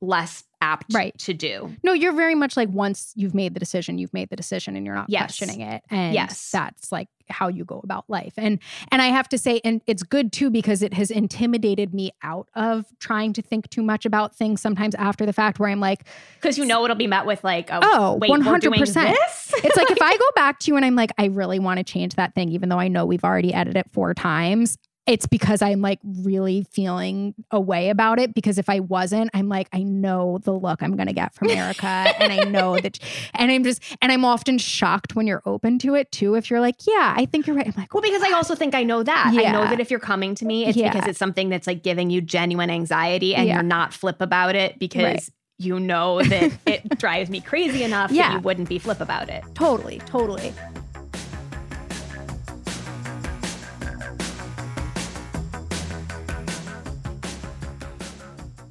less 0.00 0.44
apt 0.60 0.92
Right. 0.92 1.16
to 1.18 1.32
do. 1.34 1.74
No, 1.82 1.92
you're 1.92 2.12
very 2.14 2.34
much 2.34 2.56
like 2.56 2.68
once 2.70 3.12
you've 3.14 3.34
made 3.34 3.54
the 3.54 3.60
decision, 3.60 3.98
you've 3.98 4.12
made 4.14 4.30
the 4.30 4.36
decision 4.36 4.74
and 4.76 4.84
you're 4.86 4.94
not 4.94 5.08
Yes. 5.08 5.22
questioning 5.38 5.60
it. 5.60 5.82
And 5.90 6.14
Yes. 6.14 6.50
that's 6.50 6.90
like 6.90 7.08
how 7.28 7.48
you 7.48 7.64
go 7.64 7.80
about 7.82 8.04
life. 8.08 8.34
And 8.36 8.58
and 8.92 9.02
I 9.02 9.06
have 9.06 9.28
to 9.30 9.38
say, 9.38 9.60
and 9.64 9.80
it's 9.86 10.02
good 10.02 10.32
too, 10.32 10.48
because 10.50 10.80
it 10.82 10.94
has 10.94 11.10
intimidated 11.10 11.92
me 11.92 12.10
out 12.22 12.48
of 12.54 12.86
trying 13.00 13.32
to 13.34 13.42
think 13.42 13.68
too 13.70 13.82
much 13.82 14.06
about 14.06 14.34
things 14.34 14.60
sometimes 14.60 14.94
after 14.94 15.26
the 15.26 15.32
fact 15.32 15.58
where 15.58 15.68
I'm 15.68 15.80
like, 15.80 16.04
Because 16.40 16.56
you 16.56 16.64
know 16.64 16.84
it'll 16.84 16.96
be 16.96 17.06
met 17.06 17.26
with 17.26 17.42
like, 17.44 17.68
oh, 17.72 17.80
Oh, 17.82 18.14
wait, 18.20 18.30
100%. 18.30 18.94
this? 18.94 19.54
it's 19.64 19.76
like 19.76 19.90
if 19.90 19.98
I 20.00 20.16
go 20.18 20.24
back 20.34 20.58
to 20.60 20.70
you 20.70 20.76
and 20.76 20.84
I'm 20.84 20.94
like, 20.96 21.10
I 21.18 21.26
really 21.26 21.58
want 21.58 21.78
to 21.78 21.84
change 21.84 22.14
that 22.14 22.34
thing, 22.34 22.48
even 22.50 22.68
though 22.68 22.78
I 22.78 22.88
know 22.88 23.04
we've 23.06 23.24
already 23.24 23.52
edited 23.52 23.76
it 23.78 23.90
four 23.92 24.14
times. 24.14 24.78
It's 25.06 25.26
because 25.26 25.62
I'm 25.62 25.80
like 25.82 26.00
really 26.04 26.66
feeling 26.72 27.34
a 27.52 27.60
way 27.60 27.90
about 27.90 28.18
it. 28.18 28.34
Because 28.34 28.58
if 28.58 28.68
I 28.68 28.80
wasn't, 28.80 29.30
I'm 29.34 29.48
like, 29.48 29.68
I 29.72 29.82
know 29.84 30.38
the 30.42 30.52
look 30.52 30.82
I'm 30.82 30.96
going 30.96 31.06
to 31.06 31.12
get 31.12 31.32
from 31.34 31.48
Erica. 31.50 31.86
and 31.86 32.32
I 32.32 32.42
know 32.44 32.76
that, 32.78 32.98
and 33.34 33.52
I'm 33.52 33.62
just, 33.62 33.82
and 34.02 34.10
I'm 34.10 34.24
often 34.24 34.58
shocked 34.58 35.14
when 35.14 35.26
you're 35.28 35.42
open 35.46 35.78
to 35.80 35.94
it 35.94 36.10
too. 36.10 36.34
If 36.34 36.50
you're 36.50 36.60
like, 36.60 36.86
yeah, 36.86 37.14
I 37.16 37.26
think 37.26 37.46
you're 37.46 37.54
right. 37.54 37.66
I'm 37.68 37.74
like, 37.76 37.94
Well, 37.94 38.02
because 38.02 38.22
I 38.22 38.32
also 38.32 38.54
think 38.56 38.74
I 38.74 38.82
know 38.82 39.02
that. 39.04 39.30
Yeah. 39.32 39.42
I 39.42 39.52
know 39.52 39.62
that 39.70 39.78
if 39.80 39.90
you're 39.90 40.00
coming 40.00 40.34
to 40.36 40.44
me, 40.44 40.66
it's 40.66 40.76
Yeah. 40.76 40.92
because 40.92 41.08
it's 41.08 41.18
something 41.18 41.50
that's 41.50 41.66
like 41.68 41.82
giving 41.84 42.10
you 42.10 42.20
genuine 42.20 42.68
anxiety 42.70 43.34
and 43.34 43.46
Yeah. 43.46 43.54
you're 43.54 43.62
not 43.62 43.94
flip 43.94 44.20
about 44.20 44.56
it 44.56 44.78
because 44.80 45.02
Right. 45.04 45.28
you 45.58 45.78
know 45.78 46.20
that 46.22 46.52
it 46.66 46.88
drives 46.98 47.30
me 47.30 47.40
crazy 47.40 47.84
enough 47.84 48.10
Yeah. 48.10 48.28
that 48.30 48.34
you 48.34 48.40
wouldn't 48.40 48.68
be 48.68 48.78
flip 48.80 49.00
about 49.00 49.28
it. 49.28 49.44
totally, 49.54 50.00
totally. 50.06 50.52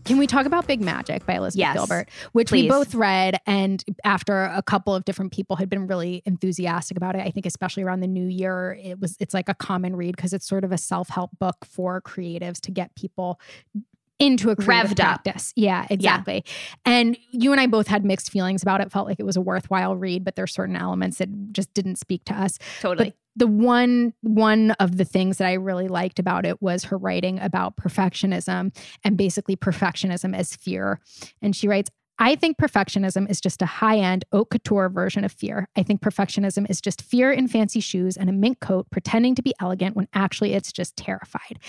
Can 0.06 0.18
we 0.18 0.28
talk 0.28 0.46
about 0.46 0.68
Big 0.68 0.82
Magic 0.82 1.26
by 1.26 1.34
Elizabeth 1.34 1.60
Yes, 1.60 1.76
Gilbert, 1.76 2.10
which 2.32 2.52
we 2.52 2.70
both 2.70 2.94
read, 2.94 3.40
and 3.48 3.84
after 4.04 4.44
a 4.44 4.62
couple 4.62 4.94
of 4.94 5.04
different 5.04 5.32
people 5.32 5.56
had 5.56 5.68
been 5.68 5.88
really 5.88 6.22
enthusiastic 6.26 6.96
about 6.96 7.16
it, 7.16 7.22
I 7.22 7.32
think 7.32 7.48
especially 7.48 7.82
around 7.82 8.02
the 8.02 8.08
new 8.08 8.28
year, 8.28 8.78
it 8.82 9.00
was 9.00 9.18
it's 9.20 9.34
like 9.34 9.50
a 9.50 9.56
common 9.56 9.96
read 9.96 10.16
because 10.16 10.32
it's 10.32 10.48
sort 10.48 10.64
of 10.64 10.72
a 10.72 10.78
self 10.78 11.10
help 11.10 11.32
book 11.40 11.66
for 11.66 12.02
creatives 12.02 12.62
to 12.62 12.72
get 12.72 12.96
people 12.96 13.40
into 14.20 14.50
a 14.50 14.56
creative 14.56 14.96
practice. 14.96 15.52
Yeah, 15.56 15.86
exactly. 15.90 16.46
And 16.86 17.18
you 17.32 17.52
and 17.52 17.60
I 17.60 17.68
both 17.68 17.88
had 17.88 18.06
mixed 18.06 18.32
feelings 18.32 18.62
about 18.62 18.82
it. 18.82 18.92
Felt 18.92 19.08
like 19.08 19.20
it 19.20 19.26
was 19.26 19.36
a 19.36 19.42
worthwhile 19.42 19.96
read, 19.96 20.24
but 20.24 20.36
there's 20.36 20.54
certain 20.54 20.76
elements 20.76 21.18
that 21.18 21.30
just 21.52 21.74
didn't 21.74 21.98
speak 21.98 22.24
to 22.26 22.34
us. 22.34 22.58
Totally. 22.80 23.10
But 23.10 23.16
the 23.36 23.48
one 23.48 24.14
one 24.22 24.72
of 24.72 24.98
the 24.98 25.06
things 25.06 25.38
that 25.38 25.48
I 25.48 25.54
really 25.54 25.90
liked 25.90 26.20
about 26.20 26.46
it 26.46 26.62
was 26.62 26.86
her 26.86 26.98
writing 26.98 27.40
about 27.40 27.76
perfectionism 27.76 28.76
and 29.04 29.18
basically 29.18 29.58
perfectionism 29.58 30.36
as 30.36 30.56
fear. 30.56 31.02
And 31.42 31.56
she 31.56 31.68
writes, 31.68 31.90
I 32.18 32.36
think 32.36 32.58
perfectionism 32.58 33.30
is 33.30 33.42
just 33.42 33.62
a 33.62 33.66
high 33.66 33.98
end 33.98 34.24
haute 34.32 34.50
couture 34.50 34.88
version 34.88 35.26
of 35.26 35.34
fear. 35.34 35.68
I 35.76 35.84
think 35.84 36.02
perfectionism 36.02 36.70
is 36.70 36.80
just 36.80 37.02
fear 37.02 37.32
in 37.32 37.50
fancy 37.50 37.82
shoes 37.82 38.16
and 38.16 38.30
a 38.30 38.34
mink 38.34 38.62
coat 38.62 38.90
pretending 38.90 39.36
to 39.36 39.42
be 39.42 39.54
elegant 39.60 39.98
when 39.98 40.08
actually 40.14 40.54
it's 40.54 40.72
just 40.72 40.96
terrified. 40.96 41.60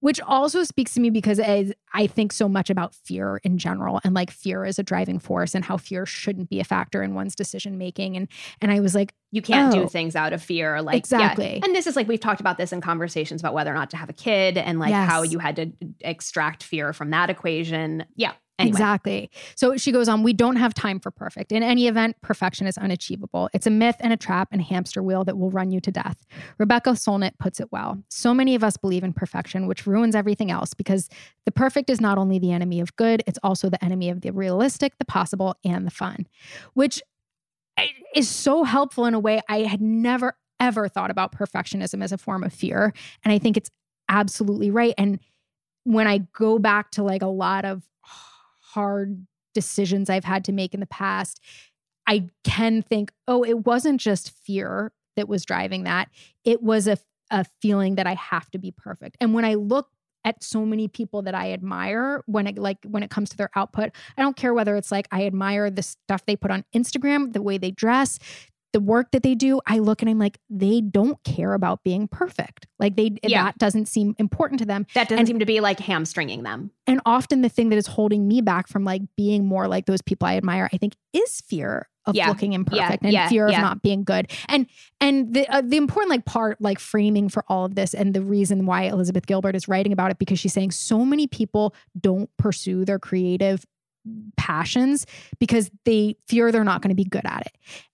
Which 0.00 0.20
also 0.22 0.64
speaks 0.64 0.94
to 0.94 1.00
me 1.00 1.10
because 1.10 1.38
as 1.38 1.72
I 1.92 2.06
think 2.06 2.32
so 2.32 2.48
much 2.48 2.70
about 2.70 2.94
fear 2.94 3.40
in 3.44 3.58
general 3.58 4.00
and 4.02 4.14
like 4.14 4.30
fear 4.30 4.64
is 4.64 4.78
a 4.78 4.82
driving 4.82 5.18
force 5.18 5.54
and 5.54 5.64
how 5.64 5.76
fear 5.76 6.06
shouldn't 6.06 6.48
be 6.48 6.58
a 6.58 6.64
factor 6.64 7.02
in 7.02 7.14
one's 7.14 7.34
decision 7.34 7.76
making. 7.78 8.16
And 8.16 8.26
and 8.62 8.72
I 8.72 8.80
was 8.80 8.94
like, 8.94 9.12
you 9.30 9.42
can't 9.42 9.74
Oh. 9.74 9.82
do 9.82 9.88
things 9.88 10.16
out 10.16 10.32
of 10.32 10.42
fear 10.42 10.80
like 10.82 10.94
yeah. 10.94 10.98
Exactly. 10.98 11.60
and 11.62 11.74
this 11.74 11.86
is 11.86 11.96
like 11.96 12.08
we've 12.08 12.18
talked 12.20 12.40
about 12.40 12.56
this 12.58 12.72
in 12.72 12.80
conversations 12.80 13.40
about 13.40 13.54
whether 13.54 13.70
or 13.70 13.74
not 13.74 13.90
to 13.90 13.96
have 13.96 14.08
a 14.08 14.14
kid 14.14 14.56
and 14.56 14.78
like 14.78 14.92
how 14.92 15.22
you 15.22 15.38
had 15.38 15.56
to 15.56 15.70
extract 16.00 16.62
fear 16.62 16.92
from 16.92 17.10
that 17.10 17.30
equation 17.30 18.04
yeah 18.16 18.32
anyway. 18.60 18.70
Exactly. 18.70 19.30
So 19.56 19.76
she 19.76 19.92
goes 19.92 20.08
on, 20.08 20.22
we 20.22 20.32
don't 20.32 20.56
have 20.56 20.74
time 20.74 21.00
for 21.00 21.10
perfect. 21.10 21.52
In 21.52 21.62
any 21.62 21.88
event, 21.88 22.16
perfection 22.22 22.66
is 22.66 22.78
unachievable. 22.78 23.48
It's 23.52 23.66
a 23.66 23.70
myth 23.70 23.96
and 24.00 24.12
a 24.12 24.16
trap 24.16 24.48
and 24.52 24.60
a 24.60 24.64
hamster 24.64 25.02
wheel 25.02 25.24
that 25.24 25.38
will 25.38 25.50
run 25.50 25.70
you 25.70 25.80
to 25.80 25.90
death. 25.90 26.16
Rebecca 26.58 26.90
Solnit 26.90 27.32
puts 27.38 27.60
it 27.60 27.72
well. 27.72 28.02
So 28.08 28.34
many 28.34 28.54
of 28.54 28.62
us 28.62 28.76
believe 28.76 29.02
in 29.02 29.12
perfection, 29.12 29.66
which 29.66 29.86
ruins 29.86 30.14
everything 30.14 30.50
else 30.50 30.74
because 30.74 31.08
the 31.46 31.52
perfect 31.52 31.90
is 31.90 32.00
not 32.00 32.18
only 32.18 32.38
the 32.38 32.52
enemy 32.52 32.80
of 32.80 32.94
good, 32.96 33.22
it's 33.26 33.38
also 33.42 33.70
the 33.70 33.82
enemy 33.84 34.10
of 34.10 34.20
the 34.20 34.30
realistic, 34.30 34.98
the 34.98 35.04
possible, 35.04 35.56
and 35.64 35.86
the 35.86 35.90
fun, 35.90 36.26
which 36.74 37.02
eh, 37.76 37.86
is 38.14 38.28
so 38.28 38.64
helpful 38.64 39.06
in 39.06 39.14
a 39.14 39.18
way 39.18 39.40
I 39.48 39.60
had 39.60 39.80
never, 39.80 40.36
ever 40.58 40.88
thought 40.88 41.10
about 41.10 41.32
perfectionism 41.32 42.02
as 42.02 42.12
a 42.12 42.18
form 42.18 42.44
of 42.44 42.52
fear. 42.52 42.92
And 43.24 43.32
I 43.32 43.38
think 43.38 43.56
it's 43.56 43.70
absolutely 44.08 44.70
right. 44.70 44.94
And 44.98 45.18
when 45.84 46.06
I 46.06 46.18
go 46.32 46.58
back 46.58 46.90
to 46.92 47.02
like 47.02 47.22
a 47.22 47.26
lot 47.26 47.64
of 47.64 47.82
hard 48.74 49.26
decisions 49.54 50.10
I've 50.10 50.24
had 50.24 50.44
to 50.44 50.52
make 50.52 50.74
in 50.74 50.80
the 50.80 50.86
past, 50.86 51.40
I 52.06 52.28
can 52.44 52.82
think, 52.82 53.12
oh, 53.28 53.44
it 53.44 53.66
wasn't 53.66 54.00
just 54.00 54.30
fear 54.30 54.92
that 55.16 55.28
was 55.28 55.44
driving 55.44 55.84
that. 55.84 56.08
It 56.44 56.62
was 56.62 56.86
a, 56.86 56.98
a 57.30 57.44
feeling 57.60 57.96
that 57.96 58.06
I 58.06 58.14
have 58.14 58.50
to 58.50 58.58
be 58.58 58.72
perfect. 58.72 59.16
And 59.20 59.34
when 59.34 59.44
I 59.44 59.54
look 59.54 59.88
at 60.24 60.42
so 60.42 60.66
many 60.66 60.86
people 60.86 61.22
that 61.22 61.34
I 61.34 61.52
admire 61.52 62.22
when 62.26 62.46
it 62.46 62.58
like 62.58 62.78
when 62.86 63.02
it 63.02 63.10
comes 63.10 63.30
to 63.30 63.36
their 63.36 63.50
output, 63.54 63.90
I 64.16 64.22
don't 64.22 64.36
care 64.36 64.52
whether 64.52 64.76
it's 64.76 64.92
like 64.92 65.08
I 65.10 65.24
admire 65.26 65.70
the 65.70 65.82
stuff 65.82 66.26
they 66.26 66.36
put 66.36 66.50
on 66.50 66.64
Instagram, 66.74 67.32
the 67.32 67.42
way 67.42 67.58
they 67.58 67.70
dress, 67.70 68.18
the 68.72 68.80
work 68.80 69.10
that 69.12 69.22
they 69.22 69.34
do, 69.34 69.60
I 69.66 69.78
look 69.78 70.00
and 70.02 70.08
I'm 70.08 70.18
like, 70.18 70.38
they 70.48 70.80
don't 70.80 71.22
care 71.24 71.54
about 71.54 71.82
being 71.82 72.06
perfect. 72.06 72.66
Like 72.78 72.96
they 72.96 73.10
Yeah. 73.24 73.44
that 73.44 73.58
doesn't 73.58 73.86
seem 73.86 74.14
important 74.18 74.60
to 74.60 74.64
them. 74.66 74.86
that 74.94 75.08
doesn't 75.08 75.18
And- 75.20 75.28
seem 75.28 75.38
to 75.40 75.46
be 75.46 75.60
like 75.60 75.80
hamstringing 75.80 76.42
them 76.44 76.70
And 76.86 77.00
often 77.04 77.42
the 77.42 77.48
thing 77.48 77.68
that 77.70 77.76
is 77.76 77.86
holding 77.86 78.28
me 78.28 78.40
back 78.40 78.68
from 78.68 78.84
like 78.84 79.02
being 79.16 79.44
more 79.46 79.66
like 79.68 79.86
those 79.86 80.02
people 80.02 80.26
I 80.28 80.36
admire, 80.36 80.68
I 80.72 80.76
think 80.76 80.94
is 81.12 81.40
fear 81.40 81.88
of 82.06 82.14
Yeah. 82.14 82.28
looking 82.28 82.52
Yeah. 82.52 82.56
imperfect 82.56 83.02
and 83.02 83.12
Yeah. 83.12 83.28
fear 83.28 83.46
of 83.46 83.52
not 83.52 83.82
being 83.82 84.04
good. 84.04 84.30
And 84.48 84.66
and 85.00 85.34
the 85.34 85.46
uh, 85.48 85.60
the 85.62 85.76
important 85.76 86.10
like 86.10 86.24
part 86.24 86.60
like 86.60 86.78
framing 86.78 87.28
for 87.28 87.44
all 87.48 87.64
of 87.64 87.74
this 87.74 87.92
and 87.94 88.14
the 88.14 88.22
reason 88.22 88.66
why 88.66 88.84
Elizabeth 88.84 89.26
Gilbert 89.26 89.54
is 89.56 89.68
writing 89.68 89.92
about 89.92 90.10
it 90.10 90.18
because 90.18 90.38
she's 90.38 90.52
saying 90.52 90.70
so 90.70 91.04
many 91.04 91.26
people 91.26 91.74
don't 92.00 92.30
pursue 92.38 92.84
their 92.84 92.98
creative 92.98 93.66
passions 94.36 95.06
because 95.38 95.70
they 95.84 96.16
fear 96.26 96.50
they're 96.50 96.64
not 96.64 96.80
going 96.82 96.88
to 96.88 96.94
be 96.94 97.04
good 97.04 97.26
at 97.26 97.42
it. 97.42 97.52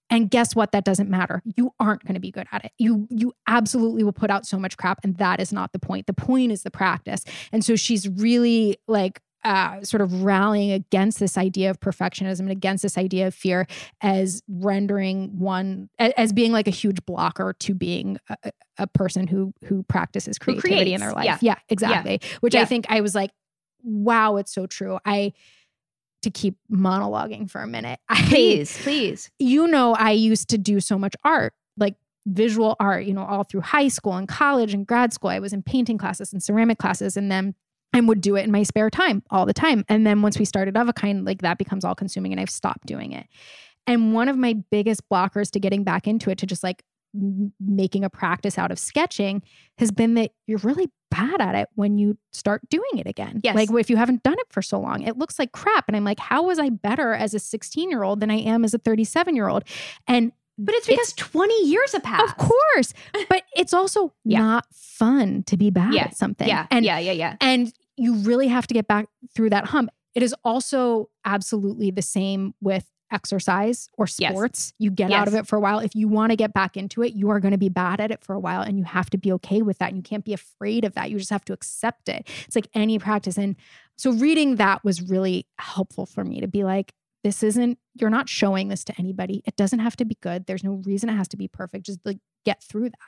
And 0.08 0.30
guess 0.30 0.54
what? 0.54 0.72
That 0.72 0.84
doesn't 0.84 1.10
matter. 1.10 1.42
You 1.56 1.72
aren't 1.80 2.04
going 2.04 2.14
to 2.14 2.20
be 2.20 2.30
good 2.30 2.46
at 2.52 2.64
it. 2.64 2.72
You 2.78 3.08
you 3.10 3.32
absolutely 3.48 4.04
will 4.04 4.12
put 4.12 4.30
out 4.30 4.46
so 4.46 4.58
much 4.58 4.76
crap, 4.76 5.00
and 5.02 5.16
that 5.18 5.40
is 5.40 5.52
not 5.52 5.72
the 5.72 5.78
point. 5.78 6.06
The 6.06 6.12
point 6.12 6.52
is 6.52 6.62
the 6.62 6.70
practice. 6.70 7.24
And 7.52 7.64
so 7.64 7.74
she's 7.76 8.08
really 8.08 8.76
like 8.86 9.20
uh, 9.44 9.80
sort 9.82 10.00
of 10.00 10.24
rallying 10.24 10.72
against 10.72 11.20
this 11.20 11.38
idea 11.38 11.70
of 11.70 11.78
perfectionism 11.78 12.40
and 12.40 12.50
against 12.50 12.82
this 12.82 12.98
idea 12.98 13.28
of 13.28 13.34
fear 13.34 13.66
as 14.00 14.42
rendering 14.48 15.38
one 15.38 15.88
as 16.00 16.32
being 16.32 16.50
like 16.50 16.66
a 16.66 16.72
huge 16.72 17.04
blocker 17.06 17.52
to 17.60 17.72
being 17.74 18.18
a, 18.28 18.50
a- 18.78 18.86
person 18.88 19.26
who 19.28 19.52
who 19.64 19.82
practices 19.84 20.36
Who 20.42 20.60
creativity 20.60 20.94
in 20.94 21.00
their 21.00 21.12
life. 21.12 21.26
yeah. 21.26 21.38
Yeah, 21.40 21.56
exactly. 21.68 22.20
Which 22.40 22.54
I 22.56 22.64
think 22.64 22.86
I 22.88 23.00
was 23.00 23.14
like, 23.14 23.30
wow, 23.82 24.36
it's 24.36 24.52
so 24.52 24.66
true. 24.66 24.98
I 25.04 25.32
to 26.26 26.30
keep 26.30 26.56
monologuing 26.70 27.48
for 27.48 27.62
a 27.62 27.66
minute. 27.68 28.00
I 28.08 28.20
please 28.22 28.76
please 28.82 29.30
you 29.38 29.68
know, 29.68 29.94
I 29.94 30.10
used 30.10 30.48
to 30.48 30.58
do 30.58 30.80
so 30.80 30.98
much 30.98 31.14
art, 31.24 31.54
like 31.76 31.94
visual 32.26 32.74
art, 32.80 33.06
you 33.06 33.14
know, 33.14 33.24
all 33.24 33.44
through 33.44 33.60
high 33.60 33.86
school 33.86 34.14
and 34.14 34.26
college 34.26 34.74
and 34.74 34.86
grad 34.86 35.12
school. 35.12 35.30
I 35.30 35.38
was 35.38 35.52
in 35.52 35.62
painting 35.62 35.98
classes 35.98 36.32
and 36.32 36.42
ceramic 36.42 36.78
classes, 36.78 37.16
and 37.16 37.30
then 37.30 37.54
I 37.92 38.00
would 38.00 38.20
do 38.20 38.34
it 38.34 38.42
in 38.42 38.50
my 38.50 38.64
spare 38.64 38.90
time 38.90 39.22
all 39.30 39.46
the 39.46 39.54
time. 39.54 39.84
And 39.88 40.04
then 40.04 40.20
once 40.20 40.36
we 40.38 40.44
started 40.44 40.76
of 40.76 40.88
a 40.88 40.92
kind, 40.92 41.24
like 41.24 41.42
that 41.42 41.58
becomes 41.58 41.84
all 41.84 41.94
consuming, 41.94 42.32
and 42.32 42.40
I've 42.40 42.50
stopped 42.50 42.86
doing 42.86 43.12
it. 43.12 43.26
And 43.86 44.12
one 44.12 44.28
of 44.28 44.36
my 44.36 44.54
biggest 44.72 45.08
blockers 45.08 45.52
to 45.52 45.60
getting 45.60 45.84
back 45.84 46.08
into 46.08 46.30
it, 46.30 46.38
to 46.38 46.46
just 46.46 46.64
like 46.64 46.82
m- 47.16 47.52
making 47.61 48.05
a 48.05 48.11
practice 48.11 48.59
out 48.59 48.70
of 48.70 48.79
sketching, 48.79 49.42
has 49.79 49.90
been 49.90 50.14
that 50.14 50.33
you're 50.46 50.59
really 50.59 50.90
bad 51.11 51.40
at 51.40 51.55
it 51.55 51.68
when 51.74 51.98
you 51.98 52.18
start 52.33 52.68
doing 52.68 52.98
it 52.98 53.07
again. 53.07 53.40
Yes. 53.42 53.55
Like 53.57 53.70
if 53.72 53.88
you 53.90 53.96
haven't 53.96 54.22
done 54.22 54.37
it 54.38 54.46
for 54.50 54.61
so 54.62 54.79
long, 54.81 55.02
it 55.02 55.16
looks 55.16 55.38
like 55.38 55.52
crap. 55.52 55.85
And 55.88 55.96
I'm 55.96 56.05
like, 56.05 56.20
how 56.20 56.42
was 56.44 56.59
I 56.59 56.68
better 56.70 57.14
as 57.14 57.33
a 57.35 57.38
16 57.38 57.90
year 57.90 58.02
old 58.02 58.20
than 58.20 58.31
I 58.31 58.37
am 58.38 58.64
as 58.64 58.74
a 58.74 58.79
37 58.79 59.35
year 59.37 59.48
old? 59.48 59.64
And 60.07 60.33
but 60.59 60.74
it's 60.74 60.87
because 60.87 61.12
20 61.12 61.66
years 61.66 61.92
have 61.92 62.02
passed 62.02 62.24
of 62.24 62.37
course, 62.38 62.94
but 63.29 63.42
it's 63.55 63.74
also 63.74 64.12
Yeah. 64.24 64.38
not 64.40 64.64
fun 64.72 65.42
to 65.44 65.57
be 65.57 65.70
bad 65.70 65.92
Yeah. 65.94 66.05
at 66.05 66.16
something. 66.16 66.48
yeah 66.48 66.66
And 66.70 66.85
yeah 66.85 66.98
yeah 66.98 67.12
yeah 67.12 67.37
and 67.40 67.72
you 67.96 68.14
really 68.16 68.48
have 68.48 68.66
to 68.68 68.74
get 68.74 68.87
back 68.88 69.07
through 69.35 69.50
that 69.50 69.66
hump. 69.66 69.90
It 70.14 70.22
is 70.22 70.35
also 70.44 71.11
absolutely 71.26 71.90
the 71.90 72.00
same 72.02 72.55
with 72.62 72.87
exercise 73.16 73.88
or 73.98 74.07
Yes. 74.18 74.31
sports. 74.31 74.72
You 74.79 74.90
get 74.90 75.11
out 75.11 75.26
of 75.26 75.35
it 75.35 75.46
for 75.46 75.57
a 75.57 75.61
while. 75.61 75.81
If 75.81 75.94
you 75.96 76.07
want 76.07 76.31
to 76.31 76.37
get 76.37 76.52
back 76.52 76.76
into 76.76 77.02
it, 77.02 77.14
you 77.14 77.31
are 77.31 77.40
going 77.40 77.52
to 77.52 77.59
be 77.59 77.68
bad 77.70 78.00
at 78.00 78.11
it 78.12 78.22
for 78.22 78.35
a 78.35 78.38
while 78.38 78.61
and 78.62 78.79
you 78.79 78.85
have 78.85 79.11
to 79.11 79.18
be 79.18 79.33
okay 79.33 79.62
with 79.62 79.79
that. 79.79 79.88
And 79.88 79.96
you 79.96 80.02
can't 80.02 80.24
be 80.24 80.33
afraid 80.35 80.85
of 80.85 80.94
that. 80.94 81.11
You 81.11 81.18
just 81.18 81.31
have 81.31 81.44
to 81.46 81.52
accept 81.52 82.09
it. 82.09 82.29
It's 82.46 82.55
like 82.55 82.68
any 82.74 82.98
practice. 82.98 83.37
And 83.38 83.57
so 83.96 84.12
reading 84.12 84.57
that 84.57 84.85
was 84.85 85.02
really 85.02 85.46
helpful 85.59 86.07
for 86.07 86.22
me 86.22 86.40
to 86.40 86.46
be 86.48 86.62
like, 86.62 86.92
this 87.24 87.42
isn't, 87.42 87.79
you're 87.94 88.11
not 88.11 88.29
showing 88.29 88.68
this 88.68 88.85
to 88.85 88.94
anybody. 88.98 89.42
It 89.46 89.57
doesn't 89.57 89.81
have 89.81 89.96
to 89.96 90.05
be 90.05 90.16
good. 90.20 90.46
There's 90.46 90.62
no 90.62 90.74
reason 90.85 91.09
it 91.09 91.14
has 91.16 91.29
to 91.29 91.37
be 91.37 91.48
perfect. 91.48 91.87
Just 91.87 91.98
like 92.05 92.18
get 92.44 92.62
through 92.62 92.90
that. 92.90 92.98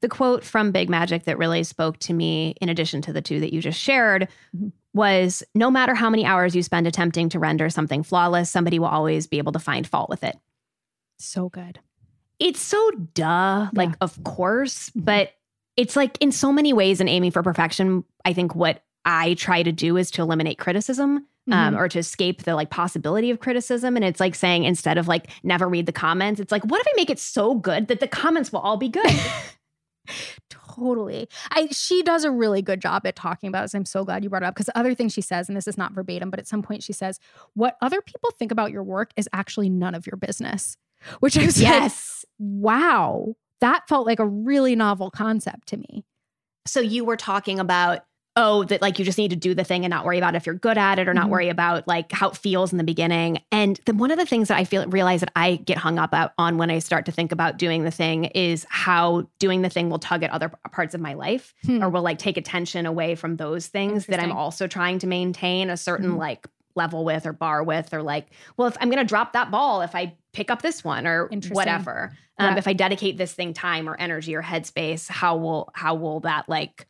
the 0.00 0.08
quote 0.08 0.42
from 0.42 0.72
Big 0.72 0.88
Magic 0.90 1.24
that 1.24 1.38
really 1.38 1.62
spoke 1.62 1.96
to 2.00 2.12
me, 2.12 2.54
in 2.60 2.68
addition 2.68 3.02
to 3.02 3.12
the 3.12 3.22
two 3.22 3.38
that 3.40 3.52
you 3.52 3.60
just 3.60 3.78
shared, 3.78 4.26
Mhm. 4.56 4.72
Was 4.94 5.42
no 5.54 5.70
matter 5.70 5.94
how 5.94 6.10
many 6.10 6.24
hours 6.24 6.54
you 6.56 6.62
spend 6.62 6.86
attempting 6.86 7.28
to 7.30 7.38
render 7.38 7.70
something 7.70 8.02
flawless, 8.02 8.50
somebody 8.50 8.78
will 8.78 8.86
always 8.88 9.26
be 9.26 9.38
able 9.38 9.52
to 9.52 9.58
find 9.58 9.86
fault 9.86 10.08
with 10.10 10.24
it. 10.24 10.36
So 11.18 11.48
good. 11.48 11.78
It's 12.38 12.60
so 12.60 12.90
duh, 13.14 13.68
like, 13.74 13.90
Yeah. 13.90 13.94
of 14.00 14.22
course, 14.24 14.90
but 14.94 15.32
it's 15.76 15.94
like 15.96 16.16
in 16.20 16.32
so 16.32 16.52
many 16.52 16.72
ways 16.72 17.00
in 17.00 17.08
aiming 17.08 17.30
for 17.30 17.42
perfection, 17.42 18.04
I 18.24 18.32
think 18.32 18.54
what 18.54 18.82
I 19.04 19.34
try 19.34 19.62
to 19.62 19.72
do 19.72 19.96
is 19.96 20.10
to 20.12 20.22
eliminate 20.22 20.58
criticism. 20.58 21.26
Um, 21.50 21.76
or 21.76 21.88
to 21.88 21.98
escape 21.98 22.44
the 22.44 22.54
like 22.54 22.70
possibility 22.70 23.32
of 23.32 23.40
criticism. 23.40 23.96
And 23.96 24.04
it's 24.04 24.20
like 24.20 24.36
saying 24.36 24.62
instead 24.62 24.98
of 24.98 25.08
like 25.08 25.30
never 25.42 25.68
read 25.68 25.86
the 25.86 25.90
comments, 25.92 26.40
it's 26.40 26.52
like, 26.52 26.62
what 26.64 26.80
if 26.80 26.86
I 26.86 26.92
make 26.94 27.10
it 27.10 27.18
so 27.18 27.56
good 27.56 27.88
that 27.88 27.98
the 27.98 28.06
comments 28.06 28.52
will 28.52 28.60
all 28.60 28.76
be 28.76 28.88
good? 28.88 29.10
Totally. 30.50 31.28
I 31.50 31.68
she 31.70 32.02
does 32.02 32.24
a 32.24 32.30
really 32.30 32.62
good 32.62 32.80
job 32.80 33.06
at 33.06 33.16
talking 33.16 33.48
about 33.48 33.62
this. 33.62 33.74
I'm 33.74 33.84
so 33.84 34.04
glad 34.04 34.22
you 34.22 34.30
brought 34.30 34.42
it 34.42 34.46
up 34.46 34.54
because 34.54 34.70
other 34.74 34.94
thing 34.94 35.08
she 35.08 35.20
says, 35.20 35.48
and 35.48 35.56
this 35.56 35.68
is 35.68 35.76
not 35.76 35.92
verbatim, 35.92 36.30
but 36.30 36.38
at 36.38 36.46
some 36.46 36.62
point 36.62 36.82
she 36.82 36.92
says, 36.92 37.18
What 37.54 37.76
other 37.82 38.00
people 38.00 38.30
think 38.38 38.52
about 38.52 38.70
your 38.70 38.82
work 38.82 39.10
is 39.16 39.28
actually 39.32 39.68
none 39.68 39.94
of 39.94 40.06
your 40.06 40.16
business. 40.16 40.76
Which 41.20 41.38
I 41.38 41.44
was 41.44 41.56
like, 41.56 41.68
yes. 41.68 42.24
wow. 42.38 43.34
That 43.60 43.88
felt 43.88 44.06
like 44.06 44.20
a 44.20 44.26
really 44.26 44.76
novel 44.76 45.10
concept 45.10 45.68
to 45.68 45.76
me. 45.76 46.04
So 46.66 46.80
you 46.80 47.04
were 47.04 47.16
talking 47.16 47.58
about 47.58 48.04
oh, 48.36 48.64
that 48.64 48.80
like 48.80 48.98
you 48.98 49.04
just 49.04 49.18
need 49.18 49.30
to 49.30 49.36
do 49.36 49.54
the 49.54 49.64
thing 49.64 49.84
and 49.84 49.90
not 49.90 50.04
worry 50.04 50.16
about 50.18 50.34
if 50.36 50.46
you're 50.46 50.54
good 50.54 50.78
at 50.78 50.98
it 50.98 51.08
or 51.08 51.14
not 51.14 51.26
Mhm. 51.26 51.30
worry 51.30 51.48
about 51.48 51.86
like 51.88 52.12
how 52.12 52.28
it 52.30 52.36
feels 52.36 52.70
in 52.72 52.78
the 52.78 52.84
beginning. 52.84 53.40
And 53.50 53.78
then 53.86 53.98
one 53.98 54.10
of 54.10 54.18
the 54.18 54.24
things 54.26 54.48
that 54.48 54.56
I 54.56 54.64
feel 54.64 54.86
realize 54.86 55.20
that 55.20 55.32
I 55.34 55.56
get 55.56 55.78
hung 55.78 55.98
up 55.98 56.14
on 56.38 56.56
when 56.56 56.70
I 56.70 56.78
start 56.78 57.06
to 57.06 57.12
think 57.12 57.32
about 57.32 57.58
doing 57.58 57.82
the 57.82 57.90
thing 57.90 58.26
is 58.26 58.64
how 58.70 59.26
doing 59.40 59.62
the 59.62 59.68
thing 59.68 59.90
will 59.90 59.98
tug 59.98 60.22
at 60.22 60.30
other 60.30 60.50
parts 60.70 60.94
of 60.94 61.00
my 61.00 61.14
life 61.14 61.54
Hmm. 61.66 61.82
or 61.82 61.88
will 61.90 62.02
like 62.02 62.18
take 62.18 62.36
attention 62.36 62.86
away 62.86 63.14
from 63.16 63.36
those 63.36 63.66
things 63.66 64.06
that 64.06 64.20
I'm 64.20 64.32
also 64.32 64.66
trying 64.68 65.00
to 65.00 65.06
maintain 65.08 65.68
a 65.68 65.76
certain 65.76 66.12
Mhm. 66.12 66.18
like 66.18 66.46
level 66.76 67.04
with 67.04 67.26
or 67.26 67.32
bar 67.32 67.64
with 67.64 67.92
or 67.92 68.00
like 68.00 68.28
well 68.56 68.68
if 68.68 68.76
i'm 68.80 68.88
going 68.88 69.00
to 69.02 69.04
drop 69.04 69.32
that 69.32 69.50
ball 69.50 69.80
if 69.82 69.92
i 69.96 70.14
pick 70.32 70.52
up 70.52 70.62
this 70.62 70.84
one 70.84 71.04
or 71.04 71.28
whatever 71.50 72.12
um, 72.38 72.52
Yeah. 72.52 72.58
if 72.58 72.68
i 72.68 72.72
dedicate 72.72 73.18
this 73.18 73.32
thing 73.32 73.52
time 73.52 73.88
or 73.88 73.96
energy 73.98 74.36
or 74.36 74.42
headspace 74.42 75.10
how 75.10 75.34
will 75.36 75.68
how 75.74 75.96
will 75.96 76.20
that 76.20 76.48
like 76.48 76.86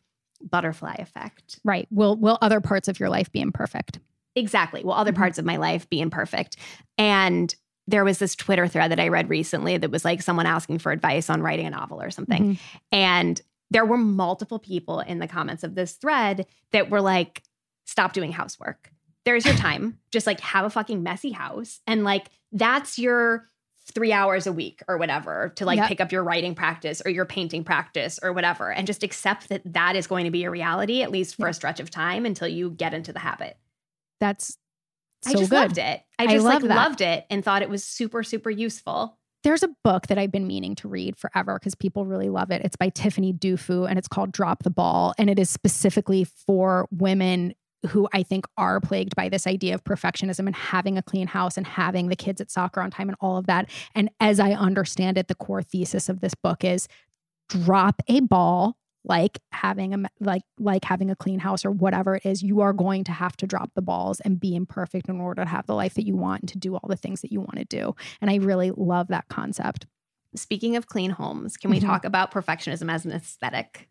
butterfly 0.49 0.95
effect 0.99 1.59
Right. 1.63 1.87
Will 1.91 2.15
will 2.15 2.37
other 2.41 2.61
parts 2.61 2.87
of 2.87 2.99
your 2.99 3.09
life 3.09 3.31
be 3.31 3.41
imperfect? 3.41 3.99
exactly 4.35 4.83
will 4.83 4.93
other 4.93 5.11
Mhm. 5.11 5.17
parts 5.17 5.37
of 5.37 5.43
my 5.45 5.57
life 5.57 5.89
be 5.89 5.99
imperfect 5.99 6.55
and 6.97 7.53
there 7.87 8.05
was 8.05 8.17
this 8.19 8.33
twitter 8.35 8.65
thread 8.67 8.89
that 8.91 8.99
i 8.99 9.09
read 9.09 9.27
recently 9.29 9.75
that 9.77 9.91
was 9.91 10.05
like 10.05 10.21
someone 10.21 10.45
asking 10.45 10.77
for 10.79 10.91
advice 10.93 11.29
on 11.29 11.41
writing 11.41 11.65
a 11.65 11.69
novel 11.69 12.01
or 12.01 12.09
something 12.11 12.55
Mhm. 12.55 12.59
and 12.93 13.41
there 13.71 13.85
were 13.85 13.97
multiple 13.97 14.59
people 14.59 14.99
in 15.01 15.19
the 15.19 15.27
comments 15.27 15.63
of 15.63 15.75
this 15.75 15.93
thread 15.93 16.45
that 16.73 16.89
were 16.89 16.99
like, 16.99 17.41
stop 17.85 18.11
doing 18.11 18.33
housework. 18.33 18.91
There's 19.23 19.45
your 19.45 19.55
time. 19.55 19.97
Just 20.11 20.27
like 20.27 20.41
have 20.41 20.65
a 20.65 20.69
fucking 20.69 21.01
messy 21.03 21.31
house. 21.31 21.79
And 21.87 22.03
like 22.03 22.27
that's 22.51 22.99
your 22.99 23.47
three 23.93 24.13
hours 24.13 24.47
a 24.47 24.51
week 24.53 24.81
or 24.87 24.97
whatever 24.97 25.51
to 25.55 25.65
like 25.65 25.77
Yep. 25.77 25.87
pick 25.87 26.01
up 26.01 26.11
your 26.11 26.23
writing 26.23 26.55
practice 26.55 27.01
or 27.05 27.09
your 27.11 27.25
painting 27.25 27.63
practice 27.63 28.19
or 28.21 28.31
whatever. 28.31 28.71
And 28.71 28.85
just 28.87 29.03
accept 29.03 29.49
that 29.49 29.61
that 29.73 29.95
is 29.95 30.07
going 30.07 30.25
to 30.25 30.31
be 30.31 30.39
your 30.39 30.51
reality, 30.51 31.01
at 31.01 31.11
least 31.11 31.35
for 31.35 31.47
a 31.47 31.53
stretch 31.53 31.79
of 31.79 31.89
time 31.89 32.25
until 32.25 32.47
you 32.47 32.69
get 32.71 32.93
into 32.93 33.11
the 33.11 33.19
habit. 33.19 33.57
That's 34.19 34.57
so 35.23 35.31
I 35.31 35.33
just 35.33 35.49
good. 35.49 35.55
loved 35.55 35.77
it. 35.77 36.01
I 36.19 36.23
I 36.23 36.27
just 36.27 36.45
love 36.45 36.61
like 36.61 36.69
that. 36.69 36.75
loved 36.75 37.01
it 37.01 37.25
and 37.29 37.43
thought 37.43 37.61
it 37.61 37.69
was 37.69 37.83
super, 37.83 38.23
super 38.23 38.49
useful. 38.49 39.17
There's 39.43 39.63
a 39.63 39.69
book 39.83 40.05
that 40.07 40.19
I've 40.19 40.31
been 40.31 40.45
meaning 40.45 40.75
to 40.75 40.87
read 40.87 41.17
forever 41.17 41.57
because 41.59 41.73
people 41.73 42.05
really 42.05 42.29
love 42.29 42.51
it. 42.51 42.61
It's 42.63 42.75
by 42.75 42.89
Tiffany 42.89 43.33
Dufu 43.33 43.89
and 43.89 43.97
it's 43.97 44.07
called 44.07 44.31
Drop 44.31 44.61
the 44.63 44.69
Ball. 44.69 45.13
And 45.17 45.29
it 45.31 45.39
is 45.39 45.49
specifically 45.49 46.23
for 46.23 46.87
women 46.91 47.55
who 47.87 48.07
I 48.13 48.23
think 48.23 48.45
are 48.57 48.79
plagued 48.79 49.15
by 49.15 49.29
this 49.29 49.47
idea 49.47 49.73
of 49.73 49.83
perfectionism 49.83 50.47
and 50.47 50.55
having 50.55 50.97
a 50.97 51.01
clean 51.01 51.27
house 51.27 51.57
and 51.57 51.65
having 51.65 52.07
the 52.07 52.15
kids 52.15 52.41
at 52.41 52.51
soccer 52.51 52.81
on 52.81 52.91
time 52.91 53.09
and 53.09 53.17
all 53.19 53.37
of 53.37 53.47
that. 53.47 53.69
And 53.95 54.09
as 54.19 54.39
I 54.39 54.51
understand 54.51 55.17
it, 55.17 55.27
the 55.27 55.35
core 55.35 55.63
thesis 55.63 56.09
of 56.09 56.21
this 56.21 56.35
book 56.35 56.63
is 56.63 56.87
drop 57.49 58.01
a 58.07 58.21
ball 58.21 58.77
like 59.03 59.39
having 59.51 59.93
a 59.93 60.09
like 60.19 60.43
like 60.59 60.85
having 60.85 61.09
a 61.09 61.15
clean 61.15 61.39
house 61.39 61.65
or 61.65 61.71
whatever 61.71 62.15
it 62.15 62.25
is. 62.25 62.43
You 62.43 62.61
are 62.61 62.73
going 62.73 63.03
to 63.05 63.11
have 63.11 63.35
to 63.37 63.47
drop 63.47 63.71
the 63.73 63.81
balls 63.81 64.19
and 64.19 64.39
be 64.39 64.55
imperfect 64.55 65.09
in 65.09 65.19
order 65.19 65.43
to 65.43 65.49
have 65.49 65.65
the 65.65 65.73
life 65.73 65.95
that 65.95 66.05
you 66.05 66.15
want 66.15 66.41
and 66.41 66.49
to 66.49 66.59
do 66.59 66.75
all 66.75 66.87
the 66.87 66.95
things 66.95 67.21
that 67.21 67.31
you 67.31 67.39
want 67.39 67.57
to 67.57 67.65
do. 67.65 67.95
And 68.21 68.29
i 68.29 68.35
really 68.35 68.71
love 68.71 69.07
that 69.07 69.27
concept 69.27 69.87
Speaking 70.35 70.75
of 70.77 70.87
clean 70.87 71.11
homes, 71.11 71.57
can 71.57 71.69
we 71.71 71.79
Mhm. 71.79 71.85
talk 71.85 72.05
about 72.05 72.31
perfectionism 72.31 72.89
as 72.91 73.05
an 73.05 73.11
aesthetic? 73.11 73.89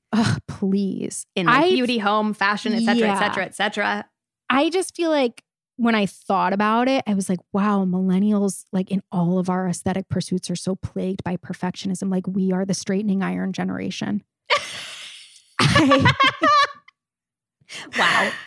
Please 0.48 1.26
in 1.36 1.46
like 1.46 1.68
beauty, 1.68 1.98
home, 1.98 2.32
fashion, 2.34 2.72
et 2.74 2.80
cetera, 2.84 3.08
et 3.08 3.12
Yeah. 3.12 3.18
cetera, 3.18 3.44
et 3.44 3.54
cetera. 3.54 4.04
i 4.48 4.68
just 4.70 4.96
feel 4.96 5.10
like 5.10 5.44
when 5.76 5.94
i 5.94 6.04
thought 6.06 6.52
about 6.52 6.88
it 6.88 7.04
i 7.06 7.14
was 7.14 7.28
like 7.28 7.38
wow 7.52 7.84
millennials 7.84 8.64
like 8.72 8.90
in 8.90 9.00
all 9.12 9.38
of 9.38 9.48
our 9.48 9.68
aesthetic 9.68 10.08
pursuits 10.08 10.50
are 10.50 10.56
so 10.56 10.74
plagued 10.74 11.22
by 11.22 11.36
perfectionism 11.36 12.10
like 12.10 12.26
we 12.26 12.50
are 12.52 12.64
the 12.64 12.74
straightening 12.74 13.22
iron 13.22 13.52
generation 13.52 14.24
I- 15.60 16.04
Wow. 17.96 18.30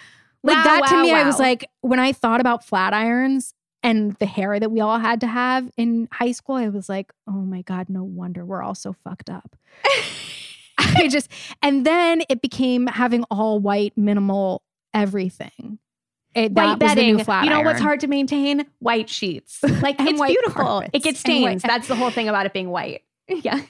Like 0.46 0.58
Wow, 0.58 0.64
that 0.66 0.88
to 0.88 0.96
wow, 0.98 1.02
me, 1.04 1.14
I 1.14 1.24
was 1.24 1.40
like, 1.40 1.66
when 1.80 2.00
I 2.00 2.12
thought 2.12 2.42
about 2.42 2.66
flat 2.66 2.94
irons 2.94 3.54
and 3.84 4.14
the 4.16 4.26
hair 4.26 4.60
that 4.60 4.72
we 4.72 4.80
all 4.80 4.98
had 4.98 5.22
to 5.22 5.28
have 5.28 5.70
in 5.78 6.08
high 6.12 6.32
school, 6.32 6.56
I 6.56 6.70
was 6.70 6.88
like, 6.90 7.12
oh 7.28 7.32
my 7.32 7.62
God, 7.62 7.90
no 7.90 8.04
wonder 8.04 8.46
we're 8.46 8.64
all 8.64 8.76
so 8.76 8.94
fucked 9.04 9.30
up. 9.30 9.56
I 10.78 11.08
just, 11.08 11.30
and 11.62 11.86
then 11.86 12.24
it 12.30 12.42
became 12.42 12.88
having 12.88 13.24
all 13.30 13.60
white, 13.60 13.98
minimal 13.98 14.64
everything. 14.94 15.80
It, 16.36 16.54
White 16.54 16.80
that 16.80 16.82
was 16.82 16.96
the 16.96 17.24
bedding. 17.24 17.44
you 17.44 17.50
know 17.52 17.62
what's 17.62 17.80
hard 17.80 18.00
to 18.00 18.08
maintain? 18.08 18.66
White 18.80 19.10
sheets. 19.10 19.60
Like 19.84 19.98
it's 20.00 20.20
beautiful. 20.20 20.64
carpets. 20.64 20.90
It 20.94 21.04
gets 21.04 21.20
stains. 21.20 21.62
That's 21.62 21.88
the 21.88 21.96
whole 21.96 22.10
thing 22.10 22.28
about 22.28 22.46
it 22.46 22.54
being 22.54 22.70
white. 22.70 23.04
Yeah. 23.28 23.62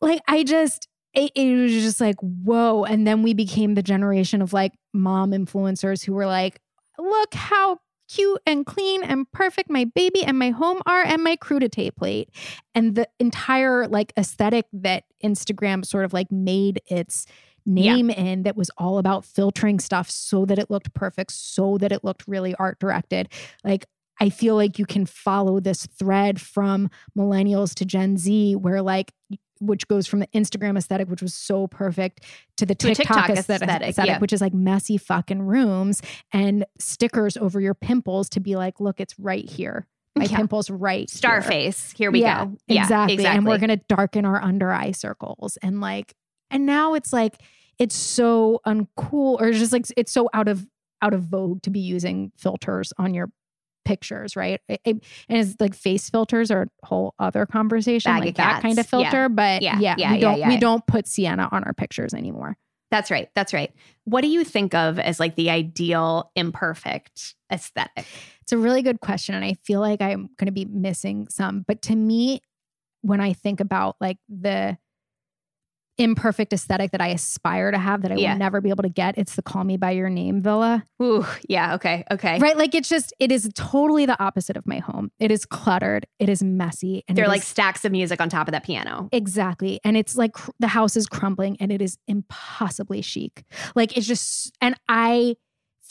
like 0.00 0.20
I 0.26 0.44
just 0.44 0.88
it, 1.14 1.30
it 1.34 1.54
was 1.54 1.72
just 1.72 2.00
like 2.00 2.16
whoa 2.20 2.84
and 2.84 3.06
then 3.06 3.22
we 3.22 3.34
became 3.34 3.74
the 3.74 3.82
generation 3.82 4.42
of 4.42 4.52
like 4.52 4.72
mom 4.92 5.30
influencers 5.30 6.04
who 6.04 6.12
were 6.12 6.26
like 6.26 6.60
look 6.98 7.34
how 7.34 7.78
cute 8.12 8.40
and 8.46 8.66
clean 8.66 9.02
and 9.02 9.30
perfect. 9.32 9.70
My 9.70 9.84
baby 9.84 10.22
and 10.24 10.38
my 10.38 10.50
home 10.50 10.82
are 10.86 11.02
and 11.02 11.22
my 11.22 11.36
crudité 11.36 11.94
plate. 11.94 12.30
And 12.74 12.94
the 12.94 13.08
entire 13.18 13.86
like 13.88 14.12
aesthetic 14.16 14.66
that 14.72 15.04
Instagram 15.24 15.84
sort 15.84 16.04
of 16.04 16.12
like 16.12 16.30
made 16.30 16.82
its 16.86 17.26
name 17.64 18.10
in 18.10 18.42
that 18.42 18.56
was 18.56 18.70
all 18.76 18.98
about 18.98 19.24
filtering 19.24 19.78
stuff 19.78 20.10
so 20.10 20.44
that 20.44 20.58
it 20.58 20.68
looked 20.68 20.92
perfect 20.94 21.30
so 21.30 21.78
that 21.78 21.92
it 21.92 22.02
looked 22.02 22.24
really 22.26 22.54
art 22.56 22.78
directed. 22.80 23.28
Like 23.64 23.86
I 24.20 24.30
feel 24.30 24.56
like 24.56 24.78
you 24.78 24.86
can 24.86 25.06
follow 25.06 25.58
this 25.58 25.86
thread 25.86 26.40
from 26.40 26.90
millennials 27.16 27.74
to 27.76 27.84
Gen 27.84 28.18
Z, 28.18 28.56
where 28.56 28.82
like, 28.82 29.12
which 29.62 29.86
goes 29.88 30.06
from 30.06 30.20
the 30.20 30.26
Instagram 30.28 30.76
aesthetic, 30.76 31.08
which 31.08 31.22
was 31.22 31.34
so 31.34 31.66
perfect, 31.66 32.24
to 32.56 32.66
the 32.66 32.74
To 32.74 32.88
TikTok, 32.94 33.26
TikTok 33.26 33.30
aesthetic, 33.38 33.88
aesthetic, 33.88 33.96
yeah. 34.06 34.18
which 34.18 34.32
is 34.32 34.40
like 34.40 34.52
messy 34.54 34.96
fucking 34.98 35.42
rooms 35.42 36.02
and 36.32 36.64
stickers 36.78 37.36
over 37.36 37.60
your 37.60 37.74
pimples 37.74 38.28
to 38.30 38.40
be 38.40 38.56
like, 38.56 38.80
look, 38.80 39.00
it's 39.00 39.18
right 39.18 39.48
here. 39.48 39.86
My 40.14 40.24
Yeah. 40.24 40.36
pimples 40.36 40.68
right 40.68 41.10
here. 41.10 41.30
Starface. 41.30 41.96
Here 41.96 42.10
we 42.10 42.20
Yeah, 42.20 42.44
go. 42.44 42.56
Yeah, 42.66 42.82
exactly. 42.82 43.24
And 43.24 43.46
we're 43.46 43.58
gonna 43.58 43.78
darken 43.88 44.24
our 44.26 44.42
under 44.42 44.70
eye 44.70 44.90
circles. 44.92 45.56
And 45.62 45.80
like, 45.80 46.14
and 46.50 46.66
now 46.66 46.94
it's 46.94 47.12
like 47.12 47.36
it's 47.78 47.96
so 47.96 48.60
uncool, 48.66 49.40
or 49.40 49.48
it's 49.48 49.58
just 49.58 49.72
like 49.72 49.86
it's 49.96 50.12
so 50.12 50.28
out 50.34 50.48
of 50.48 50.66
out 51.00 51.14
of 51.14 51.22
vogue 51.24 51.62
to 51.62 51.70
be 51.70 51.80
using 51.80 52.30
filters 52.36 52.92
on 52.98 53.14
your 53.14 53.30
pictures, 53.84 54.36
right? 54.36 54.60
It- 54.68 54.80
it- 54.84 55.04
and 55.28 55.38
it's 55.38 55.56
like 55.60 55.74
face 55.74 56.08
filters 56.10 56.50
are 56.50 56.62
a 56.82 56.86
whole 56.86 57.14
other 57.18 57.46
conversation, 57.46 58.12
Bag 58.12 58.24
like 58.24 58.34
that 58.36 58.62
kind 58.62 58.78
of 58.78 58.84
cats. 58.88 58.92
Yeah. 58.92 59.10
filter. 59.10 59.28
But 59.28 59.62
Yeah, 59.62 59.78
yeah, 59.78 59.94
yeah, 59.98 60.12
we 60.14 60.20
don't 60.20 60.38
yeah. 60.38 60.48
we 60.48 60.56
don't 60.58 60.86
put 60.86 61.06
sienna 61.06 61.48
on 61.52 61.64
our 61.64 61.72
pictures 61.74 62.14
anymore. 62.14 62.56
That's 62.90 63.10
right. 63.10 63.28
That's 63.34 63.54
right. 63.54 63.72
What 64.04 64.20
do 64.20 64.28
you 64.28 64.44
think 64.44 64.74
of 64.74 64.98
as 64.98 65.18
like 65.18 65.34
the 65.34 65.48
ideal 65.48 66.30
imperfect 66.36 67.34
aesthetic? 67.50 68.06
It's 68.42 68.52
a 68.52 68.58
really 68.58 68.82
good 68.82 69.00
question. 69.00 69.34
And 69.34 69.44
I 69.44 69.54
feel 69.64 69.80
like 69.80 70.02
I'm 70.02 70.28
going 70.38 70.46
to 70.46 70.52
be 70.52 70.66
missing 70.66 71.26
some. 71.28 71.64
But 71.66 71.80
to 71.82 71.96
me, 71.96 72.40
when 73.00 73.20
I 73.20 73.32
think 73.32 73.60
about 73.60 73.96
like 74.00 74.18
the 74.28 74.76
imperfect 76.02 76.52
aesthetic 76.52 76.90
that 76.90 77.00
I 77.00 77.08
aspire 77.08 77.70
to 77.70 77.78
have 77.78 78.02
that 78.02 78.12
I 78.12 78.16
Yeah. 78.16 78.32
will 78.32 78.38
never 78.38 78.60
be 78.60 78.70
able 78.70 78.82
to 78.82 78.88
get, 78.88 79.16
it's 79.16 79.36
the 79.36 79.42
Call 79.42 79.64
Me 79.64 79.76
By 79.76 79.92
Your 79.92 80.10
Name 80.10 80.42
villa. 80.42 80.84
Ooh, 81.02 81.24
yeah. 81.48 81.74
Okay. 81.74 82.04
Okay. 82.10 82.38
Right? 82.38 82.56
Like 82.56 82.74
it's 82.74 82.88
just, 82.88 83.12
it 83.18 83.30
is 83.32 83.48
totally 83.54 84.04
the 84.06 84.20
opposite 84.22 84.56
of 84.56 84.66
my 84.66 84.78
home. 84.78 85.10
It 85.18 85.30
is 85.30 85.44
cluttered, 85.46 86.06
it 86.18 86.28
is 86.28 86.42
messy. 86.42 87.04
And 87.08 87.16
They're 87.16 87.28
like 87.28 87.42
is- 87.42 87.46
stacks 87.46 87.84
of 87.84 87.92
music 87.92 88.20
on 88.20 88.28
top 88.28 88.48
of 88.48 88.52
that 88.52 88.64
piano. 88.64 89.08
Exactly. 89.12 89.80
And 89.84 89.96
it's 89.96 90.16
like 90.16 90.32
cr- 90.32 90.50
the 90.58 90.68
house 90.68 90.96
is 90.96 91.06
crumbling 91.06 91.56
and 91.60 91.70
it 91.72 91.80
is 91.80 91.98
impossibly 92.08 93.02
chic. 93.02 93.44
Like 93.74 93.96
it's 93.96 94.06
just, 94.06 94.52
and 94.60 94.74
I 94.88 95.36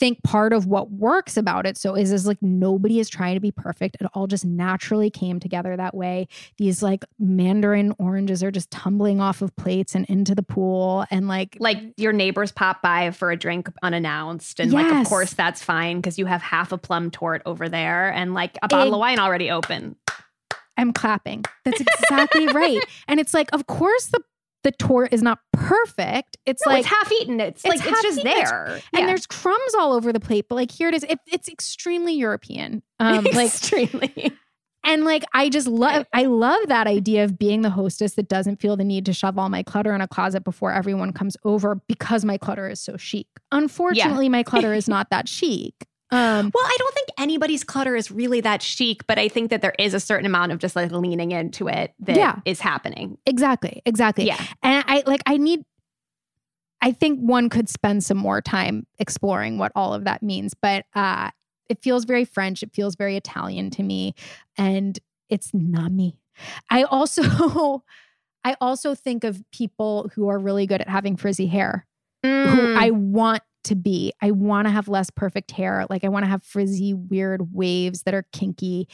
think 0.02 0.20
part 0.24 0.52
of 0.52 0.66
what 0.66 0.90
works 0.90 1.36
about 1.36 1.64
it 1.64 1.78
so 1.78 1.94
is 1.94 2.10
is 2.10 2.26
like 2.26 2.38
nobody 2.42 2.98
is 2.98 3.08
trying 3.08 3.36
to 3.36 3.40
be 3.40 3.52
perfect. 3.52 3.96
It 4.00 4.08
all 4.14 4.26
just 4.26 4.44
naturally 4.44 5.10
came 5.10 5.38
together 5.38 5.76
that 5.76 5.94
way. 5.94 6.26
These 6.58 6.82
like 6.82 7.04
mandarin 7.20 7.94
oranges 8.00 8.42
are 8.42 8.50
just 8.50 8.68
tumbling 8.72 9.20
off 9.20 9.42
of 9.42 9.54
plates 9.54 9.94
and 9.94 10.04
into 10.06 10.34
the 10.34 10.42
pool 10.42 11.06
and 11.12 11.28
like 11.28 11.56
Like 11.60 11.78
your 11.96 12.12
neighbors 12.12 12.50
pop 12.50 12.82
by 12.82 13.12
for 13.12 13.30
a 13.30 13.36
drink 13.36 13.68
unannounced, 13.80 14.58
and 14.58 14.72
like, 14.72 14.92
of 14.92 15.06
course, 15.06 15.34
that's 15.34 15.62
fine 15.62 15.98
because 15.98 16.18
you 16.18 16.26
have 16.26 16.42
half 16.42 16.72
a 16.72 16.78
plum 16.78 17.12
torte 17.12 17.42
over 17.46 17.68
there 17.68 18.12
and 18.12 18.34
like 18.34 18.58
a 18.60 18.66
bottle 18.66 18.94
of 18.94 18.98
wine 18.98 19.20
already 19.20 19.52
open. 19.52 19.94
I'm 20.76 20.92
clapping. 20.92 21.44
That's 21.64 21.80
exactly 21.80 22.48
right. 22.48 22.82
And 23.06 23.20
it's 23.20 23.34
like, 23.34 23.50
of 23.52 23.68
course 23.68 24.06
the 24.06 24.20
the 24.64 24.70
tour 24.72 25.08
is 25.10 25.22
not 25.22 25.38
perfect. 25.52 26.36
It's 26.46 26.64
No, 26.66 26.72
like 26.72 26.80
it's 26.80 26.88
half 26.88 27.10
eaten. 27.12 27.40
It's, 27.40 27.64
it's 27.64 27.68
like 27.68 27.80
it's 27.92 28.02
just 28.02 28.18
eaten. 28.20 28.30
It's- 28.32 28.50
there. 28.50 28.66
and 28.66 28.82
Yeah. 29.00 29.06
there's 29.06 29.26
crumbs 29.26 29.74
all 29.78 29.92
over 29.92 30.12
the 30.12 30.20
plate 30.20 30.46
but 30.48 30.54
like 30.56 30.70
here 30.70 30.88
it 30.88 30.94
is 30.94 31.02
it, 31.04 31.18
it's 31.26 31.48
extremely 31.48 32.14
european 32.14 32.82
um 33.00 33.24
like 33.32 33.46
extremely. 33.46 34.32
and 34.84 35.04
like 35.04 35.24
i 35.34 35.48
just 35.48 35.66
love 35.66 36.06
i 36.12 36.24
love 36.24 36.60
that 36.68 36.86
idea 36.86 37.24
of 37.24 37.38
being 37.38 37.62
the 37.62 37.70
hostess 37.70 38.14
that 38.14 38.28
doesn't 38.28 38.60
feel 38.60 38.76
the 38.76 38.84
need 38.84 39.04
to 39.06 39.12
shove 39.12 39.38
all 39.38 39.48
my 39.48 39.62
clutter 39.62 39.94
in 39.94 40.00
a 40.00 40.08
closet 40.08 40.44
before 40.44 40.72
everyone 40.72 41.12
comes 41.12 41.36
over 41.44 41.76
because 41.88 42.24
my 42.24 42.36
clutter 42.38 42.68
is 42.68 42.80
so 42.80 42.96
chic 42.96 43.26
unfortunately 43.50 44.28
my 44.28 44.42
clutter 44.42 44.72
is 44.80 44.88
not 44.88 45.10
that 45.10 45.28
chic 45.28 45.74
um 46.12 46.50
Well, 46.54 46.64
I 46.64 46.76
don't 46.78 46.94
think 46.94 47.08
anybody's 47.18 47.64
clutter 47.64 47.96
is 47.96 48.10
really 48.10 48.40
that 48.42 48.62
chic, 48.62 49.06
but 49.06 49.18
I 49.18 49.28
think 49.28 49.50
that 49.50 49.62
there 49.62 49.74
is 49.78 49.94
a 49.94 50.00
certain 50.00 50.26
amount 50.26 50.52
of 50.52 50.58
just 50.58 50.76
like 50.76 50.92
leaning 50.92 51.32
into 51.32 51.66
it 51.68 51.92
that 52.00 52.40
is 52.44 52.58
Yeah. 52.60 52.62
happening. 52.64 53.18
exactly 53.26 53.82
exactly 53.84 54.26
Yeah. 54.26 54.40
and 54.62 54.84
i 54.86 55.02
like 55.06 55.22
i 55.26 55.36
need 55.36 55.64
I 56.84 56.90
think 56.90 57.20
one 57.20 57.48
could 57.48 57.68
spend 57.68 58.02
some 58.02 58.16
more 58.16 58.40
time 58.40 58.88
exploring 58.98 59.56
what 59.56 59.70
all 59.76 59.94
of 59.94 60.02
that 60.02 60.20
means, 60.20 60.52
but 60.52 60.84
uh, 60.96 61.30
it 61.68 61.80
feels 61.80 62.04
very 62.04 62.24
French. 62.24 62.64
It 62.64 62.74
feels 62.74 62.96
very 62.96 63.16
Italian 63.16 63.70
to 63.70 63.84
me, 63.84 64.16
and 64.58 64.98
it's 65.28 65.54
not 65.54 65.92
me. 65.92 66.16
I 66.70 66.82
also, 66.82 67.84
I 68.44 68.56
also 68.60 68.96
think 68.96 69.22
of 69.22 69.44
people 69.52 70.10
who 70.16 70.26
are 70.28 70.40
really 70.40 70.66
good 70.66 70.80
at 70.80 70.88
having 70.88 71.16
frizzy 71.16 71.46
hair, 71.46 71.86
who 72.24 72.28
Mm. 72.28 72.76
I 72.76 72.90
want 72.90 73.44
to 73.64 73.74
be. 73.74 74.12
I 74.20 74.30
want 74.30 74.66
to 74.66 74.70
have 74.70 74.88
less 74.88 75.10
perfect 75.10 75.50
hair. 75.50 75.86
Like 75.88 76.04
I 76.04 76.08
want 76.08 76.24
to 76.24 76.30
have 76.30 76.42
frizzy, 76.42 76.94
weird 76.94 77.52
waves 77.52 78.02
that 78.02 78.14
are 78.14 78.26
kinky. 78.32 78.88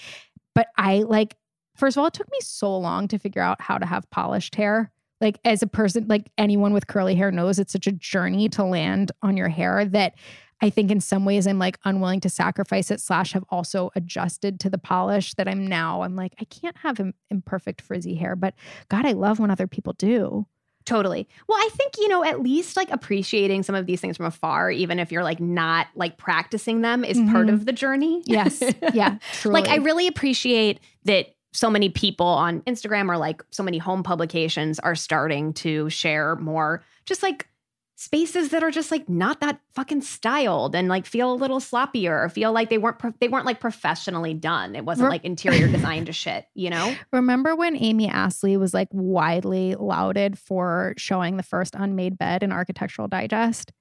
But 0.55 0.69
I 0.77 1.03
like, 1.03 1.37
first 1.77 1.97
of 1.97 2.01
all, 2.01 2.07
it 2.07 2.15
took 2.15 2.31
me 2.31 2.39
so 2.41 2.77
long 2.77 3.09
to 3.09 3.19
figure 3.19 3.43
out 3.43 3.61
how 3.61 3.79
to 3.79 3.87
have 3.87 4.11
polished 4.11 4.55
hair. 4.55 4.93
Like 5.21 5.39
as 5.45 5.63
a 5.63 5.67
person, 5.67 6.07
like 6.09 6.31
anyone 6.39 6.73
with 6.73 6.87
curly 6.87 7.15
hair 7.15 7.31
knows, 7.31 7.59
it's 7.59 7.73
such 7.73 7.87
a 7.87 7.93
journey 7.93 8.49
to 8.51 8.65
land 8.65 9.13
on 9.23 9.37
your 9.37 9.49
hair 9.49 9.85
that 9.85 10.15
I 10.61 10.71
think 10.71 10.91
in 10.91 11.01
some 11.01 11.25
ways 11.25 11.47
I'm 11.47 11.59
like 11.59 11.79
unwilling 11.85 12.21
to 12.21 12.29
sacrifice 12.29 12.91
it, 12.91 13.01
slash 13.01 13.33
have 13.33 13.45
also 13.51 13.91
adjusted 13.95 14.59
to 14.61 14.71
the 14.71 14.79
polish 14.79 15.35
that 15.35 15.49
I'm 15.49 15.67
now. 15.67 16.03
I'm 16.03 16.17
like, 16.17 16.35
I 16.41 16.45
can't 16.45 16.77
have 16.79 16.99
im- 16.99 17.15
imperfect 17.31 17.81
frizzy 17.81 18.15
hair, 18.17 18.35
but 18.35 18.55
God, 18.89 19.07
I 19.07 19.13
love 19.13 19.39
when 19.39 19.51
other 19.51 19.69
people 19.69 19.93
do. 19.93 20.47
Totally. 20.89 21.29
Well, 21.47 21.59
I 21.59 21.69
think, 21.73 21.93
you 21.99 22.09
know, 22.09 22.25
at 22.25 22.41
least 22.43 22.75
like 22.77 22.91
appreciating 22.91 23.63
some 23.63 23.75
of 23.75 23.85
these 23.85 24.01
things 24.01 24.17
from 24.17 24.25
afar, 24.25 24.71
even 24.71 24.99
if 24.99 25.13
you're 25.13 25.23
like 25.23 25.39
not 25.39 25.87
like 25.95 26.17
practicing 26.17 26.81
them, 26.81 27.05
is 27.05 27.19
part 27.31 27.49
Mhm. 27.49 27.53
of 27.53 27.67
the 27.67 27.73
journey. 27.73 28.23
Yes. 28.25 28.63
Yeah. 28.95 29.19
Truly. 29.35 29.53
like 29.61 29.71
I 29.71 29.77
really 29.77 30.07
appreciate 30.07 30.81
that 31.05 31.27
so 31.53 31.69
many 31.71 31.91
people 31.91 32.27
on 32.27 32.63
Instagram 32.63 33.11
or 33.11 33.19
like 33.19 33.43
so 33.51 33.63
many 33.63 33.77
home 33.77 34.03
publications 34.03 34.79
are 34.79 34.95
starting 34.95 35.53
to 35.55 35.91
share 35.91 36.37
more 36.37 36.83
just 37.05 37.23
like 37.23 37.47
spaces 37.99 38.51
that 38.51 38.63
are 38.63 38.71
just 38.71 38.93
like 38.93 39.09
not 39.09 39.41
that 39.41 39.59
fucking 39.75 40.01
styled 40.01 40.77
and 40.77 40.87
like 40.87 41.05
feel 41.05 41.33
a 41.33 41.35
little 41.35 41.59
sloppier 41.59 42.25
or 42.25 42.29
feel 42.29 42.53
like 42.53 42.71
they 42.71 42.79
weren't 42.79 42.97
pro- 42.97 43.13
they 43.21 43.27
weren't 43.27 43.45
like 43.45 43.59
professionally 43.59 44.35
done. 44.35 44.77
It 44.77 44.85
wasn't 44.85 45.11
like 45.11 45.25
interior 45.25 45.67
design 45.73 46.05
to 46.05 46.13
shit, 46.13 46.47
you 46.55 46.71
know? 46.71 46.95
Remember 47.13 47.57
when 47.57 47.77
Amy 47.77 48.09
Astley 48.09 48.57
was 48.57 48.73
like 48.73 48.87
widely 48.93 49.75
lauded 49.75 50.39
for 50.39 50.95
showing 50.97 51.39
the 51.39 51.43
first 51.43 51.75
unmade 51.75 52.17
bed 52.17 52.45
in 52.45 52.53
Architectural 52.53 53.09
Digest? 53.09 53.73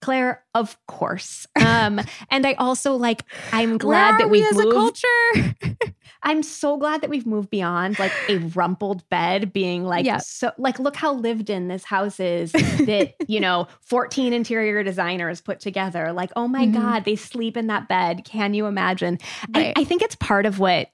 Claire, 0.00 0.44
of 0.54 0.76
course. 0.86 1.46
Um, 1.66 2.00
and 2.30 2.46
I 2.46 2.52
also 2.54 2.94
like 2.94 3.22
I'm 3.52 3.76
glad 3.76 4.18
that 4.20 4.30
we 4.30 4.40
we've 4.40 4.50
as 4.50 4.56
moved. 4.56 4.68
a 4.68 4.72
culture. 4.72 5.92
I'm 6.22 6.42
so 6.42 6.76
glad 6.76 7.00
that 7.02 7.10
we've 7.10 7.26
moved 7.26 7.50
beyond 7.50 7.98
like 7.98 8.12
a 8.28 8.38
rumpled 8.38 9.08
bed 9.10 9.52
being 9.52 9.84
like 9.84 10.04
Yeah. 10.06 10.18
so 10.18 10.52
like 10.58 10.78
look 10.78 10.96
how 10.96 11.12
lived 11.12 11.50
in 11.50 11.68
this 11.68 11.84
house 11.84 12.18
is 12.20 12.52
that 12.52 13.14
you 13.28 13.40
know 13.40 13.68
14 13.82 14.32
interior 14.32 14.82
designers 14.82 15.40
put 15.40 15.60
together 15.60 16.12
like 16.12 16.30
oh 16.36 16.48
my 16.48 16.66
Mhm. 16.66 16.72
god 16.74 17.04
they 17.04 17.16
sleep 17.16 17.56
in 17.56 17.66
that 17.68 17.88
bed 17.88 18.22
can 18.24 18.54
you 18.54 18.66
imagine 18.66 19.18
I, 19.54 19.58
Right. 19.60 19.72
I 19.76 19.84
think 19.84 20.02
it's 20.02 20.16
part 20.16 20.46
of 20.46 20.58
what 20.58 20.88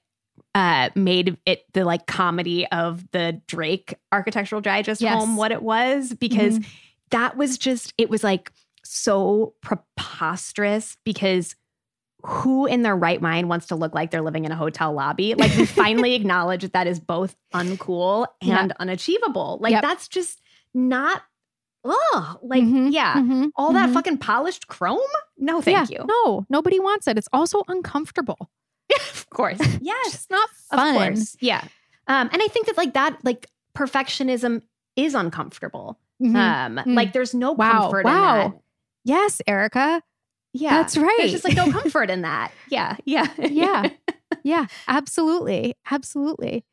uh 0.55 0.89
made 0.95 1.37
it 1.45 1.63
the 1.73 1.83
like 1.85 2.05
comedy 2.07 2.67
of 2.67 3.09
the 3.11 3.41
Drake 3.47 3.95
architectural 4.11 4.61
digest 4.61 5.01
Yes. 5.01 5.13
home 5.15 5.35
what 5.37 5.51
it 5.51 5.61
was 5.63 6.13
because 6.13 6.59
Mhm. 6.59 6.65
that 7.11 7.37
was 7.37 7.57
just 7.57 7.93
it 7.97 8.09
was 8.09 8.23
like 8.23 8.51
so 8.83 9.53
preposterous 9.61 10.97
because 11.03 11.55
who 12.25 12.65
in 12.65 12.83
their 12.83 12.95
right 12.95 13.21
mind 13.21 13.49
wants 13.49 13.67
to 13.67 13.75
look 13.75 13.93
like 13.93 14.11
they're 14.11 14.21
living 14.21 14.45
in 14.45 14.51
a 14.51 14.55
hotel 14.55 14.93
lobby? 14.93 15.35
Like 15.35 15.53
we 15.55 15.65
finally 15.83 16.13
acknowledge 16.15 16.61
that 16.61 16.73
that 16.73 16.87
is 16.87 16.99
both 16.99 17.35
uncool 17.53 18.27
and 18.41 18.71
unachievable. 18.79 19.57
Like 19.61 19.71
Yep. 19.71 19.81
that's 19.81 20.07
just 20.07 20.41
not 20.73 21.21
oh, 21.85 22.37
like 22.41 22.63
Mhm, 22.63 22.93
yeah. 22.93 23.15
mhm, 23.15 23.49
All 23.57 23.73
that 23.73 23.89
mhm. 23.89 23.93
fucking 23.93 24.17
polished 24.19 24.67
chrome? 24.67 24.99
No, 25.37 25.59
thank 25.61 25.89
Yeah, 25.89 25.99
you. 25.99 26.05
No, 26.07 26.45
nobody 26.49 26.79
wants 26.79 27.07
it. 27.09 27.17
It's 27.17 27.27
also 27.33 27.61
uncomfortable. 27.67 28.49
Of 28.95 29.29
course. 29.29 29.59
Yes. 29.81 30.05
It's 30.13 30.29
not 30.29 30.47
Of 30.71 30.79
fun. 30.79 30.93
course. 30.95 31.35
Yeah. 31.41 31.61
Um, 32.07 32.29
and 32.31 32.41
I 32.41 32.47
think 32.47 32.67
that 32.67 32.77
like 32.77 32.93
that, 32.93 33.17
like 33.23 33.47
perfectionism 33.75 34.61
is 34.95 35.13
uncomfortable. 35.15 35.99
Mhm. 36.21 36.35
Um, 36.35 36.75
Mm. 36.85 36.95
like 36.95 37.11
there's 37.11 37.33
no 37.33 37.51
Wow, 37.53 37.81
comfort 37.89 38.05
wow. 38.05 38.45
in 38.45 38.51
that. 38.51 38.59
Yes, 39.03 39.41
Erica. 39.47 40.01
Yeah. 40.53 40.77
That's 40.77 40.97
right. 40.97 41.15
There's 41.17 41.31
just 41.31 41.43
like 41.45 41.55
no 41.55 41.71
comfort 41.71 42.09
in 42.09 42.21
that. 42.21 42.51
Yeah. 42.69 42.97
Yeah. 43.05 43.27
Yeah. 43.37 43.89
yeah, 44.43 44.67
absolutely. 44.87 45.75
Absolutely. 45.89 46.63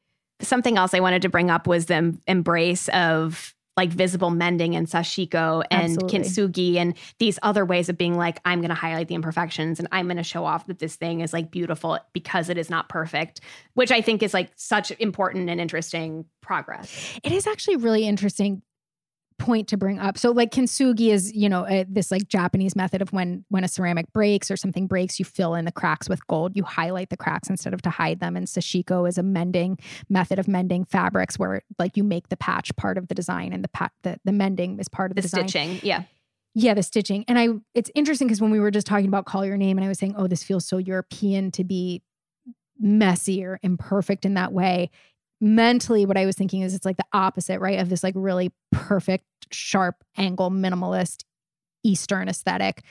Something 0.40 0.76
else 0.78 0.94
I 0.94 1.00
wanted 1.00 1.22
to 1.22 1.28
bring 1.28 1.50
up 1.50 1.66
was 1.66 1.86
the 1.86 2.16
embrace 2.26 2.88
of 2.88 3.54
like 3.76 3.90
visible 3.90 4.30
mending 4.30 4.76
and 4.76 4.86
sashiko 4.86 5.62
and 5.70 6.02
Absolutely. 6.02 6.18
kintsugi 6.18 6.76
and 6.76 6.94
these 7.18 7.38
other 7.42 7.64
ways 7.64 7.88
of 7.88 7.96
being 7.96 8.14
like, 8.14 8.38
I'm 8.44 8.60
going 8.60 8.70
to 8.70 8.74
highlight 8.74 9.08
the 9.08 9.14
imperfections 9.14 9.78
and 9.78 9.88
I'm 9.92 10.06
going 10.06 10.18
to 10.18 10.22
show 10.22 10.44
off 10.44 10.66
that 10.66 10.80
this 10.80 10.96
thing 10.96 11.20
is 11.20 11.32
like 11.32 11.50
beautiful 11.50 11.98
because 12.12 12.50
it 12.50 12.58
is 12.58 12.68
not 12.68 12.90
perfect, 12.90 13.40
which 13.74 13.90
I 13.90 14.02
think 14.02 14.22
is 14.22 14.34
like 14.34 14.50
such 14.56 14.90
important 14.98 15.48
and 15.48 15.60
interesting 15.60 16.26
progress. 16.42 17.18
It 17.22 17.32
is 17.32 17.46
actually 17.46 17.76
really 17.76 18.06
interesting 18.06 18.60
point 19.40 19.66
to 19.68 19.76
bring 19.76 19.98
up. 19.98 20.16
So 20.16 20.30
like 20.30 20.52
kintsugi 20.52 21.08
is, 21.12 21.32
you 21.34 21.48
know, 21.48 21.66
uh, 21.66 21.84
this 21.88 22.12
like 22.12 22.28
Japanese 22.28 22.76
method 22.76 23.02
of 23.02 23.12
when 23.12 23.44
when 23.48 23.64
a 23.64 23.68
ceramic 23.68 24.12
breaks 24.12 24.50
or 24.50 24.56
something 24.56 24.86
breaks, 24.86 25.18
you 25.18 25.24
fill 25.24 25.56
in 25.56 25.64
the 25.64 25.72
cracks 25.72 26.08
with 26.08 26.24
gold. 26.28 26.54
You 26.54 26.62
highlight 26.62 27.10
the 27.10 27.16
cracks 27.16 27.50
instead 27.50 27.74
of 27.74 27.82
to 27.82 27.90
hide 27.90 28.20
them. 28.20 28.36
And 28.36 28.46
sashiko 28.46 29.08
is 29.08 29.18
a 29.18 29.22
mending 29.24 29.78
method 30.08 30.38
of 30.38 30.46
mending 30.46 30.84
fabrics 30.84 31.38
where 31.38 31.62
like 31.78 31.96
you 31.96 32.04
make 32.04 32.28
the 32.28 32.36
patch 32.36 32.74
part 32.76 32.96
of 32.98 33.08
the 33.08 33.14
design 33.14 33.52
and 33.52 33.64
the 33.64 33.68
pat 33.68 33.90
the, 34.02 34.20
the 34.24 34.32
mending 34.32 34.78
is 34.78 34.88
part 34.88 35.10
of 35.10 35.16
the, 35.16 35.22
The 35.22 35.28
design. 35.28 35.48
stitching. 35.48 35.80
Yeah. 35.82 36.02
Yeah, 36.54 36.74
the 36.74 36.82
stitching. 36.82 37.24
And 37.26 37.38
I 37.38 37.48
it's 37.74 37.90
interesting 37.94 38.28
because 38.28 38.40
when 38.40 38.50
we 38.50 38.60
were 38.60 38.70
just 38.70 38.86
talking 38.86 39.06
about 39.06 39.24
call 39.24 39.44
your 39.46 39.56
name 39.56 39.78
and 39.78 39.84
I 39.84 39.88
was 39.88 39.98
saying, 39.98 40.14
"Oh, 40.16 40.26
this 40.26 40.42
feels 40.42 40.66
so 40.66 40.78
European 40.78 41.50
to 41.52 41.64
be 41.64 42.02
messy 42.78 43.44
or 43.44 43.58
imperfect 43.62 44.24
in 44.24 44.34
that 44.34 44.52
way." 44.52 44.90
Mentally 45.40 46.04
what 46.06 46.16
I 46.16 46.26
was 46.26 46.36
thinking 46.36 46.62
is 46.62 46.74
it's 46.74 46.84
like 46.84 46.96
the 46.96 47.04
opposite, 47.12 47.60
right? 47.60 47.78
Of 47.78 47.88
this 47.88 48.02
like 48.02 48.14
really 48.16 48.52
perfect, 48.72 49.24
sharp 49.50 49.96
angle 50.16 50.50
minimalist 50.50 51.24
eastern 51.82 52.28
aesthetic. 52.28 52.82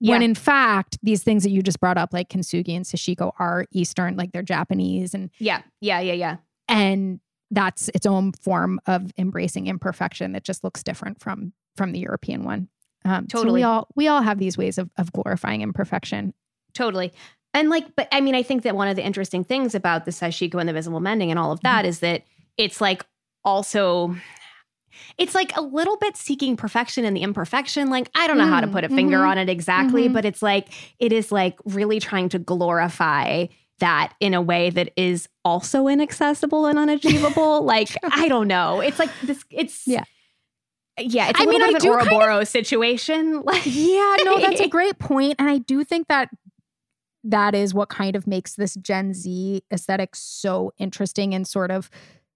When 0.00 0.20
in 0.20 0.34
fact, 0.34 0.98
these 1.04 1.22
things 1.22 1.44
that 1.44 1.50
you 1.50 1.62
just 1.62 1.78
brought 1.78 1.96
up 1.96 2.12
like 2.12 2.28
kintsugi 2.28 2.74
and 2.74 2.84
sashiko 2.84 3.30
are 3.38 3.66
eastern, 3.70 4.16
like 4.16 4.32
they're 4.32 4.42
Japanese 4.42 5.14
and 5.14 5.30
Yeah. 5.38 5.62
Yeah. 5.80 6.00
Yeah. 6.00 6.14
Yeah. 6.14 6.36
and 6.68 7.20
that's 7.52 7.88
its 7.94 8.06
own 8.06 8.32
form 8.32 8.80
of 8.86 9.12
embracing 9.18 9.66
imperfection 9.66 10.32
that 10.32 10.42
just 10.42 10.64
looks 10.64 10.82
different 10.82 11.20
from 11.20 11.52
from 11.76 11.92
the 11.92 12.00
European 12.00 12.42
one. 12.44 12.68
Um, 13.04 13.26
so 13.30 13.38
Totally. 13.38 13.60
we 13.60 13.62
all 13.62 13.86
we 13.94 14.08
all 14.08 14.22
have 14.22 14.38
these 14.38 14.58
ways 14.58 14.76
of 14.78 14.90
of 14.96 15.12
glorifying 15.12 15.60
imperfection. 15.60 16.34
Totally. 16.74 17.12
And 17.54 17.68
like, 17.68 17.94
but 17.96 18.08
I 18.12 18.20
mean, 18.20 18.34
I 18.34 18.42
think 18.42 18.62
that 18.62 18.74
one 18.76 18.88
of 18.88 18.96
the 18.96 19.04
interesting 19.04 19.44
things 19.44 19.74
about 19.74 20.04
the 20.04 20.10
sashiko 20.10 20.58
and 20.58 20.68
the 20.68 20.72
visible 20.72 21.00
mending 21.00 21.30
and 21.30 21.38
all 21.38 21.52
of 21.52 21.60
that 21.60 21.84
is 21.84 22.00
that 22.00 22.22
it's 22.56 22.80
like 22.80 23.04
also 23.44 24.16
it's 25.18 25.34
like 25.34 25.56
a 25.56 25.60
little 25.62 25.96
bit 25.96 26.16
seeking 26.16 26.56
perfection 26.56 27.04
in 27.04 27.14
the 27.14 27.22
imperfection. 27.22 27.88
Like, 27.90 28.08
I 28.14 28.26
don't 28.26 28.36
know 28.38 28.46
how 28.46 28.60
to 28.60 28.66
Mm, 28.66 28.72
put 28.72 28.84
a 28.84 28.88
finger 28.88 29.18
mhm, 29.18 29.28
on 29.28 29.38
it 29.38 29.48
exactly, 29.48 30.08
mhm. 30.08 30.12
but 30.12 30.24
it's 30.24 30.42
like 30.42 30.68
it 30.98 31.12
is 31.12 31.32
like 31.32 31.58
really 31.64 31.98
trying 31.98 32.28
to 32.30 32.38
glorify 32.38 33.46
that 33.78 34.12
in 34.20 34.32
a 34.34 34.40
way 34.40 34.70
that 34.70 34.92
is 34.96 35.28
also 35.44 35.88
inaccessible 35.88 36.66
and 36.66 36.78
unachievable. 36.78 37.62
like, 37.64 37.88
I 38.02 38.28
don't 38.28 38.48
know. 38.48 38.80
It's 38.80 38.98
like 38.98 39.10
this 39.22 39.44
it's 39.50 39.86
Yeah. 39.86 40.04
Yeah, 40.98 41.30
it's 41.30 41.40
a 41.40 41.42
I 41.42 41.46
mean, 41.46 41.62
I 41.62 41.72
bit 41.72 41.80
do 41.80 41.92
of 41.94 42.00
an 42.00 42.06
kind 42.06 42.12
Ouroboros 42.12 42.50
situation. 42.50 43.42
Like, 43.46 43.62
Yeah, 43.64 44.16
no, 44.24 44.38
that's 44.40 44.60
a 44.60 44.68
great 44.78 44.98
point, 44.98 45.36
and 45.38 45.48
I 45.48 45.58
do 45.58 45.84
think 45.84 46.08
that 46.08 46.28
that 47.24 47.54
is 47.54 47.72
what 47.74 47.88
kind 47.88 48.16
of 48.16 48.26
makes 48.26 48.54
this 48.54 48.74
Gen 48.74 49.14
Z 49.14 49.62
aesthetic 49.72 50.16
so 50.16 50.72
interesting 50.78 51.34
and 51.34 51.46
sort 51.46 51.70
of 51.70 51.88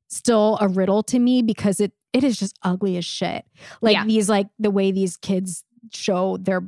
still 0.09 0.57
a 0.61 0.69
riddle 0.69 1.03
to 1.05 1.19
me 1.19 1.43
because 1.43 1.81
it 1.81 1.93
it 2.13 2.25
is 2.25 2.39
just 2.39 2.57
ugly 2.63 2.97
as 2.97 3.05
shit. 3.05 3.45
Like 3.83 3.95
Yeah. 3.95 4.05
these 4.05 4.29
like 4.29 4.47
the 4.59 4.71
way 4.71 4.91
these 4.93 5.17
kids 5.17 5.65
show 5.93 6.37
their 6.39 6.63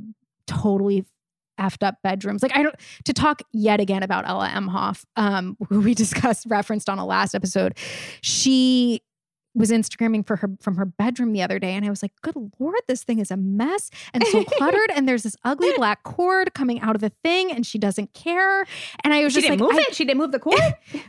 totally 0.47 1.05
effed 1.59 1.87
up 1.87 1.97
bedrooms. 2.03 2.43
Like 2.43 2.57
I 2.57 2.63
don't 2.63 2.75
to 3.05 3.13
talk 3.13 3.43
yet 3.53 3.81
again 3.81 4.03
about 4.03 4.29
Ella 4.29 4.49
Emhoff, 4.49 5.05
um, 5.17 5.57
who 5.69 5.81
we 5.81 5.95
discussed 5.95 6.47
referenced 6.49 6.89
on 6.89 6.99
a 6.99 7.07
last 7.07 7.35
episode. 7.35 7.77
She 8.21 9.01
was 9.55 9.71
Instagramming 9.71 10.27
for 10.27 10.37
her 10.37 10.51
from 10.61 10.77
her 10.77 10.85
bedroom 10.85 11.33
the 11.33 11.43
other 11.43 11.59
day, 11.59 11.73
and 11.75 11.85
I 11.85 11.91
was 11.91 12.03
like, 12.03 12.13
"Good 12.23 12.37
lord, 12.59 12.79
this 12.87 13.03
thing 13.03 13.19
is 13.19 13.31
a 13.31 13.37
mess 13.37 13.91
and 14.13 14.25
so 14.27 14.45
cluttered." 14.57 14.91
and 14.95 15.09
there's 15.09 15.23
this 15.25 15.37
ugly 15.45 15.71
black 15.77 16.03
cord 16.05 16.55
coming 16.55 16.81
out 16.81 16.95
of 16.95 17.01
the 17.01 17.11
thing, 17.25 17.51
and 17.51 17.67
she 17.67 17.79
doesn't 17.79 18.13
care. 18.15 18.67
And 19.03 19.13
I 19.15 19.25
was 19.25 19.33
she 19.33 19.41
just 19.41 19.49
didn't 19.51 19.61
like, 19.61 19.71
move 19.73 19.79
I- 19.81 19.87
it. 19.89 19.95
She 19.97 20.05
didn't 20.05 20.19
move 20.19 20.33
the 20.33 20.39
cord. 20.41 20.61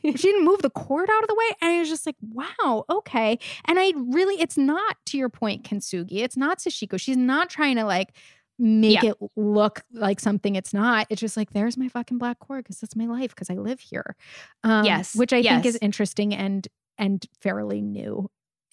she 0.03 0.11
didn't 0.13 0.45
move 0.45 0.61
the 0.61 0.69
cord 0.69 1.09
out 1.11 1.21
of 1.23 1.27
the 1.27 1.35
way. 1.35 1.45
And 1.61 1.71
I 1.73 1.79
was 1.79 1.89
just 1.89 2.05
like, 2.05 2.15
wow, 2.31 2.85
okay. 2.89 3.37
And 3.65 3.77
I 3.79 3.93
really, 3.95 4.41
it's 4.41 4.57
not 4.57 4.95
to 5.07 5.17
your 5.17 5.29
point, 5.29 5.63
Kintsugi. 5.63 6.23
It's 6.23 6.37
not 6.37 6.59
Sashiko. 6.59 6.99
She's 6.99 7.17
not 7.17 7.49
trying 7.49 7.75
to 7.75 7.83
like 7.83 8.15
make 8.57 9.01
Yeah. 9.03 9.11
it 9.11 9.17
look 9.37 9.81
like 9.93 10.19
something 10.19 10.55
it's 10.55 10.73
not. 10.73 11.07
It's 11.09 11.21
just 11.21 11.37
like, 11.37 11.51
there's 11.51 11.77
my 11.77 11.87
fucking 11.87 12.17
black 12.17 12.39
cord 12.39 12.63
because 12.63 12.79
that's 12.79 12.95
my 12.95 13.05
life 13.05 13.29
because 13.35 13.49
I 13.49 13.53
live 13.55 13.79
here. 13.79 14.15
Um, 14.63 14.85
Yes, 14.85 15.15
Which 15.15 15.31
I 15.33 15.41
think 15.43 15.65
is 15.65 15.77
interesting 15.81 16.33
and 16.33 16.67
and 16.99 17.25
fairly 17.41 17.81
new. 17.81 18.29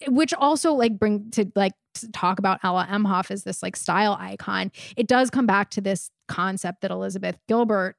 which 0.07 0.31
also 0.35 0.73
like 0.73 0.99
bring 0.99 1.31
to 1.31 1.51
like 1.55 1.73
to 1.95 2.11
talk 2.11 2.37
about 2.37 2.59
Ella 2.63 2.87
Emhoff 2.91 3.31
as 3.31 3.43
this 3.43 3.63
like 3.63 3.75
style 3.75 4.15
icon. 4.19 4.71
It 4.95 5.07
does 5.07 5.31
come 5.31 5.47
back 5.47 5.71
to 5.71 5.81
this 5.81 6.11
concept 6.27 6.81
that 6.81 6.91
Elizabeth 6.91 7.39
Gilbert 7.47 7.95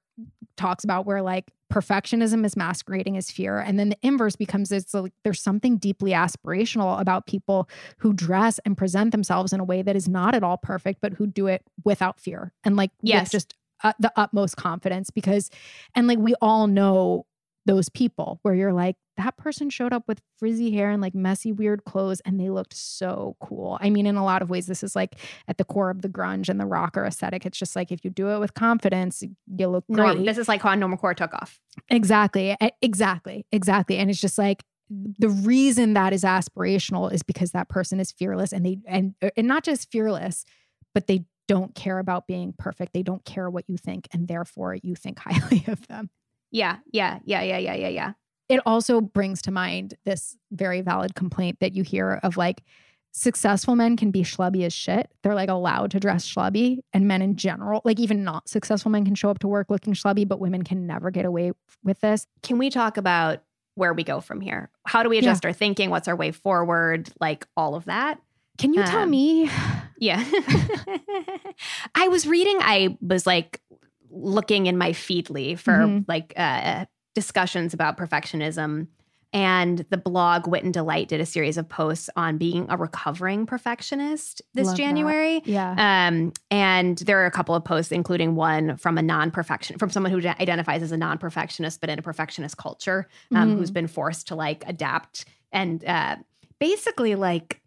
talks 0.57 0.85
about 0.85 1.07
where 1.07 1.22
like 1.22 1.51
perfectionism 1.72 2.45
is 2.45 2.57
masquerading 2.57 3.16
as 3.16 3.31
fear 3.31 3.59
and 3.61 3.79
then 3.79 3.91
the 3.91 3.99
inverse 4.03 4.35
becomes 4.37 4.72
it's 4.72 4.95
like 4.95 5.12
there's 5.22 5.41
something 5.41 5.76
deeply 5.76 6.11
aspirational 6.12 7.01
about 7.01 7.26
people 7.26 7.68
who 7.99 8.12
dress 8.12 8.59
and 8.64 8.76
present 8.76 9.12
themselves 9.12 9.53
in 9.53 9.61
a 9.61 9.64
way 9.64 9.83
that 9.83 9.95
is 9.95 10.09
not 10.09 10.35
at 10.35 10.43
all 10.43 10.57
perfect 10.57 11.01
but 11.01 11.12
who 11.12 11.26
do 11.26 11.47
it 11.47 11.62
without 11.85 12.18
fear 12.18 12.53
and 12.64 12.74
like 12.76 12.91
Yes. 13.03 13.24
with 13.24 13.31
just 13.33 13.55
uh, 13.85 13.93
the 14.01 14.11
utmost 14.16 14.57
confidence 14.57 15.11
because 15.11 15.51
and 15.95 16.09
like 16.09 16.18
we 16.18 16.35
all 16.41 16.66
know 16.66 17.26
those 17.66 17.89
people 17.89 18.41
where 18.43 18.55
you're 18.55 18.72
like 18.72 18.97
that 19.19 19.37
person 19.37 19.69
showed 19.69 19.93
up 19.93 20.05
with 20.09 20.23
frizzy 20.39 20.71
hair 20.71 20.91
and 20.91 21.03
like 21.03 21.14
messy 21.14 21.53
weird 21.53 21.85
clothes 21.85 22.21
and 22.25 22.41
they 22.41 22.49
looked 22.49 22.75
so 22.75 23.37
cool 23.41 23.77
i 23.83 23.91
mean 23.91 24.07
in 24.07 24.16
a 24.16 24.25
lot 24.25 24.41
of 24.41 24.49
ways 24.49 24.66
this 24.66 24.83
is 24.83 24.97
like 24.97 25.16
at 25.47 25.59
the 25.59 25.64
core 25.64 25.91
of 25.91 26.01
the 26.01 26.09
grunge 26.09 26.49
and 26.49 26.59
the 26.59 26.66
rocker 26.66 27.05
aesthetic 27.05 27.45
it's 27.45 27.59
just 27.59 27.77
like 27.77 27.93
if 27.93 28.05
you 28.05 28.11
do 28.11 28.31
it 28.31 28.39
with 28.39 28.55
confidence 28.55 29.23
you 29.23 29.69
look 29.69 29.85
great 29.93 30.14
Norm, 30.14 30.25
this 30.25 30.39
is 30.39 30.49
like 30.49 30.62
how 30.62 30.75
Normcore 30.75 31.14
took 31.14 31.35
off. 31.35 31.61
Exactly. 31.91 32.57
Exactly. 32.83 33.47
Exactly. 33.53 33.99
And 33.99 34.11
it's 34.11 34.21
just 34.21 34.39
like 34.39 34.64
the 34.91 35.29
reason 35.29 35.95
that 35.95 36.12
is 36.12 36.23
aspirational 36.23 37.12
is 37.12 37.23
because 37.23 37.53
that 37.53 37.69
person 37.69 38.01
is 38.01 38.11
fearless 38.11 38.53
and 38.53 38.64
they 38.64 38.79
and 38.87 39.14
er, 39.23 39.31
and 39.37 39.47
not 39.47 39.64
just 39.64 39.91
fearless, 39.91 40.45
but 40.95 41.07
they 41.07 41.25
don't 41.47 41.75
care 41.75 41.99
about 41.99 42.27
being 42.27 42.55
perfect. 42.57 42.93
They 42.93 43.03
don't 43.03 43.25
care 43.25 43.51
what 43.51 43.64
you 43.69 43.77
think 43.77 44.09
and 44.12 44.29
therefore 44.29 44.75
you 44.75 44.95
think 44.95 45.19
highly 45.25 45.64
of 45.66 45.87
them. 45.89 46.11
Yeah, 46.51 46.79
yeah, 46.93 47.19
yeah, 47.25 47.43
yeah, 47.43 47.59
yeah, 47.59 47.75
yeah, 47.75 47.89
yeah. 47.89 48.12
It 48.49 48.61
also 48.64 49.01
brings 49.01 49.42
to 49.42 49.51
mind 49.51 49.94
this 50.05 50.36
very 50.51 50.80
valid 50.80 51.14
complaint 51.14 51.59
that 51.61 51.74
you 51.74 51.82
hear 51.82 52.18
of 52.22 52.36
like 52.36 52.62
successful 53.12 53.74
men 53.76 53.96
can 53.96 54.11
be 54.11 54.22
schlubby 54.22 54.64
as 54.64 54.72
shit. 54.72 55.11
They're 55.22 55.34
like 55.34 55.49
allowed 55.51 55.90
to 55.92 56.01
dress 56.01 56.26
schlubby, 56.26 56.78
and 56.92 57.07
men 57.09 57.20
in 57.22 57.36
general, 57.36 57.82
like 57.84 57.99
even 57.99 58.24
not 58.24 58.49
successful 58.49 58.90
men, 58.90 59.05
can 59.05 59.14
show 59.14 59.28
up 59.30 59.38
to 59.40 59.49
work 59.49 59.66
looking 59.70 59.92
schlubby, 59.92 60.26
but 60.26 60.40
women 60.40 60.62
can 60.62 60.86
never 60.86 61.11
get 61.11 61.24
away 61.24 61.53
with 61.82 62.01
this. 62.01 62.26
Can 62.42 62.59
we 62.59 62.70
talk 62.70 62.96
about 62.96 63.42
where 63.74 63.92
we 63.92 64.03
go 64.05 64.20
from 64.20 64.40
here? 64.40 64.70
How 64.86 65.03
do 65.03 65.09
we 65.09 65.18
adjust 65.18 65.44
our 65.44 65.53
thinking? 65.53 65.90
What's 65.90 66.09
our 66.09 66.16
way 66.16 66.32
forward? 66.32 67.09
Like 67.20 67.46
all 67.57 67.74
of 67.74 67.84
that. 67.86 68.20
Can 68.59 68.74
you 68.74 68.82
tell 68.84 69.03
Um, 69.03 69.11
me? 69.11 69.49
Yeah. 70.01 70.24
I 71.94 72.09
was 72.09 72.26
reading, 72.26 72.59
I 72.61 72.96
was 73.01 73.26
like 73.26 73.61
looking 74.11 74.66
in 74.66 74.76
my 74.78 74.90
Feedly 74.90 75.59
for 75.59 75.72
Mhm. 75.72 76.05
like 76.09 76.32
uh, 76.36 76.86
discussions 77.23 77.75
about 77.75 77.97
perfectionism. 77.99 78.87
And 79.33 79.85
the 79.91 79.97
blog 79.99 80.47
Wit 80.47 80.62
and 80.64 80.73
Delight 80.73 81.09
did 81.09 81.21
a 81.21 81.27
series 81.27 81.59
of 81.59 81.69
posts 81.69 82.09
on 82.16 82.39
being 82.39 82.64
a 82.71 82.77
recovering 82.79 83.45
perfectionist 83.45 84.41
this 84.55 84.69
Love 84.69 84.77
that. 84.77 84.83
January. 84.83 85.43
Yeah. 85.45 85.73
Um, 86.09 86.33
and 86.51 86.97
there 86.99 87.19
are 87.23 87.27
a 87.27 87.31
couple 87.31 87.55
of 87.55 87.62
posts, 87.64 87.91
including 87.93 88.37
one 88.37 88.77
from 88.79 88.97
a 88.97 89.03
non-perfection, 89.03 89.77
from 89.79 89.91
someone 89.91 90.12
who 90.12 90.19
identifies 90.27 90.81
as 90.83 90.93
a 90.93 90.97
non-perfectionist, 90.97 91.81
but 91.81 91.91
in 91.91 91.99
a 91.99 92.03
perfectionist 92.03 92.57
culture, 92.57 93.07
um, 93.35 93.51
Mm. 93.51 93.57
who's 93.59 93.71
been 93.73 93.89
forced 93.89 94.29
to 94.29 94.35
like 94.37 94.62
adapt 94.66 95.25
and 95.53 95.85
uh, 95.85 96.16
basically 96.61 97.14
like 97.16 97.61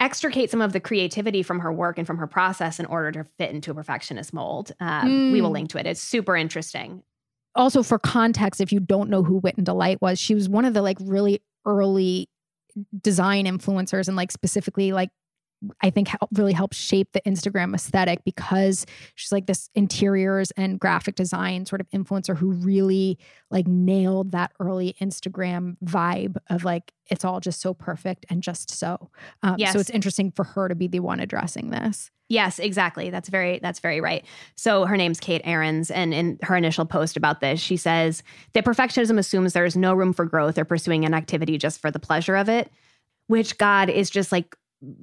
extricate 0.00 0.50
some 0.50 0.60
of 0.60 0.72
the 0.72 0.80
creativity 0.80 1.42
from 1.44 1.60
her 1.60 1.72
work 1.72 1.96
and 1.98 2.06
from 2.06 2.18
her 2.18 2.26
process 2.26 2.80
in 2.80 2.86
order 2.86 3.12
to 3.12 3.24
fit 3.38 3.50
into 3.50 3.70
a 3.70 3.74
perfectionist 3.74 4.32
mold. 4.34 4.72
Um, 4.80 5.30
We 5.32 5.40
will 5.40 5.50
Mm. 5.50 5.52
link 5.52 5.68
to 5.70 5.78
it. 5.78 5.86
It's 5.86 6.00
super 6.00 6.36
interesting. 6.36 7.02
Also, 7.54 7.82
for 7.82 7.98
context, 7.98 8.60
if 8.60 8.72
you 8.72 8.80
don't 8.80 9.10
know 9.10 9.22
who 9.22 9.38
Wit 9.38 9.56
and 9.56 9.66
Delight 9.66 10.00
was, 10.02 10.18
she 10.18 10.34
was 10.34 10.48
one 10.48 10.64
of 10.64 10.74
the 10.74 10.82
like 10.82 10.98
really 11.00 11.42
early 11.64 12.28
design 13.00 13.46
influencers 13.46 14.08
and 14.08 14.16
like 14.16 14.32
specifically 14.32 14.92
like 14.92 15.10
I 15.80 15.90
think 15.90 16.08
help, 16.08 16.30
really 16.32 16.52
helped 16.52 16.74
shape 16.74 17.12
the 17.12 17.20
Instagram 17.22 17.74
aesthetic 17.74 18.24
because 18.24 18.86
she's 19.14 19.32
like 19.32 19.46
this 19.46 19.68
interiors 19.74 20.50
and 20.52 20.78
graphic 20.78 21.14
design 21.14 21.66
sort 21.66 21.80
of 21.80 21.88
influencer 21.90 22.36
who 22.36 22.52
really 22.52 23.18
like 23.50 23.66
nailed 23.66 24.32
that 24.32 24.52
early 24.60 24.94
Instagram 25.00 25.76
vibe 25.84 26.36
of 26.50 26.64
like 26.64 26.92
it's 27.10 27.24
all 27.24 27.40
just 27.40 27.60
so 27.60 27.74
perfect 27.74 28.24
and 28.30 28.42
just 28.42 28.70
so. 28.70 29.10
Um, 29.42 29.56
Yes. 29.58 29.72
So 29.72 29.78
it's 29.78 29.90
interesting 29.90 30.30
for 30.30 30.44
her 30.44 30.68
to 30.68 30.74
be 30.74 30.86
the 30.86 31.00
one 31.00 31.20
addressing 31.20 31.70
this. 31.70 32.10
Yes, 32.28 32.58
exactly. 32.58 33.10
That's 33.10 33.28
very 33.28 33.58
that's 33.58 33.80
very 33.80 34.00
right. 34.00 34.24
So 34.56 34.86
her 34.86 34.96
name's 34.96 35.20
Kate 35.20 35.44
Arends, 35.44 35.90
and 35.94 36.14
in 36.14 36.38
her 36.42 36.56
initial 36.56 36.86
post 36.86 37.16
about 37.16 37.40
this, 37.40 37.60
she 37.60 37.76
says 37.76 38.22
that 38.54 38.64
perfectionism 38.64 39.18
assumes 39.18 39.52
there 39.52 39.66
is 39.66 39.76
no 39.76 39.92
room 39.92 40.12
for 40.12 40.24
growth 40.24 40.56
or 40.56 40.64
pursuing 40.64 41.04
an 41.04 41.12
activity 41.12 41.58
just 41.58 41.80
for 41.80 41.90
the 41.90 41.98
pleasure 41.98 42.36
of 42.36 42.48
it, 42.48 42.70
which 43.26 43.58
God 43.58 43.90
is 43.90 44.08
just 44.08 44.32
like 44.32 44.56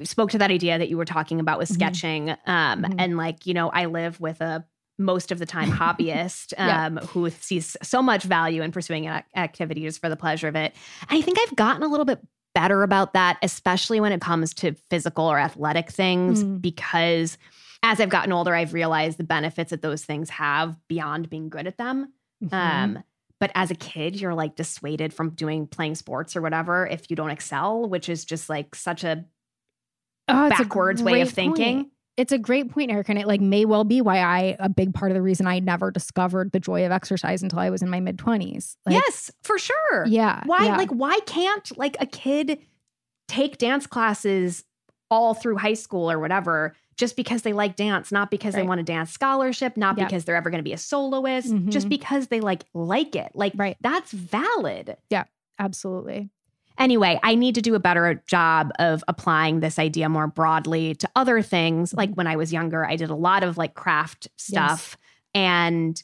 spoke 0.04 0.32
to 0.32 0.38
that 0.40 0.52
idea 0.52 0.78
that 0.78 0.90
you 0.90 0.98
were 0.98 1.06
talking 1.06 1.40
about 1.40 1.58
with 1.60 1.70
Mhm. 1.70 1.74
sketching, 1.74 2.30
um, 2.32 2.84
Mhm. 2.84 2.96
and 2.98 3.18
like 3.18 3.46
you 3.46 3.54
know, 3.54 3.70
I 3.70 3.86
live 3.86 4.20
with 4.20 4.42
a 4.42 4.66
most 5.00 5.32
of 5.32 5.40
the 5.40 5.46
time 5.46 5.70
hobbyist 5.72 6.54
Yeah. 6.58 6.86
um, 6.88 6.98
who 6.98 7.30
sees 7.32 7.76
so 7.82 8.02
much 8.02 8.24
value 8.24 8.62
in 8.62 8.72
pursuing 8.72 9.08
an 9.08 9.16
ac- 9.18 9.26
activity 9.36 9.90
for 9.92 10.10
the 10.10 10.16
pleasure 10.16 10.48
of 10.48 10.56
it. 10.56 10.76
And 11.10 11.18
I 11.18 11.22
think 11.22 11.38
I've 11.40 11.56
gotten 11.56 11.82
a 11.84 11.88
little 11.88 12.06
bit 12.06 12.20
better 12.54 12.84
about 12.84 13.14
that, 13.14 13.38
especially 13.42 14.00
when 14.00 14.12
it 14.12 14.22
comes 14.22 14.54
to 14.56 14.74
physical 14.90 15.26
or 15.26 15.40
athletic 15.40 15.90
things, 15.90 16.44
Mm. 16.44 16.62
because 16.62 17.38
as 17.82 18.00
I've 18.00 18.10
gotten 18.10 18.32
older, 18.32 18.54
I've 18.54 18.74
realized 18.76 19.18
the 19.18 19.24
benefits 19.24 19.72
that 19.72 19.82
those 19.82 20.06
things 20.06 20.30
have 20.32 20.76
beyond 20.88 21.30
being 21.32 21.50
good 21.50 21.66
at 21.66 21.78
them. 21.78 22.14
Mm-hmm. 22.44 22.54
Um, 22.54 23.04
but 23.40 23.52
as 23.56 23.72
a 23.72 23.76
kid, 23.76 24.20
you're 24.22 24.36
like 24.36 24.56
dissuaded 24.56 25.14
from 25.14 25.32
doing 25.32 25.66
playing 25.66 25.96
sports 25.96 26.36
or 26.36 26.42
whatever 26.42 26.86
if 26.86 27.10
you 27.10 27.16
don't 27.16 27.32
excel, 27.32 27.90
which 27.90 28.08
is 28.08 28.24
just 28.24 28.50
like 28.50 28.76
such 28.76 29.04
a 29.04 29.26
Oh, 30.32 30.48
it's 30.48 30.60
a 30.60 30.64
backwards 30.64 31.04
way 31.04 31.22
of 31.22 31.30
thinking. 31.30 31.76
point. 31.84 31.88
It's 32.18 32.32
a 32.34 32.38
great 32.38 32.70
point, 32.70 32.92
Eric, 32.92 33.10
and 33.10 33.18
it 33.18 33.26
like 33.26 33.42
may 33.42 33.66
well 33.66 33.84
be 33.84 34.02
why 34.02 34.20
I 34.20 34.56
a 34.60 34.68
big 34.70 34.94
part 34.94 35.12
of 35.12 35.16
the 35.16 35.22
reason 35.22 35.48
I 35.48 35.60
never 35.60 35.92
discovered 35.92 36.52
the 36.52 36.60
joy 36.60 36.86
of 36.86 36.92
exercise 36.92 37.42
until 37.42 37.60
I 37.60 37.70
was 37.70 37.82
in 37.82 37.90
my 37.90 38.00
mid 38.00 38.20
twenties. 38.20 38.78
Like, 38.86 38.94
yes, 38.96 39.32
for 39.44 39.58
sure. 39.58 40.06
yeah. 40.08 40.44
Why 40.46 40.66
yeah. 40.66 40.78
like 40.78 40.90
why 40.92 41.20
can't 41.26 41.76
like 41.78 41.96
a 42.00 42.06
kid 42.06 42.60
take 43.28 43.58
dance 43.58 43.88
classes 43.88 44.64
all 45.10 45.34
through 45.34 45.58
high 45.58 45.74
school 45.74 46.12
or 46.12 46.20
whatever 46.20 46.76
just 46.98 47.16
because 47.16 47.42
they 47.42 47.54
like 47.54 47.76
dance, 47.78 48.12
not 48.12 48.30
because 48.30 48.54
they 48.54 48.62
want 48.64 48.80
a 48.80 48.84
dance 48.84 49.10
scholarship, 49.12 49.76
not 49.78 49.98
Yep. 49.98 50.08
because 50.10 50.26
they're 50.26 50.36
ever 50.36 50.50
going 50.50 50.60
to 50.60 50.64
be 50.64 50.74
a 50.74 50.78
soloist, 50.78 51.52
Mhm. 51.52 51.70
just 51.70 51.90
because 51.90 52.28
they 52.28 52.42
like 52.42 52.64
like 52.74 53.16
it. 53.16 53.32
Like 53.34 53.54
Right. 53.56 53.78
that's 53.82 54.12
valid. 54.12 54.98
Yeah, 55.10 55.24
absolutely? 55.58 56.30
Anyway, 56.82 57.20
I 57.22 57.36
need 57.36 57.54
to 57.56 57.62
do 57.62 57.76
a 57.76 57.80
better 57.80 58.24
job 58.26 58.72
of 58.80 59.04
applying 59.08 59.60
this 59.60 59.78
idea 59.78 60.10
more 60.10 60.26
broadly 60.26 60.96
to 60.96 61.10
other 61.16 61.44
things. 61.44 61.92
Mm-hmm. 61.92 61.98
Like 61.98 62.14
when 62.16 62.26
I 62.26 62.36
was 62.36 62.52
younger, 62.52 62.84
I 62.84 62.96
did 62.96 63.12
a 63.12 63.16
lot 63.16 63.44
of 63.44 63.56
like 63.56 63.76
craft 63.76 64.28
stuff. 64.36 64.98
And 65.36 66.02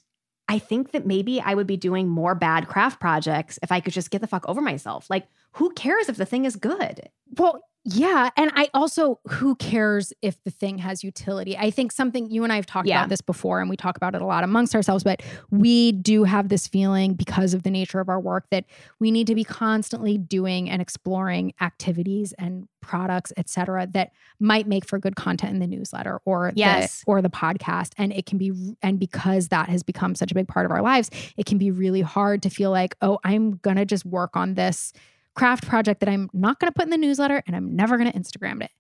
I 0.48 0.60
think 0.60 0.92
that 0.92 1.06
maybe 1.06 1.42
I 1.42 1.56
would 1.56 1.66
be 1.66 1.78
doing 1.78 2.08
more 2.08 2.36
bad 2.36 2.68
craft 2.68 3.00
projects 3.00 3.58
if 3.64 3.72
I 3.72 3.80
could 3.80 3.92
just 3.92 4.12
get 4.12 4.22
the 4.22 4.28
fuck 4.28 4.48
over 4.48 4.62
myself. 4.62 5.10
Like, 5.10 5.28
who 5.58 5.72
cares 5.74 6.10
if 6.10 6.18
the 6.18 6.26
thing 6.26 6.46
is 6.46 6.56
good? 6.56 7.10
Well, 7.38 7.62
yeah. 7.90 8.32
And 8.36 8.52
I 8.54 8.68
also, 8.74 9.22
who 9.30 9.56
cares 9.56 10.12
if 10.22 10.44
the 10.44 10.52
thing 10.52 10.78
has 10.80 11.06
utility? 11.06 11.58
I 11.58 11.72
think 11.72 11.94
something 11.94 12.30
you 12.30 12.44
and 12.44 12.52
I 12.52 12.58
have 12.58 12.66
talked 12.66 12.86
Yeah. 12.90 13.00
about 13.00 13.08
this 13.10 13.22
before, 13.22 13.62
and 13.62 13.70
we 13.70 13.78
talk 13.78 13.96
about 13.96 14.14
it 14.14 14.22
a 14.22 14.26
lot 14.26 14.44
amongst 14.44 14.76
ourselves, 14.76 15.06
but 15.06 15.22
we 15.52 15.94
do 15.94 16.26
have 16.26 16.50
this 16.50 16.68
feeling 16.68 17.14
because 17.14 17.54
of 17.54 17.64
the 17.64 17.72
nature 17.72 18.02
of 18.02 18.10
our 18.10 18.20
work 18.20 18.48
that 18.52 18.66
we 19.00 19.10
need 19.10 19.26
to 19.28 19.36
be 19.36 19.46
constantly 19.46 20.18
doing 20.18 20.70
and 20.70 20.82
exploring 20.82 21.54
activities 21.62 22.34
and 22.38 22.68
products, 22.82 23.32
et 23.38 23.48
cetera, 23.48 23.88
that 23.88 24.12
might 24.38 24.68
make 24.68 24.86
for 24.86 25.00
good 25.00 25.16
content 25.16 25.54
in 25.54 25.60
the 25.60 25.68
newsletter 25.68 26.20
or 26.26 26.52
Yes. 26.58 27.00
the 27.00 27.04
or 27.08 27.22
the 27.22 27.30
podcast. 27.30 27.94
And 27.98 28.12
it 28.12 28.26
can 28.26 28.38
be 28.38 28.52
and 28.82 29.00
because 29.00 29.48
that 29.48 29.70
has 29.70 29.82
become 29.82 30.14
such 30.14 30.30
a 30.32 30.36
big 30.36 30.50
part 30.50 30.66
of 30.66 30.74
our 30.74 30.82
lives, 30.82 31.10
it 31.38 31.46
can 31.46 31.58
be 31.58 31.72
really 31.72 32.02
hard 32.02 32.44
to 32.44 32.50
feel 32.50 32.70
like, 32.72 32.96
oh, 33.02 33.18
I'm 33.24 33.60
gonna 33.64 33.86
just 33.86 34.06
work 34.06 34.36
on 34.36 34.56
this 34.56 34.92
craft 35.38 35.68
project 35.68 36.00
that 36.00 36.10
I'm 36.10 36.30
not 36.34 36.60
going 36.60 36.72
to 36.72 36.76
put 36.76 36.86
in 36.86 36.90
the 36.90 36.98
newsletter 36.98 37.44
and 37.46 37.56
I'm 37.56 37.76
never 37.76 37.98
going 37.98 38.12
to 38.12 38.18
Instagram 38.18 38.64
it. 38.64 38.72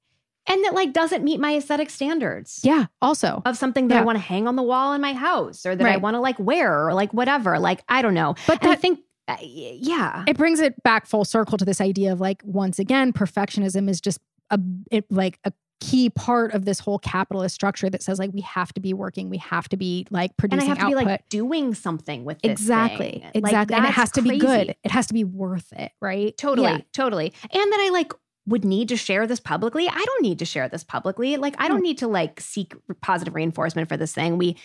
And 0.49 0.64
that 0.64 0.74
like 0.74 0.91
doesn't 0.93 1.24
meet 1.24 1.39
my 1.39 1.55
aesthetic 1.58 1.89
standards. 1.89 2.62
Yeah. 2.64 2.86
Also, 3.01 3.41
Of 3.45 3.58
something 3.58 3.89
that 3.89 3.97
I 3.97 4.01
want 4.01 4.18
to 4.18 4.22
hang 4.22 4.47
on 4.47 4.55
the 4.55 4.64
wall 4.64 4.93
in 4.93 5.01
my 5.01 5.14
house 5.14 5.66
or 5.66 5.76
that 5.76 5.86
I 5.86 5.97
want 5.97 6.16
to 6.16 6.20
like 6.20 6.39
wear 6.39 6.88
or 6.88 6.93
like 6.93 7.14
whatever. 7.14 7.60
Like, 7.60 7.84
I 7.88 8.01
don't 8.01 8.14
know. 8.14 8.36
But 8.47 8.64
And 8.64 8.72
I 8.72 8.76
think, 8.76 8.99
uh, 9.28 9.36
yeah. 9.41 10.24
it 10.26 10.38
brings 10.38 10.62
it 10.62 10.82
back 10.84 11.05
full 11.05 11.26
circle 11.26 11.58
to 11.58 11.66
this 11.66 11.82
idea 11.82 12.14
of 12.14 12.22
like, 12.22 12.41
once 12.45 12.80
again, 12.80 13.12
perfectionism 13.12 13.89
is 13.89 13.99
just 13.99 14.20
a 14.49 14.60
it, 14.89 15.05
like 15.12 15.38
a 15.43 15.51
key 15.80 16.09
part 16.09 16.53
of 16.53 16.65
this 16.65 16.80
whole 16.80 16.99
capitalist 16.99 17.53
structure 17.53 17.89
that 17.89 18.01
says 18.01 18.19
like 18.19 18.32
we 18.34 18.41
have 18.41 18.73
to 18.73 18.82
be 18.82 18.93
working, 18.93 19.30
we 19.30 19.38
have 19.38 19.69
to 19.69 19.78
be 19.78 20.07
like 20.09 20.32
and 20.41 20.53
I 20.53 20.57
producing 20.57 20.69
have 20.69 20.78
to 20.78 20.84
output. 20.86 20.99
be 20.99 21.05
like 21.05 21.30
doing 21.30 21.73
something 21.73 22.25
with 22.25 22.41
this 22.41 22.51
exactly, 22.51 23.11
thing. 23.11 23.21
Like, 23.23 23.36
exactly, 23.36 23.75
and 23.75 23.86
it 23.86 23.91
has 23.91 24.11
to 24.11 24.21
be 24.21 24.38
good. 24.38 24.75
It 24.84 24.91
has 24.91 25.07
to 25.07 25.13
be 25.13 25.23
worth 25.23 25.71
it, 25.73 25.91
right? 26.01 26.36
Totally, 26.38 26.69
Yeah. 26.69 26.82
totally. 26.93 27.34
And 27.43 27.71
that 27.71 27.80
I 27.80 27.89
like 27.91 28.13
would 28.47 28.65
need 28.65 28.89
to 28.89 28.97
share 28.97 29.28
this 29.28 29.39
publicly. 29.39 29.88
I 29.88 30.03
don't 30.05 30.21
need 30.21 30.39
to 30.39 30.45
share 30.45 30.69
this 30.69 30.84
publicly. 30.84 31.38
Like 31.38 31.55
I 31.59 31.67
don't 31.67 31.78
hmm. 31.78 31.84
need 31.84 31.97
to 31.99 32.07
like 32.07 32.39
seek 32.39 32.73
positive 33.01 33.36
reinforcement 33.36 33.89
for 33.89 33.97
this 33.97 34.13
thing. 34.13 34.38
We 34.38 34.57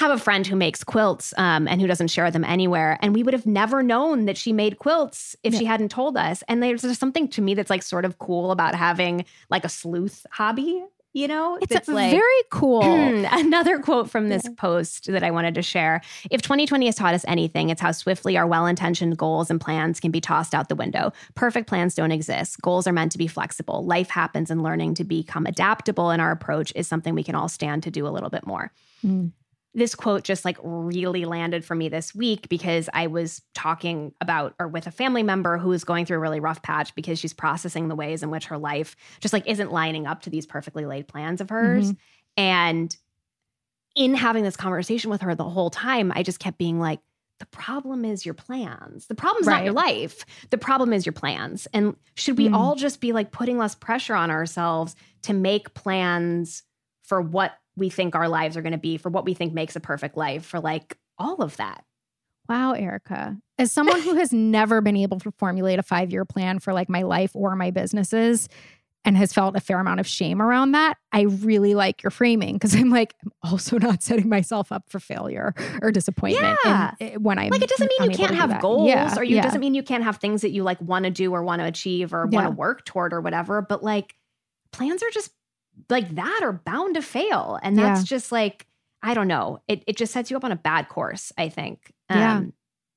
have 0.00 0.10
a 0.10 0.18
friend 0.18 0.46
who 0.46 0.56
makes 0.56 0.82
quilts 0.82 1.34
um, 1.36 1.68
and 1.68 1.78
who 1.78 1.86
doesn't 1.86 2.08
share 2.08 2.30
them 2.30 2.42
anywhere. 2.42 2.98
And 3.02 3.14
we 3.14 3.22
would 3.22 3.34
have 3.34 3.44
never 3.44 3.82
known 3.82 4.24
that 4.24 4.38
she 4.38 4.50
made 4.50 4.78
quilts 4.78 5.36
if 5.44 5.54
she 5.54 5.66
hadn't 5.66 5.90
told 5.90 6.16
us. 6.16 6.42
And 6.48 6.62
there's 6.62 6.80
just 6.80 6.98
something 6.98 7.28
to 7.28 7.42
me 7.42 7.52
that's 7.52 7.68
like 7.68 7.82
sort 7.82 8.06
of 8.06 8.18
cool 8.18 8.50
about 8.50 8.74
having 8.74 9.26
like 9.50 9.62
a 9.62 9.68
sleuth 9.68 10.26
hobby. 10.30 10.82
You 11.12 11.26
know, 11.26 11.58
It's 11.60 11.88
like 11.88 12.12
very 12.12 12.42
cool. 12.50 12.82
Another 12.84 13.80
quote 13.80 14.08
from 14.08 14.28
this 14.28 14.48
post 14.56 15.06
that 15.06 15.24
I 15.24 15.32
wanted 15.32 15.56
to 15.56 15.62
share. 15.62 16.02
If 16.30 16.40
2020 16.40 16.86
has 16.86 16.94
taught 16.94 17.14
us 17.14 17.24
anything, 17.26 17.68
it's 17.68 17.80
how 17.80 17.90
swiftly 17.90 18.36
our 18.36 18.46
well 18.46 18.64
intentioned 18.66 19.18
goals 19.18 19.50
and 19.50 19.60
plans 19.60 19.98
can 19.98 20.12
be 20.12 20.20
tossed 20.20 20.54
out 20.54 20.68
the 20.68 20.76
window. 20.76 21.12
Perfect 21.34 21.68
plans 21.68 21.96
don't 21.96 22.12
exist. 22.12 22.62
Goals 22.62 22.86
are 22.86 22.92
meant 22.92 23.10
to 23.12 23.18
be 23.18 23.26
flexible. 23.26 23.84
Life 23.84 24.08
happens, 24.08 24.52
and 24.52 24.62
learning 24.62 24.94
to 24.94 25.04
become 25.04 25.46
adaptable 25.46 26.12
in 26.12 26.20
our 26.20 26.30
approach 26.30 26.72
is 26.76 26.86
something 26.86 27.12
we 27.12 27.24
can 27.24 27.34
all 27.34 27.48
stand 27.48 27.82
to 27.82 27.90
do 27.90 28.06
a 28.06 28.10
little 28.14 28.30
bit 28.30 28.46
more. 28.46 28.70
Mm. 29.04 29.32
This 29.72 29.94
quote 29.94 30.24
just 30.24 30.44
like 30.44 30.58
really 30.62 31.24
landed 31.24 31.64
for 31.64 31.76
me 31.76 31.88
this 31.88 32.12
week 32.14 32.48
because 32.48 32.88
I 32.92 33.06
was 33.06 33.40
talking 33.54 34.12
about 34.20 34.54
or 34.58 34.66
with 34.66 34.88
a 34.88 34.90
family 34.90 35.22
member 35.22 35.58
who 35.58 35.70
is 35.70 35.84
going 35.84 36.06
through 36.06 36.16
a 36.16 36.20
really 36.20 36.40
rough 36.40 36.60
patch 36.62 36.92
because 36.96 37.20
she's 37.20 37.32
processing 37.32 37.86
the 37.86 37.94
ways 37.94 38.24
in 38.24 38.30
which 38.30 38.46
her 38.46 38.58
life 38.58 38.96
just 39.20 39.32
like 39.32 39.46
isn't 39.46 39.70
lining 39.72 40.06
up 40.08 40.22
to 40.22 40.30
these 40.30 40.44
perfectly 40.44 40.86
laid 40.86 41.06
plans 41.06 41.40
of 41.40 41.50
hers. 41.50 41.94
And 42.36 42.96
in 43.94 44.14
having 44.14 44.42
this 44.42 44.56
conversation 44.56 45.10
with 45.10 45.20
her 45.20 45.34
the 45.36 45.48
whole 45.48 45.70
time, 45.70 46.12
I 46.14 46.22
just 46.24 46.40
kept 46.40 46.58
being 46.58 46.80
like, 46.80 47.00
the 47.38 47.46
problem 47.46 48.04
is 48.04 48.24
your 48.26 48.34
plans. 48.34 49.06
The 49.06 49.14
problem's 49.14 49.46
not 49.46 49.64
your 49.64 49.72
life. 49.72 50.24
The 50.50 50.58
problem 50.58 50.92
is 50.92 51.06
your 51.06 51.12
plans. 51.12 51.66
And 51.72 51.96
should 52.14 52.36
we 52.38 52.48
Mm. 52.48 52.54
all 52.54 52.74
just 52.74 53.00
be 53.00 53.12
like 53.12 53.30
putting 53.32 53.56
less 53.56 53.74
pressure 53.74 54.14
on 54.14 54.30
ourselves 54.30 54.94
to 55.22 55.32
make 55.32 55.74
plans 55.74 56.64
for 57.02 57.20
what 57.20 57.52
we 57.76 57.88
think 57.90 58.14
our 58.14 58.28
lives 58.28 58.56
are 58.56 58.62
going 58.62 58.72
to 58.72 58.78
be, 58.78 58.96
for 58.96 59.08
what 59.08 59.24
we 59.24 59.34
think 59.34 59.52
makes 59.52 59.76
a 59.76 59.80
perfect 59.80 60.16
life, 60.16 60.44
for 60.44 60.60
like 60.60 60.98
all 61.18 61.42
of 61.42 61.56
that? 61.58 61.84
Wow, 62.48 62.72
Erica. 62.72 63.36
As 63.58 63.70
someone 63.70 64.00
who 64.00 64.16
has 64.16 64.32
never 64.32 64.80
been 64.80 64.96
able 64.96 65.20
to 65.20 65.30
formulate 65.32 65.78
a 65.78 65.82
five 65.82 66.10
year 66.10 66.24
plan 66.24 66.58
for 66.58 66.72
like 66.72 66.88
my 66.88 67.02
life 67.02 67.30
or 67.34 67.54
my 67.54 67.70
businesses 67.70 68.48
and 69.04 69.16
has 69.16 69.32
felt 69.32 69.56
a 69.56 69.60
fair 69.60 69.78
amount 69.78 70.00
of 70.00 70.06
shame 70.06 70.42
around 70.42 70.72
that, 70.72 70.98
I 71.12 71.22
really 71.22 71.74
like 71.74 72.02
your 72.02 72.10
framing 72.10 72.54
because 72.54 72.74
I'm 72.74 72.90
like, 72.90 73.14
I'm 73.24 73.32
also 73.50 73.78
not 73.78 74.02
setting 74.02 74.28
myself 74.28 74.72
up 74.72 74.90
for 74.90 74.98
failure 74.98 75.54
or 75.80 75.90
disappointment. 75.92 76.58
Yeah. 76.64 76.94
And, 77.00 77.16
uh, 77.16 77.18
when 77.20 77.38
I'm 77.38 77.50
like 77.50 77.62
it 77.62 77.70
doesn't 77.70 77.90
mean 77.98 78.10
you 78.10 78.16
can't 78.16 78.34
have 78.34 78.60
goals 78.60 78.88
Yeah, 78.88 79.14
or 79.16 79.22
you 79.22 79.36
yeah. 79.36 79.42
doesn't 79.42 79.60
mean 79.60 79.74
you 79.74 79.82
can't 79.82 80.04
have 80.04 80.16
things 80.16 80.42
that 80.42 80.50
you 80.50 80.64
like 80.64 80.80
want 80.82 81.04
to 81.04 81.10
do 81.10 81.32
or 81.32 81.42
want 81.42 81.60
to 81.60 81.66
achieve 81.66 82.12
or 82.12 82.26
want 82.26 82.46
to 82.46 82.50
work 82.50 82.84
toward 82.84 83.12
or 83.14 83.20
whatever 83.20 83.62
but 83.62 83.82
like 83.82 84.16
plans 84.72 85.02
are 85.02 85.10
just 85.10 85.30
like 85.88 86.14
that 86.14 86.40
are 86.42 86.52
bound 86.52 86.94
to 86.94 87.02
fail 87.02 87.58
and 87.62 87.76
that's 87.78 88.00
Yeah. 88.00 88.04
just 88.16 88.32
like 88.32 88.66
i 89.02 89.14
don't 89.14 89.28
know 89.28 89.60
it, 89.68 89.82
it 89.86 89.96
just 89.96 90.12
sets 90.12 90.30
you 90.30 90.36
up 90.36 90.44
on 90.44 90.52
a 90.52 90.56
bad 90.56 90.88
course 90.88 91.32
i 91.38 91.48
think 91.48 91.92
Yeah. 92.10 92.36
Um, 92.38 92.52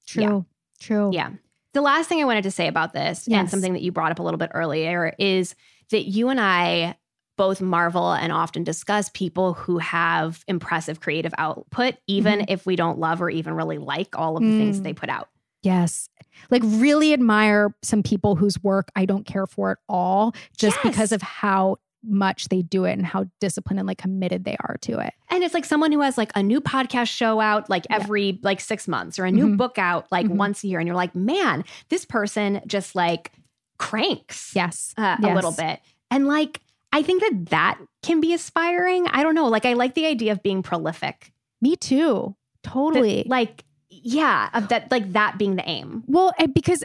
True. 0.05 0.45
True. 0.79 1.09
yeah 1.13 1.31
the 1.73 1.81
last 1.81 2.07
thing 2.09 2.19
i 2.21 2.25
wanted 2.25 2.43
to 2.43 2.51
say 2.51 2.67
about 2.67 2.93
this 2.93 3.27
and 3.27 3.49
something 3.49 3.73
that 3.73 3.81
you 3.81 3.91
brought 3.91 4.11
up 4.11 4.19
a 4.19 4.23
little 4.23 4.37
bit 4.37 4.51
earlier 4.53 5.13
is 5.17 5.55
that 5.91 6.03
you 6.03 6.29
and 6.29 6.39
i 6.41 6.95
both 7.35 7.61
marvel 7.61 8.11
and 8.11 8.31
often 8.31 8.63
discuss 8.63 9.09
people 9.09 9.53
who 9.53 9.79
have 9.79 10.43
impressive 10.47 10.99
creative 10.99 11.33
output 11.37 11.95
even 12.05 12.45
if 12.47 12.65
we 12.65 12.75
don't 12.75 12.99
love 12.99 13.21
or 13.21 13.29
even 13.29 13.53
really 13.55 13.77
like 13.79 14.15
all 14.19 14.37
of 14.37 14.43
the 14.43 14.49
things 14.57 14.79
Mm. 14.79 14.83
they 14.83 14.93
put 14.93 15.09
out 15.09 15.29
Yes. 15.63 16.09
Like 16.51 16.61
really 16.65 17.13
admire 17.13 17.73
some 17.83 18.03
people 18.03 18.35
whose 18.35 18.61
work 18.61 18.89
I 18.97 19.05
don't 19.05 19.25
care 19.25 19.47
for 19.47 19.71
at 19.71 19.77
all 19.87 20.35
just 20.57 20.77
because 20.83 21.13
of 21.13 21.21
how 21.21 21.77
much 22.03 22.49
they 22.49 22.61
do 22.61 22.85
it 22.85 22.93
and 22.93 23.05
how 23.05 23.25
disciplined 23.39 23.79
and 23.79 23.87
like 23.87 23.97
committed 23.97 24.43
they 24.43 24.57
are 24.59 24.77
to 24.81 24.99
it. 24.99 25.13
And 25.29 25.43
it's 25.43 25.53
like 25.53 25.65
someone 25.65 25.91
who 25.91 26.01
has 26.01 26.17
like 26.17 26.31
a 26.35 26.43
new 26.43 26.59
podcast 26.61 27.07
show 27.07 27.39
out 27.39 27.69
like 27.69 27.85
Yeah. 27.89 27.97
every 27.97 28.39
like 28.43 28.59
six 28.59 28.87
months 28.87 29.17
or 29.17 29.25
a 29.25 29.31
new 29.31 29.47
Mhm. 29.47 29.57
book 29.57 29.77
out 29.77 30.11
like 30.11 30.25
Mhm. 30.27 30.35
once 30.35 30.63
a 30.63 30.67
year. 30.67 30.79
And 30.79 30.87
you're 30.87 30.95
like, 30.95 31.15
man, 31.15 31.63
this 31.89 32.05
person 32.05 32.61
just 32.67 32.93
like 32.95 33.31
cranks 33.77 34.51
Yes. 34.55 34.93
uh, 34.97 35.17
a 35.21 35.33
little 35.33 35.51
bit. 35.53 35.79
And 36.11 36.27
like, 36.27 36.61
I 36.91 37.01
think 37.01 37.21
that 37.21 37.49
that 37.49 37.79
can 38.03 38.19
be 38.21 38.33
aspiring. 38.33 39.07
I 39.07 39.23
don't 39.23 39.33
know. 39.35 39.47
Like, 39.47 39.65
I 39.65 39.73
like 39.73 39.95
the 39.95 40.05
idea 40.05 40.31
of 40.31 40.43
being 40.43 40.61
prolific. 40.61 41.31
Me 41.61 41.75
too. 41.75 42.35
That, 42.63 42.69
Totally. 42.69 43.23
like, 43.27 43.63
yeah, 43.89 44.49
of 44.53 44.67
that, 44.69 44.91
like 44.91 45.13
that 45.13 45.37
being 45.37 45.55
the 45.55 45.67
aim. 45.67 46.03
Well, 46.07 46.33
because 46.53 46.83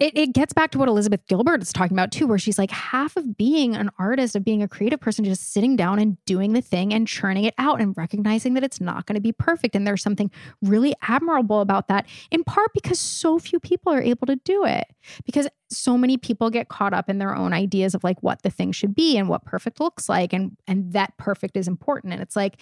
it, 0.00 0.16
it 0.16 0.32
gets 0.32 0.54
back 0.54 0.70
to 0.70 0.78
what 0.78 0.88
Elizabeth 0.88 1.20
Gilbert 1.26 1.60
is 1.60 1.74
talking 1.74 1.94
about 1.94 2.10
too, 2.10 2.26
where 2.26 2.38
she's 2.38 2.58
like 2.58 2.70
half 2.70 3.18
of 3.18 3.36
being 3.36 3.76
an 3.76 3.90
artist, 3.98 4.34
of 4.34 4.42
being 4.42 4.62
a 4.62 4.68
creative 4.68 4.98
person, 4.98 5.26
just 5.26 5.52
sitting 5.52 5.76
down 5.76 5.98
and 5.98 6.16
doing 6.24 6.54
the 6.54 6.62
thing 6.62 6.94
and 6.94 7.06
churning 7.06 7.44
it 7.44 7.52
out 7.58 7.82
and 7.82 7.94
recognizing 7.98 8.54
that 8.54 8.64
it's 8.64 8.80
not 8.80 9.04
going 9.04 9.14
to 9.14 9.20
be 9.20 9.30
perfect. 9.30 9.76
And 9.76 9.86
there's 9.86 10.02
something 10.02 10.30
really 10.62 10.94
admirable 11.02 11.60
about 11.60 11.88
that, 11.88 12.06
in 12.30 12.42
part 12.44 12.72
because 12.72 12.98
so 12.98 13.38
few 13.38 13.60
people 13.60 13.92
are 13.92 14.00
able 14.00 14.26
to 14.26 14.36
do 14.36 14.64
it. 14.64 14.86
Because 15.26 15.46
so 15.68 15.98
many 15.98 16.16
people 16.16 16.48
get 16.48 16.70
caught 16.70 16.94
up 16.94 17.10
in 17.10 17.18
their 17.18 17.36
own 17.36 17.52
ideas 17.52 17.94
of 17.94 18.02
like 18.02 18.22
what 18.22 18.42
the 18.42 18.50
thing 18.50 18.72
should 18.72 18.94
be 18.94 19.18
and 19.18 19.28
what 19.28 19.44
perfect 19.44 19.80
looks 19.80 20.08
like, 20.08 20.32
and 20.32 20.56
and 20.66 20.94
that 20.94 21.14
perfect 21.18 21.58
is 21.58 21.68
important. 21.68 22.14
And 22.14 22.22
it's 22.22 22.36
like 22.36 22.58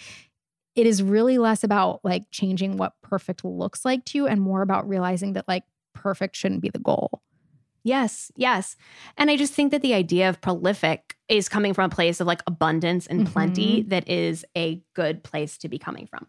it 0.75 0.87
is 0.87 1.05
really 1.05 1.39
less 1.39 1.63
about 1.63 2.01
like 2.05 2.25
changing 2.33 2.77
what 2.77 2.95
perfect 3.03 3.45
looks 3.45 3.85
like 3.85 4.05
to 4.07 4.19
you 4.19 4.27
and 4.27 4.41
more 4.41 4.63
about 4.63 4.89
realizing 4.89 5.35
that 5.35 5.47
like 5.47 5.63
perfect 5.93 6.35
shouldn't 6.37 6.63
be 6.63 6.71
the 6.71 6.79
goal. 6.79 7.23
Yes, 7.85 8.31
yes. 8.37 8.77
And 9.17 9.31
I 9.31 9.37
just 9.37 9.55
think 9.55 9.71
that 9.71 9.83
the 9.83 9.95
idea 9.95 10.29
of 10.29 10.41
prolific 10.41 11.17
is 11.29 11.49
coming 11.49 11.75
from 11.75 11.91
a 11.91 11.95
place 11.95 12.21
of 12.21 12.27
like 12.27 12.43
abundance 12.47 13.07
and 13.07 13.27
plenty 13.27 13.81
Mm-hmm. 13.81 13.89
that 13.91 14.09
is 14.09 14.45
a 14.57 14.83
good 14.95 15.23
place 15.23 15.59
to 15.59 15.69
be 15.69 15.79
coming 15.79 16.07
from. 16.07 16.27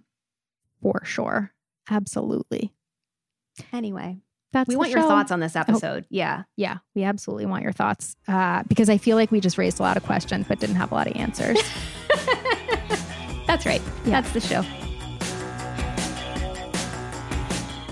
For 0.82 1.02
sure. 1.04 1.52
Absolutely. 1.90 2.72
Anyway, 3.74 4.18
That's 4.54 4.68
we 4.70 4.76
want 4.78 4.92
your 4.92 5.02
thoughts 5.02 5.32
on 5.32 5.40
this 5.42 5.56
episode. 5.56 6.06
Yeah. 6.10 6.44
Yeah, 6.56 6.78
we 6.96 7.04
absolutely 7.04 7.46
want 7.48 7.64
your 7.64 7.74
thoughts 7.74 8.16
uh, 8.28 8.64
because 8.68 8.90
I 8.90 8.98
feel 8.98 9.18
like 9.18 9.32
we 9.32 9.42
just 9.42 9.58
raised 9.58 9.80
a 9.80 9.84
lot 9.84 9.98
of 9.98 10.04
questions 10.04 10.46
but 10.48 10.60
didn't 10.60 10.76
have 10.76 10.92
a 10.92 10.96
lot 10.96 11.08
of 11.08 11.16
answers. 11.16 11.58
That's 13.48 13.66
right. 13.66 13.82
Yeah. 14.06 14.22
That's 14.22 14.32
the 14.32 14.42
show. 14.42 14.64